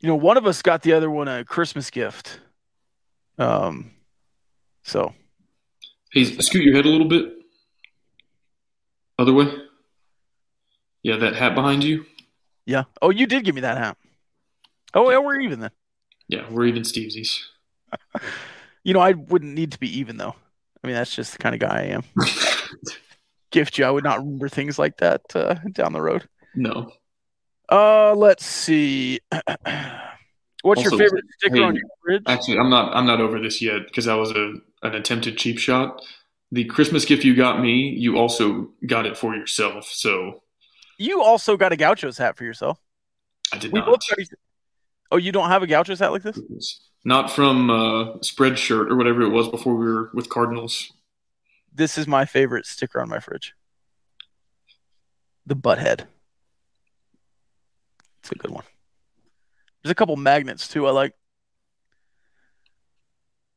[0.00, 2.40] You know, one of us got the other one a Christmas gift.
[3.38, 3.92] Um,
[4.82, 5.14] so
[6.12, 7.32] Hey, scoot your head a little bit.
[9.18, 9.46] Other way.
[11.02, 12.04] Yeah, that hat behind you.
[12.66, 12.84] yeah.
[13.00, 13.96] Oh, you did give me that hat.
[14.94, 15.70] Oh, yeah, we're even then.
[16.28, 17.38] Yeah, we're even Stevesies.
[18.84, 20.36] You know, I wouldn't need to be even though.
[20.84, 22.04] I mean, that's just the kind of guy I am.
[23.50, 26.28] Gift you, I would not remember things like that uh, down the road.
[26.54, 26.92] No.
[27.68, 29.20] Uh, let's see.
[30.62, 32.22] What's your favorite sticker hey, on your fridge?
[32.26, 32.94] Actually, I'm not.
[32.94, 36.00] I'm not over this yet because that was a an attempted cheap shot.
[36.52, 39.86] The Christmas gift you got me, you also got it for yourself.
[39.86, 40.42] So
[40.98, 42.78] You also got a Gauchos hat for yourself.
[43.52, 43.86] I did We not.
[43.86, 44.00] both
[45.12, 46.40] Oh, you don't have a Gauchos hat like this?
[47.04, 50.92] Not from uh, Spreadshirt or whatever it was before we were with Cardinals.
[51.72, 53.54] This is my favorite sticker on my fridge.
[55.46, 56.08] The butt head.
[58.26, 58.64] It's a good one.
[59.82, 61.14] There's a couple magnets too I like.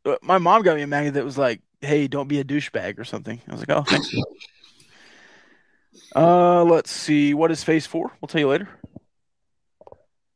[0.05, 2.99] Uh, My mom got me a magnet that was like, "Hey, don't be a douchebag"
[2.99, 3.41] or something.
[3.47, 4.13] I was like, "Oh, thanks."
[6.15, 7.33] uh, let's see.
[7.33, 8.11] What is phase four?
[8.21, 8.69] We'll tell you later.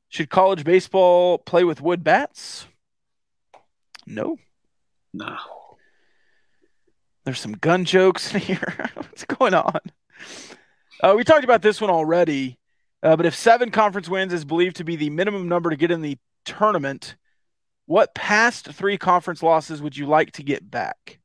[0.09, 2.65] Should college baseball play with wood bats?
[4.07, 4.37] No.
[5.13, 5.37] Nah.
[7.23, 8.89] There's some gun jokes in here.
[8.95, 9.79] What's going on?
[11.01, 12.57] Uh, we talked about this one already,
[13.03, 15.91] uh, but if seven conference wins is believed to be the minimum number to get
[15.91, 17.15] in the tournament,
[17.85, 21.19] what past three conference losses would you like to get back?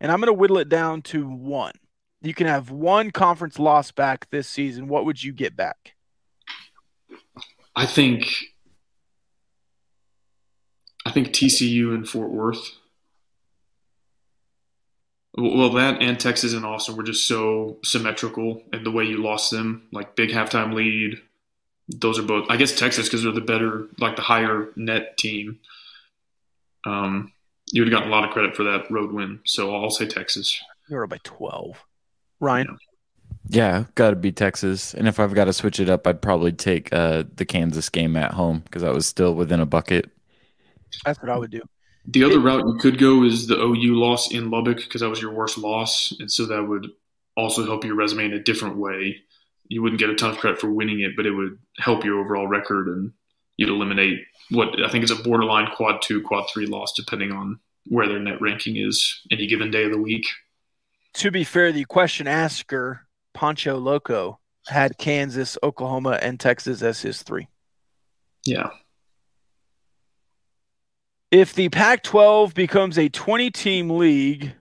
[0.00, 1.74] And I'm going to whittle it down to one.
[2.22, 4.88] You can have one conference loss back this season.
[4.88, 5.94] What would you get back?
[7.76, 8.26] I think
[11.04, 12.70] I think TCU and Fort Worth.
[15.36, 19.50] Well, that and Texas and Austin were just so symmetrical in the way you lost
[19.50, 19.88] them.
[19.90, 21.20] Like big halftime lead.
[21.88, 22.46] Those are both.
[22.48, 25.58] I guess Texas because they're the better, like the higher net team.
[26.84, 27.32] Um,
[27.72, 29.40] you would have gotten a lot of credit for that road win.
[29.44, 30.62] So I'll say Texas.
[30.88, 31.82] You were by 12.
[32.40, 32.78] Ryan?
[33.48, 34.94] Yeah, got to be Texas.
[34.94, 38.16] And if I've got to switch it up, I'd probably take uh, the Kansas game
[38.16, 40.10] at home because I was still within a bucket.
[41.04, 41.62] That's what I would do.
[42.06, 45.22] The other route you could go is the OU loss in Lubbock because that was
[45.22, 46.88] your worst loss, and so that would
[47.36, 49.22] also help your resume in a different way.
[49.68, 52.20] You wouldn't get a ton of credit for winning it, but it would help your
[52.20, 53.12] overall record, and
[53.56, 54.20] you'd eliminate
[54.50, 58.18] what I think is a borderline quad two, quad three loss, depending on where their
[58.18, 60.26] net ranking is any given day of the week.
[61.14, 67.22] To be fair, the question asker, Pancho Loco, had Kansas, Oklahoma, and Texas as his
[67.22, 67.48] three.
[68.44, 68.70] Yeah.
[71.34, 74.54] If the Pac 12 becomes a 20 team league,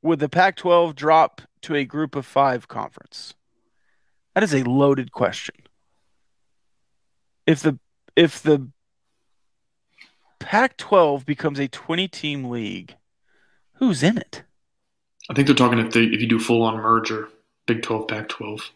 [0.00, 3.34] would the Pac 12 drop to a group of five conference?
[4.34, 5.56] That is a loaded question.
[7.46, 7.78] If the
[8.16, 8.70] if the
[10.38, 12.96] Pac 12 becomes a 20 team league,
[13.74, 14.44] who's in it?
[15.28, 17.28] I think they're talking if they if you do full on merger,
[17.66, 18.70] Big 12, Pac 12.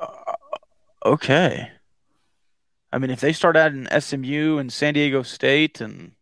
[0.00, 0.32] Uh,
[1.04, 1.72] okay.
[2.92, 6.12] I mean, if they start adding SMU and San Diego State and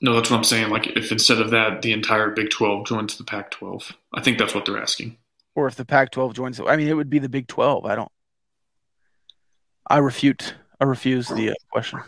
[0.00, 0.70] no, that's what I'm saying.
[0.70, 4.38] Like, if instead of that, the entire Big 12 joins the Pac 12, I think
[4.38, 5.16] that's what they're asking.
[5.56, 7.84] Or if the Pac 12 joins, I mean, it would be the Big 12.
[7.84, 8.12] I don't,
[9.88, 12.00] I refute, I refuse the uh, question.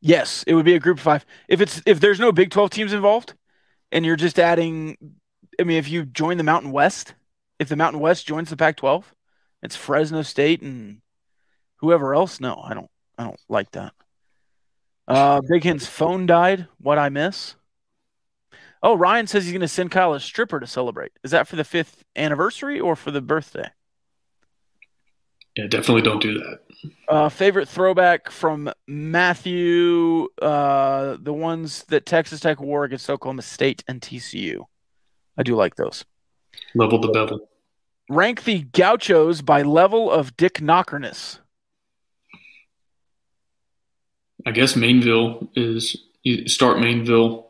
[0.00, 1.24] Yes, it would be a group of five.
[1.46, 3.34] If it's, if there's no Big 12 teams involved
[3.92, 4.96] and you're just adding,
[5.60, 7.14] I mean, if you join the Mountain West,
[7.60, 9.14] if the Mountain West joins the Pac 12,
[9.62, 11.00] it's Fresno State and
[11.76, 12.40] whoever else.
[12.40, 13.92] No, I don't, I don't like that.
[15.06, 16.68] Uh, Big Hen's phone died.
[16.78, 17.56] What I miss?
[18.82, 21.12] Oh, Ryan says he's going to send Kyle a stripper to celebrate.
[21.22, 23.68] Is that for the fifth anniversary or for the birthday?
[25.56, 26.60] Yeah, definitely don't do that.
[27.08, 33.84] Uh, favorite throwback from Matthew, uh, the ones that Texas Tech wore against Oklahoma State
[33.86, 34.64] and TCU.
[35.36, 36.04] I do like those.
[36.74, 37.49] Level the bevel.
[38.10, 41.38] Rank the gauchos by level of dick knockerness.
[44.44, 47.44] I guess Mainville is you start Mainville.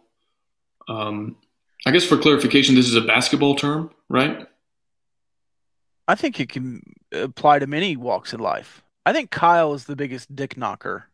[0.87, 1.37] Um,
[1.87, 4.47] I guess for clarification, this is a basketball term, right?
[6.07, 8.82] I think it can apply to many walks in life.
[9.07, 11.07] I think Kyle is the biggest dick knocker.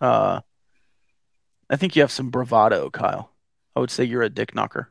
[0.00, 0.42] Uh,
[1.68, 3.32] I think you have some bravado, Kyle.
[3.74, 4.90] I would say you're a dick knocker.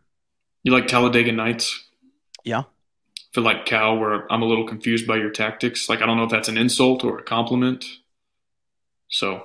[0.63, 1.87] You like Talladega Nights?
[2.43, 2.63] Yeah.
[3.35, 5.89] For like Cal, where I'm a little confused by your tactics.
[5.89, 7.83] Like I don't know if that's an insult or a compliment.
[9.09, 9.43] So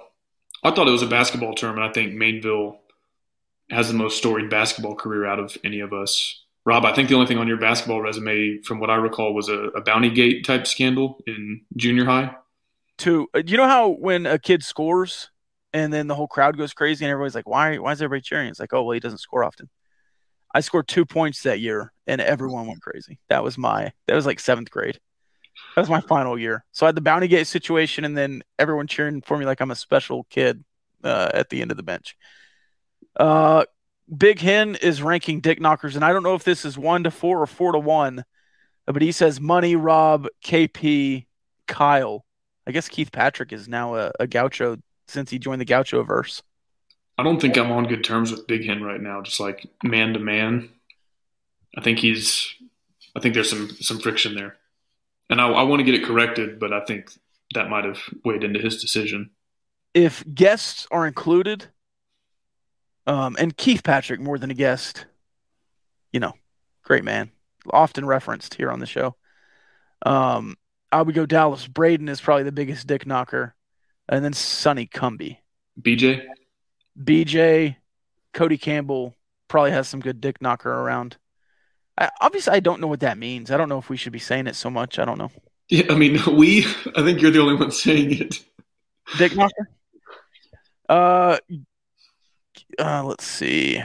[0.63, 2.77] I thought it was a basketball term, and I think Mainville
[3.69, 6.45] has the most storied basketball career out of any of us.
[6.65, 9.49] Rob, I think the only thing on your basketball resume, from what I recall, was
[9.49, 12.37] a, a Bounty Gate type scandal in junior high.
[12.99, 15.31] To uh, you know how when a kid scores
[15.73, 17.77] and then the whole crowd goes crazy and everybody's like, "Why?
[17.79, 19.69] Why is everybody cheering?" It's like, "Oh, well, he doesn't score often."
[20.55, 23.19] I scored two points that year, and everyone went crazy.
[23.29, 24.99] That was my that was like seventh grade.
[25.75, 26.65] That was my final year.
[26.73, 29.71] So I had the Bounty Gate situation, and then everyone cheering for me like I'm
[29.71, 30.65] a special kid
[31.05, 32.17] uh, at the end of the bench.
[33.17, 33.65] Uh,
[34.15, 37.11] Big Hen is ranking dick knockers, and I don't know if this is one to
[37.11, 38.25] four or four to one,
[38.87, 41.27] but he says Money, Rob, KP,
[41.69, 42.25] Kyle.
[42.67, 46.43] I guess Keith Patrick is now a, a Gaucho since he joined the Gaucho verse.
[47.21, 50.15] I don't think I'm on good terms with Big Hen right now, just like man
[50.15, 50.71] to man.
[51.77, 52.55] I think he's,
[53.15, 54.57] I think there's some some friction there,
[55.29, 57.13] and I, I want to get it corrected, but I think
[57.53, 59.33] that might have weighed into his decision.
[59.93, 61.67] If guests are included,
[63.07, 65.05] um, and Keith Patrick more than a guest,
[66.15, 66.33] you know,
[66.85, 67.33] great man,
[67.69, 69.15] often referenced here on the show.
[70.07, 70.57] Um,
[70.91, 73.55] I would go Dallas Braden is probably the biggest dick knocker,
[74.09, 75.37] and then Sonny Cumbie.
[75.83, 76.25] BJ,
[77.03, 77.77] BJ,
[78.33, 79.15] Cody Campbell
[79.49, 81.17] probably has some good dick knocker around.
[81.99, 83.51] I, obviously, I don't know what that means.
[83.51, 84.99] I don't know if we should be saying it so much.
[84.99, 85.31] I don't know.
[85.69, 86.67] Yeah, I mean, we.
[86.97, 88.41] I think you're the only one saying it.
[89.19, 89.71] Dick knocker.
[90.89, 91.39] Uh,
[92.79, 93.83] uh, let's see.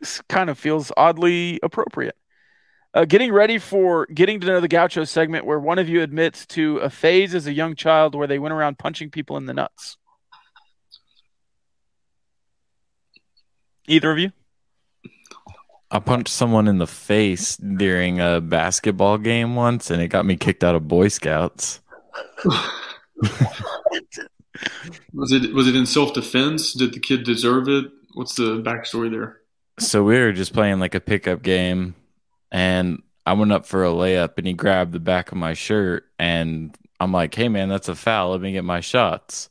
[0.00, 2.16] this kind of feels oddly appropriate.
[2.94, 6.46] Uh, getting ready for getting to know the Gaucho segment, where one of you admits
[6.46, 9.52] to a phase as a young child where they went around punching people in the
[9.52, 9.98] nuts.
[13.88, 14.32] Either of you?
[15.90, 20.36] I punched someone in the face during a basketball game once, and it got me
[20.36, 21.80] kicked out of Boy Scouts.
[25.12, 26.72] Was it was it in self defense?
[26.72, 27.86] Did the kid deserve it?
[28.14, 29.40] What's the backstory there?
[29.78, 31.94] So we were just playing like a pickup game,
[32.50, 36.04] and I went up for a layup, and he grabbed the back of my shirt,
[36.18, 38.30] and I'm like, "Hey man, that's a foul.
[38.30, 39.50] Let me get my shots."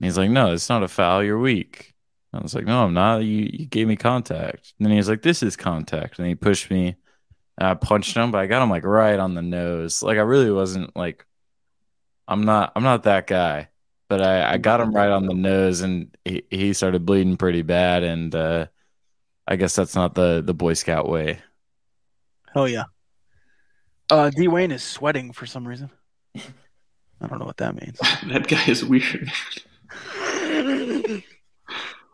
[0.00, 1.22] And he's like, "No, it's not a foul.
[1.22, 1.91] You're weak."
[2.32, 3.18] I was like, "No, I'm not.
[3.24, 6.34] You you gave me contact." And then he was like, "This is contact," and he
[6.34, 6.96] pushed me.
[7.58, 10.02] And I punched him, but I got him like right on the nose.
[10.02, 11.26] Like I really wasn't like,
[12.26, 13.68] I'm not I'm not that guy,
[14.08, 17.62] but I I got him right on the nose, and he he started bleeding pretty
[17.62, 18.66] bad, and uh,
[19.46, 21.40] I guess that's not the the Boy Scout way.
[22.54, 22.84] Hell yeah.
[24.10, 25.90] Uh, D Wayne is sweating for some reason.
[26.36, 27.98] I don't know what that means.
[28.28, 29.30] That guy is weird.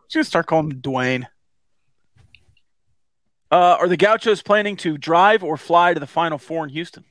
[0.08, 1.26] Just start calling him Dwayne.
[3.50, 7.04] Uh, are the Gauchos planning to drive or fly to the Final Four in Houston?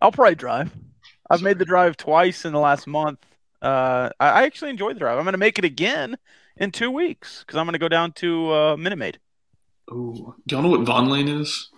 [0.00, 0.72] I'll probably drive.
[1.30, 3.20] I've made the drive twice in the last month.
[3.60, 5.16] Uh, I, I actually enjoy the drive.
[5.16, 6.18] I'm going to make it again
[6.56, 9.18] in two weeks because I'm going to go down to uh, Minute Maid.
[9.90, 10.34] Ooh.
[10.46, 11.70] Do y'all know what Vonlane is?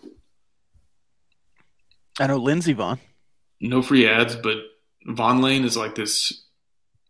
[2.18, 2.98] I know Lindsey Vonn.
[3.60, 4.56] No free ads, but
[5.06, 6.44] Vonlane is like this.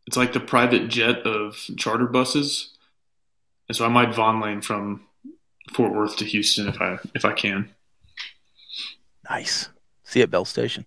[0.06, 2.74] It's like the private jet of charter buses,
[3.68, 5.06] and so I might Vonlane from
[5.72, 7.70] Fort Worth to Houston if I if I can.
[9.28, 9.68] Nice.
[10.04, 10.84] See you at Bell Station.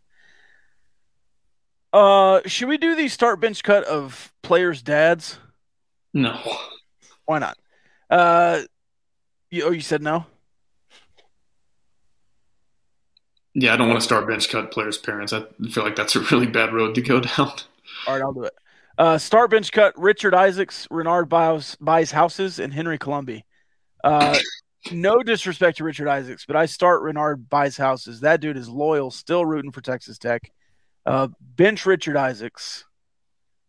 [1.91, 5.39] Uh, should we do the start bench cut of players' dads?
[6.13, 6.39] No,
[7.25, 7.57] Why not?
[8.09, 8.61] Uh,
[9.49, 10.25] you, oh, you said no.
[13.59, 15.33] Yeah, I don't want to start bench cut players' parents.
[15.33, 17.51] I feel like that's a really bad road to go down.
[18.05, 18.53] All right, I'll do it.
[18.99, 23.45] Uh, start bench cut Richard Isaacs, Renard buys, buys houses, and Henry Colombi.
[24.03, 24.37] Uh,
[24.91, 28.19] no disrespect to Richard Isaacs, but I start Renard buys houses.
[28.19, 30.51] That dude is loyal, still rooting for Texas Tech.
[31.03, 32.85] Uh, bench Richard Isaacs,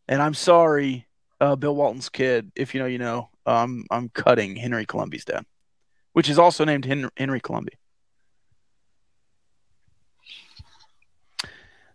[0.06, 1.06] and I'm sorry,
[1.40, 2.52] uh, Bill Walton's kid.
[2.54, 3.30] If you know, you know.
[3.46, 5.46] Um, I'm cutting Henry Colombi's dad,
[6.12, 7.72] which is also named Hen- Henry Colombi.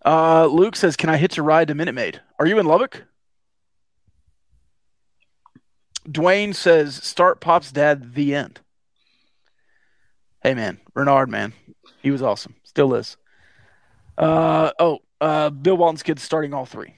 [0.06, 2.22] Uh, Luke says, "Can I hitch a ride to Minute Maid?
[2.40, 3.04] Are you in Lubbock?"
[6.08, 8.14] Dwayne says, "Start Pop's dad.
[8.14, 8.60] The end."
[10.44, 11.54] Hey man, Renard man,
[12.02, 12.56] he was awesome.
[12.64, 13.16] Still is.
[14.18, 16.96] Uh oh, uh, Bill Walton's kids starting all three.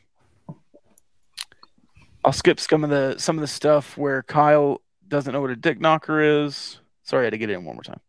[2.23, 5.56] I'll skip some of the some of the stuff where Kyle doesn't know what a
[5.56, 6.80] dick knocker is.
[7.03, 7.99] Sorry, I had to get it in one more time.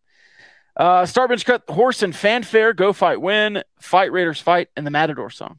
[0.77, 4.90] Uh, start bench cut horse and fanfare, go fight win, fight Raiders fight, and the
[4.90, 5.59] Matador song.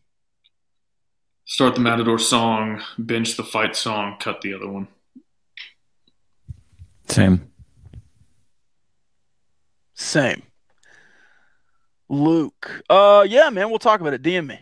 [1.46, 4.88] Start the Matador song, bench the fight song, cut the other one.
[7.08, 7.52] Same.
[9.96, 10.44] Same.
[12.10, 12.84] Luke.
[12.90, 14.22] Uh yeah, man, we'll talk about it.
[14.22, 14.60] DM me.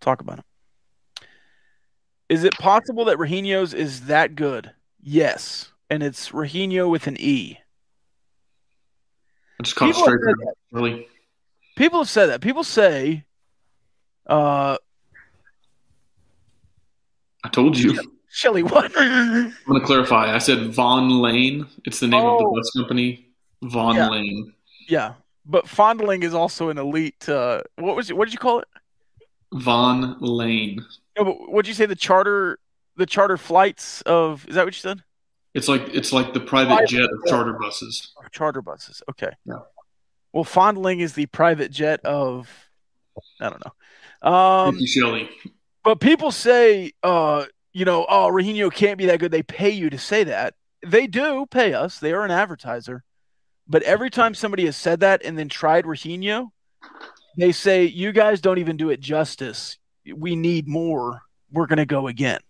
[0.00, 0.44] Talk about it.
[2.28, 4.72] Is it possible that Rahino's is that good?
[5.00, 5.72] Yes.
[5.90, 7.58] And it's Rahino with an E.
[9.60, 11.08] I just caught straight have from really.
[11.76, 12.40] People have said that.
[12.40, 13.24] People say
[14.26, 14.76] uh
[17.44, 17.98] I told you.
[18.30, 18.92] Shelly, what?
[18.96, 20.34] I'm gonna clarify.
[20.34, 21.66] I said Von Lane.
[21.84, 22.54] It's the name of the Oh.
[22.54, 23.26] bus company.
[23.62, 24.08] Von Yeah.
[24.10, 24.52] Lane.
[24.88, 25.14] yeah.
[25.46, 28.68] But fondling is also an elite uh what was it what did you call it?
[29.54, 30.80] Vonlane.
[31.16, 32.58] No, but what'd you say the charter
[32.96, 35.02] the charter flights of is that what you said?
[35.54, 38.12] It's like it's like the private Private jet of charter buses.
[38.30, 39.02] Charter buses.
[39.10, 39.30] Okay.
[39.44, 39.60] Yeah.
[40.32, 42.48] Well, fondling is the private jet of
[43.40, 44.30] I don't know.
[44.30, 45.30] Um Shelley.
[45.84, 49.30] but people say uh you know, oh Rahino can't be that good.
[49.30, 50.54] They pay you to say that.
[50.86, 51.98] They do pay us.
[51.98, 53.04] They are an advertiser.
[53.66, 56.50] But every time somebody has said that and then tried Rahino,
[57.36, 59.78] they say, You guys don't even do it justice.
[60.14, 61.22] We need more.
[61.50, 62.40] We're gonna go again.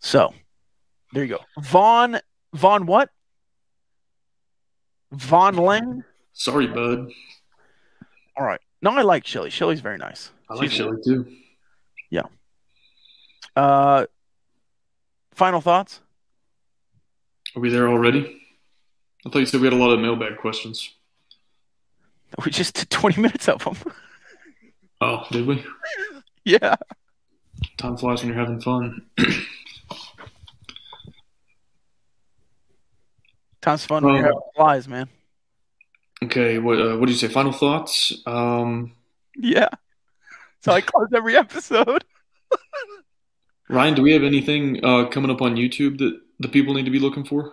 [0.00, 0.34] So
[1.14, 1.40] there you go.
[1.62, 2.20] Vaughn
[2.52, 3.08] Vaughn what?
[5.12, 6.04] Vaughn Lane?
[6.32, 7.10] Sorry, bud.
[8.36, 8.60] All right.
[8.82, 9.50] No, I like Shelly.
[9.50, 10.30] Shelly's very nice.
[10.50, 11.26] I like Shelley too.
[13.56, 14.06] Uh
[15.32, 16.00] final thoughts?
[17.54, 18.40] Are we there already?
[19.24, 20.90] I thought you said we had a lot of mailbag questions.
[22.44, 23.76] We just did 20 minutes of them.
[25.00, 25.64] Oh, did we?
[26.44, 26.74] yeah.
[27.76, 29.06] Time flies when you're having fun.
[33.64, 34.42] Time's fun when you're Oh.
[34.54, 35.08] flies, man.
[36.22, 37.28] Okay, what uh, what did you say?
[37.28, 38.12] Final thoughts?
[38.26, 38.92] Um,
[39.36, 39.68] Yeah.
[40.60, 42.04] So I close every episode.
[43.68, 46.90] Ryan, do we have anything uh, coming up on YouTube that the people need to
[46.90, 47.52] be looking for?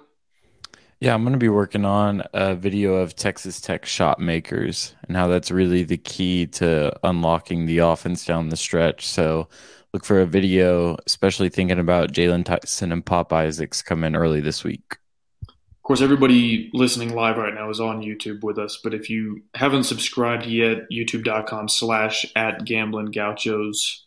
[1.00, 5.18] Yeah, I'm going to be working on a video of Texas Tech shot makers and
[5.18, 9.08] how that's really the key to unlocking the offense down the stretch.
[9.08, 9.48] So
[9.94, 14.64] look for a video, especially thinking about Jaylon Tyson and Pop Isaacs coming early this
[14.64, 14.98] week.
[15.82, 19.42] Of course, everybody listening live right now is on YouTube with us, but if you
[19.56, 24.06] haven't subscribed yet, youtube.com slash at gambling gauchos.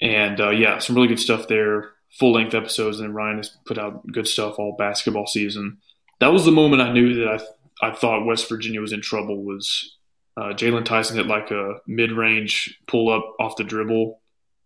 [0.00, 1.90] And uh, yeah, some really good stuff there.
[2.18, 5.76] Full length episodes, and Ryan has put out good stuff all basketball season.
[6.20, 7.46] That was the moment I knew that
[7.82, 9.44] I, I thought West Virginia was in trouble.
[9.44, 9.98] Was
[10.38, 14.18] uh, Jaylon Tyson hit like a mid range pull up off the dribble,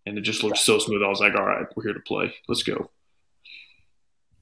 [0.06, 1.02] and it just looked so smooth.
[1.02, 2.32] I was like, all right, we're here to play.
[2.46, 2.88] Let's go.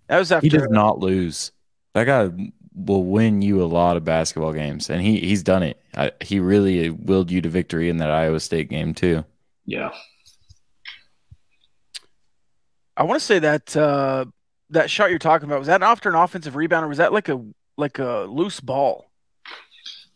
[0.08, 1.52] That was after He does not lose.
[1.94, 2.30] That guy
[2.74, 5.80] will win you a lot of basketball games, and he he's done it.
[5.96, 9.24] I, he really willed you to victory in that Iowa State game too.
[9.64, 9.90] Yeah.
[12.96, 14.26] I want to say that uh,
[14.70, 17.28] that shot you're talking about was that after an offensive rebound or was that like
[17.28, 17.44] a
[17.76, 19.10] like a loose ball?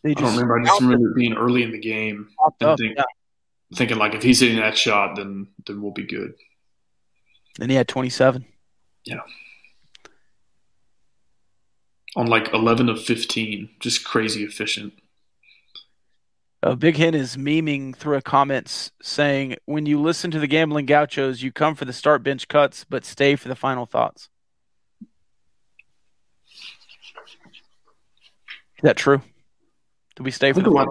[0.03, 0.61] They I don't remember.
[0.61, 2.29] I just remember it being early in the game
[2.61, 3.05] and up, think, yeah.
[3.75, 6.35] thinking like if he's hitting that shot, then then we'll be good.
[7.61, 8.47] And he had 27.
[9.05, 9.17] Yeah.
[12.19, 14.93] On like eleven of fifteen, just crazy efficient.
[16.61, 20.87] Uh, Big Hen is memeing through a comments saying, "When you listen to the gambling
[20.87, 24.31] gauchos, you come for the start bench cuts, but stay for the final thoughts."
[28.79, 29.23] Is that true?
[30.17, 30.89] Do we stay for the lot.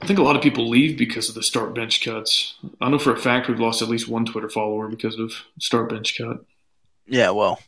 [0.00, 2.54] I think a lot of people leave because of the start bench cuts.
[2.80, 5.90] I know for a fact we've lost at least one Twitter follower because of start
[5.90, 6.46] bench cut.
[7.06, 7.60] Yeah, well,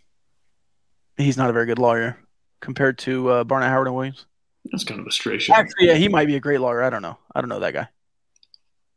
[1.18, 2.18] he's not a very good lawyer
[2.64, 4.24] compared to uh, Barnett Howard and Williams.
[4.72, 5.58] That's kind of a stray shot.
[5.58, 6.82] Actually, yeah, he might be a great lawyer.
[6.82, 7.18] I don't know.
[7.34, 7.88] I don't know that guy.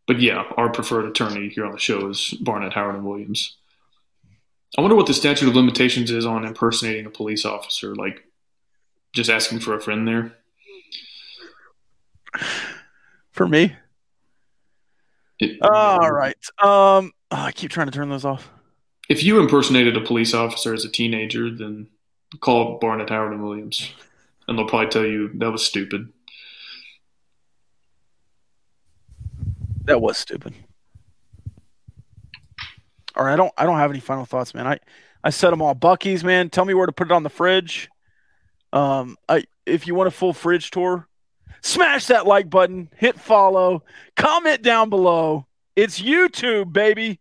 [0.07, 3.57] But yeah, our preferred attorney here on the show is Barnett Howard and Williams.
[4.77, 8.23] I wonder what the statute of limitations is on impersonating a police officer, like
[9.14, 10.34] just asking for a friend there.
[13.31, 13.76] For me,
[15.39, 16.35] It- all right.
[16.60, 18.49] Um, oh, I keep trying to turn those off.
[19.10, 21.88] If you impersonated a police officer as a teenager, then
[22.39, 23.91] call Barnett Howard and Williams,
[24.47, 26.11] and they'll probably tell you that was stupid.
[29.85, 30.53] That was stupid.
[33.15, 33.53] All right, I don't.
[33.57, 34.67] I don't have any final thoughts, man.
[34.67, 34.79] I,
[35.23, 35.73] I said them all.
[35.73, 36.49] Buc-ee's, man.
[36.49, 37.89] Tell me where to put it on the fridge.
[38.73, 41.07] Um, I if you want a full fridge tour,
[41.61, 43.83] smash that like button, hit follow,
[44.15, 45.47] comment down below.
[45.75, 47.19] It's YouTube, baby.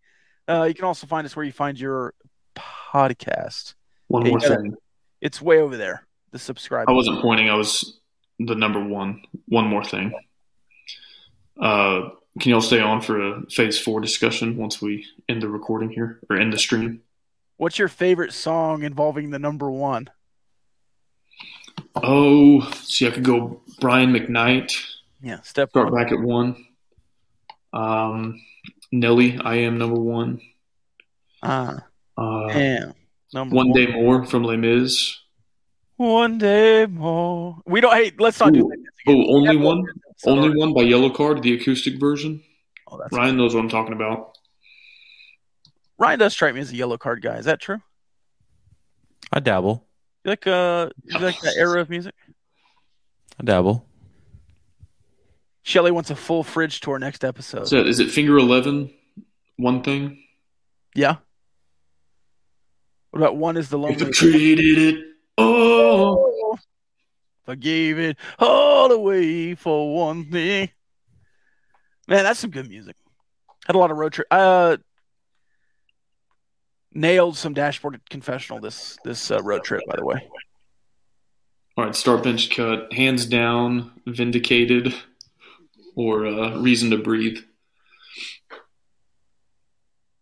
[0.49, 2.15] Uh, you can also find us where you find your
[2.57, 3.75] podcast.
[4.09, 4.75] One Okay, more you gotta- thing.
[5.21, 6.07] It's way over there.
[6.33, 6.89] The subscribe.
[6.89, 7.49] I wasn't pointing.
[7.51, 7.99] I was
[8.39, 9.23] the number one.
[9.49, 10.13] One more thing.
[11.61, 15.91] Uh, can y'all stay on for a phase four discussion once we end the recording
[15.91, 17.01] here or end the stream?
[17.57, 20.11] What's your favorite song involving the number one?
[21.95, 24.73] Oh, see, I could go Brian McKnight.
[25.23, 26.67] Yeah, step Start back at one.
[27.73, 28.41] Um,
[28.93, 30.41] Nelly, I am number one.
[31.43, 31.85] Ah,
[32.19, 32.95] Uh, damn.
[33.35, 35.19] Number one day more from Les Mis.
[35.97, 37.59] One day more.
[37.67, 37.95] We don't.
[37.95, 38.69] Hey, let's not do Ooh.
[38.71, 38.79] that.
[39.09, 39.85] Oh, only Yeah, one.
[40.19, 42.43] so- Only one by Yellowcard, the acoustic version.
[42.89, 44.37] Oh, that's Ryan knows what I'm talking about.
[45.99, 47.37] Ryan does strike me as a Yellowcard guy.
[47.37, 47.81] Is that true?
[49.33, 49.87] I dabble.
[50.25, 52.15] You like uh, you like that era of music?
[53.41, 53.87] I dabble.
[55.63, 57.67] Shelly wants a full fridge tour next episode.
[57.69, 58.93] So is it Finger Eleven?
[59.57, 60.23] One thing.
[60.95, 61.17] yeah.
[63.17, 64.13] What about one is the lonely?
[64.13, 65.05] traded it,
[65.39, 66.59] oh,
[67.49, 70.69] I gave it all away for one thing.
[72.07, 72.95] Man, that's some good music.
[73.67, 74.27] Had a lot of road trip.
[74.31, 74.77] Uh,
[76.93, 79.81] nailed some dashboard confessional this this uh, road trip.
[79.89, 80.29] By the way,
[81.79, 81.97] all right.
[81.97, 84.93] Start bench cut, hands down, vindicated,
[85.95, 87.39] or uh, reason to breathe.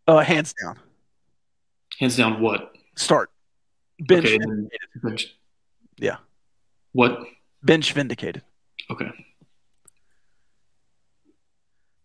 [0.07, 0.79] uh, hands down.
[1.99, 2.74] Hands down, what?
[2.97, 3.31] Start
[4.01, 4.89] bench Okay, vindicated.
[5.03, 5.37] bench.
[5.99, 6.16] Yeah.
[6.93, 7.19] What?
[7.62, 8.43] bench vindicated.
[8.91, 9.11] Okay.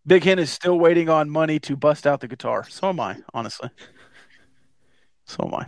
[0.07, 2.65] Big Hen is still waiting on money to bust out the guitar.
[2.67, 3.69] So am I, honestly.
[5.25, 5.65] So am I.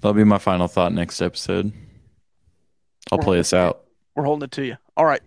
[0.00, 1.72] That'll be my final thought next episode.
[3.10, 3.84] I'll play us out.
[4.14, 4.76] We're holding it to you.
[4.96, 5.20] All right.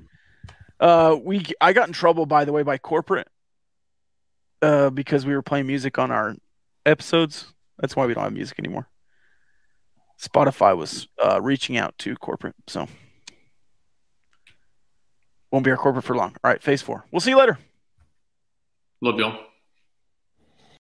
[0.80, 3.28] Uh, we I got in trouble by the way by corporate
[4.62, 6.36] uh, because we were playing music on our
[6.88, 7.54] episodes.
[7.78, 8.90] That's why we don't have music anymore.
[10.20, 12.88] Spotify was uh, reaching out to corporate, so
[15.52, 16.36] won't be our corporate for long.
[16.44, 17.06] All right, phase four.
[17.12, 17.60] We'll see you later.
[19.02, 19.38] Love y'all.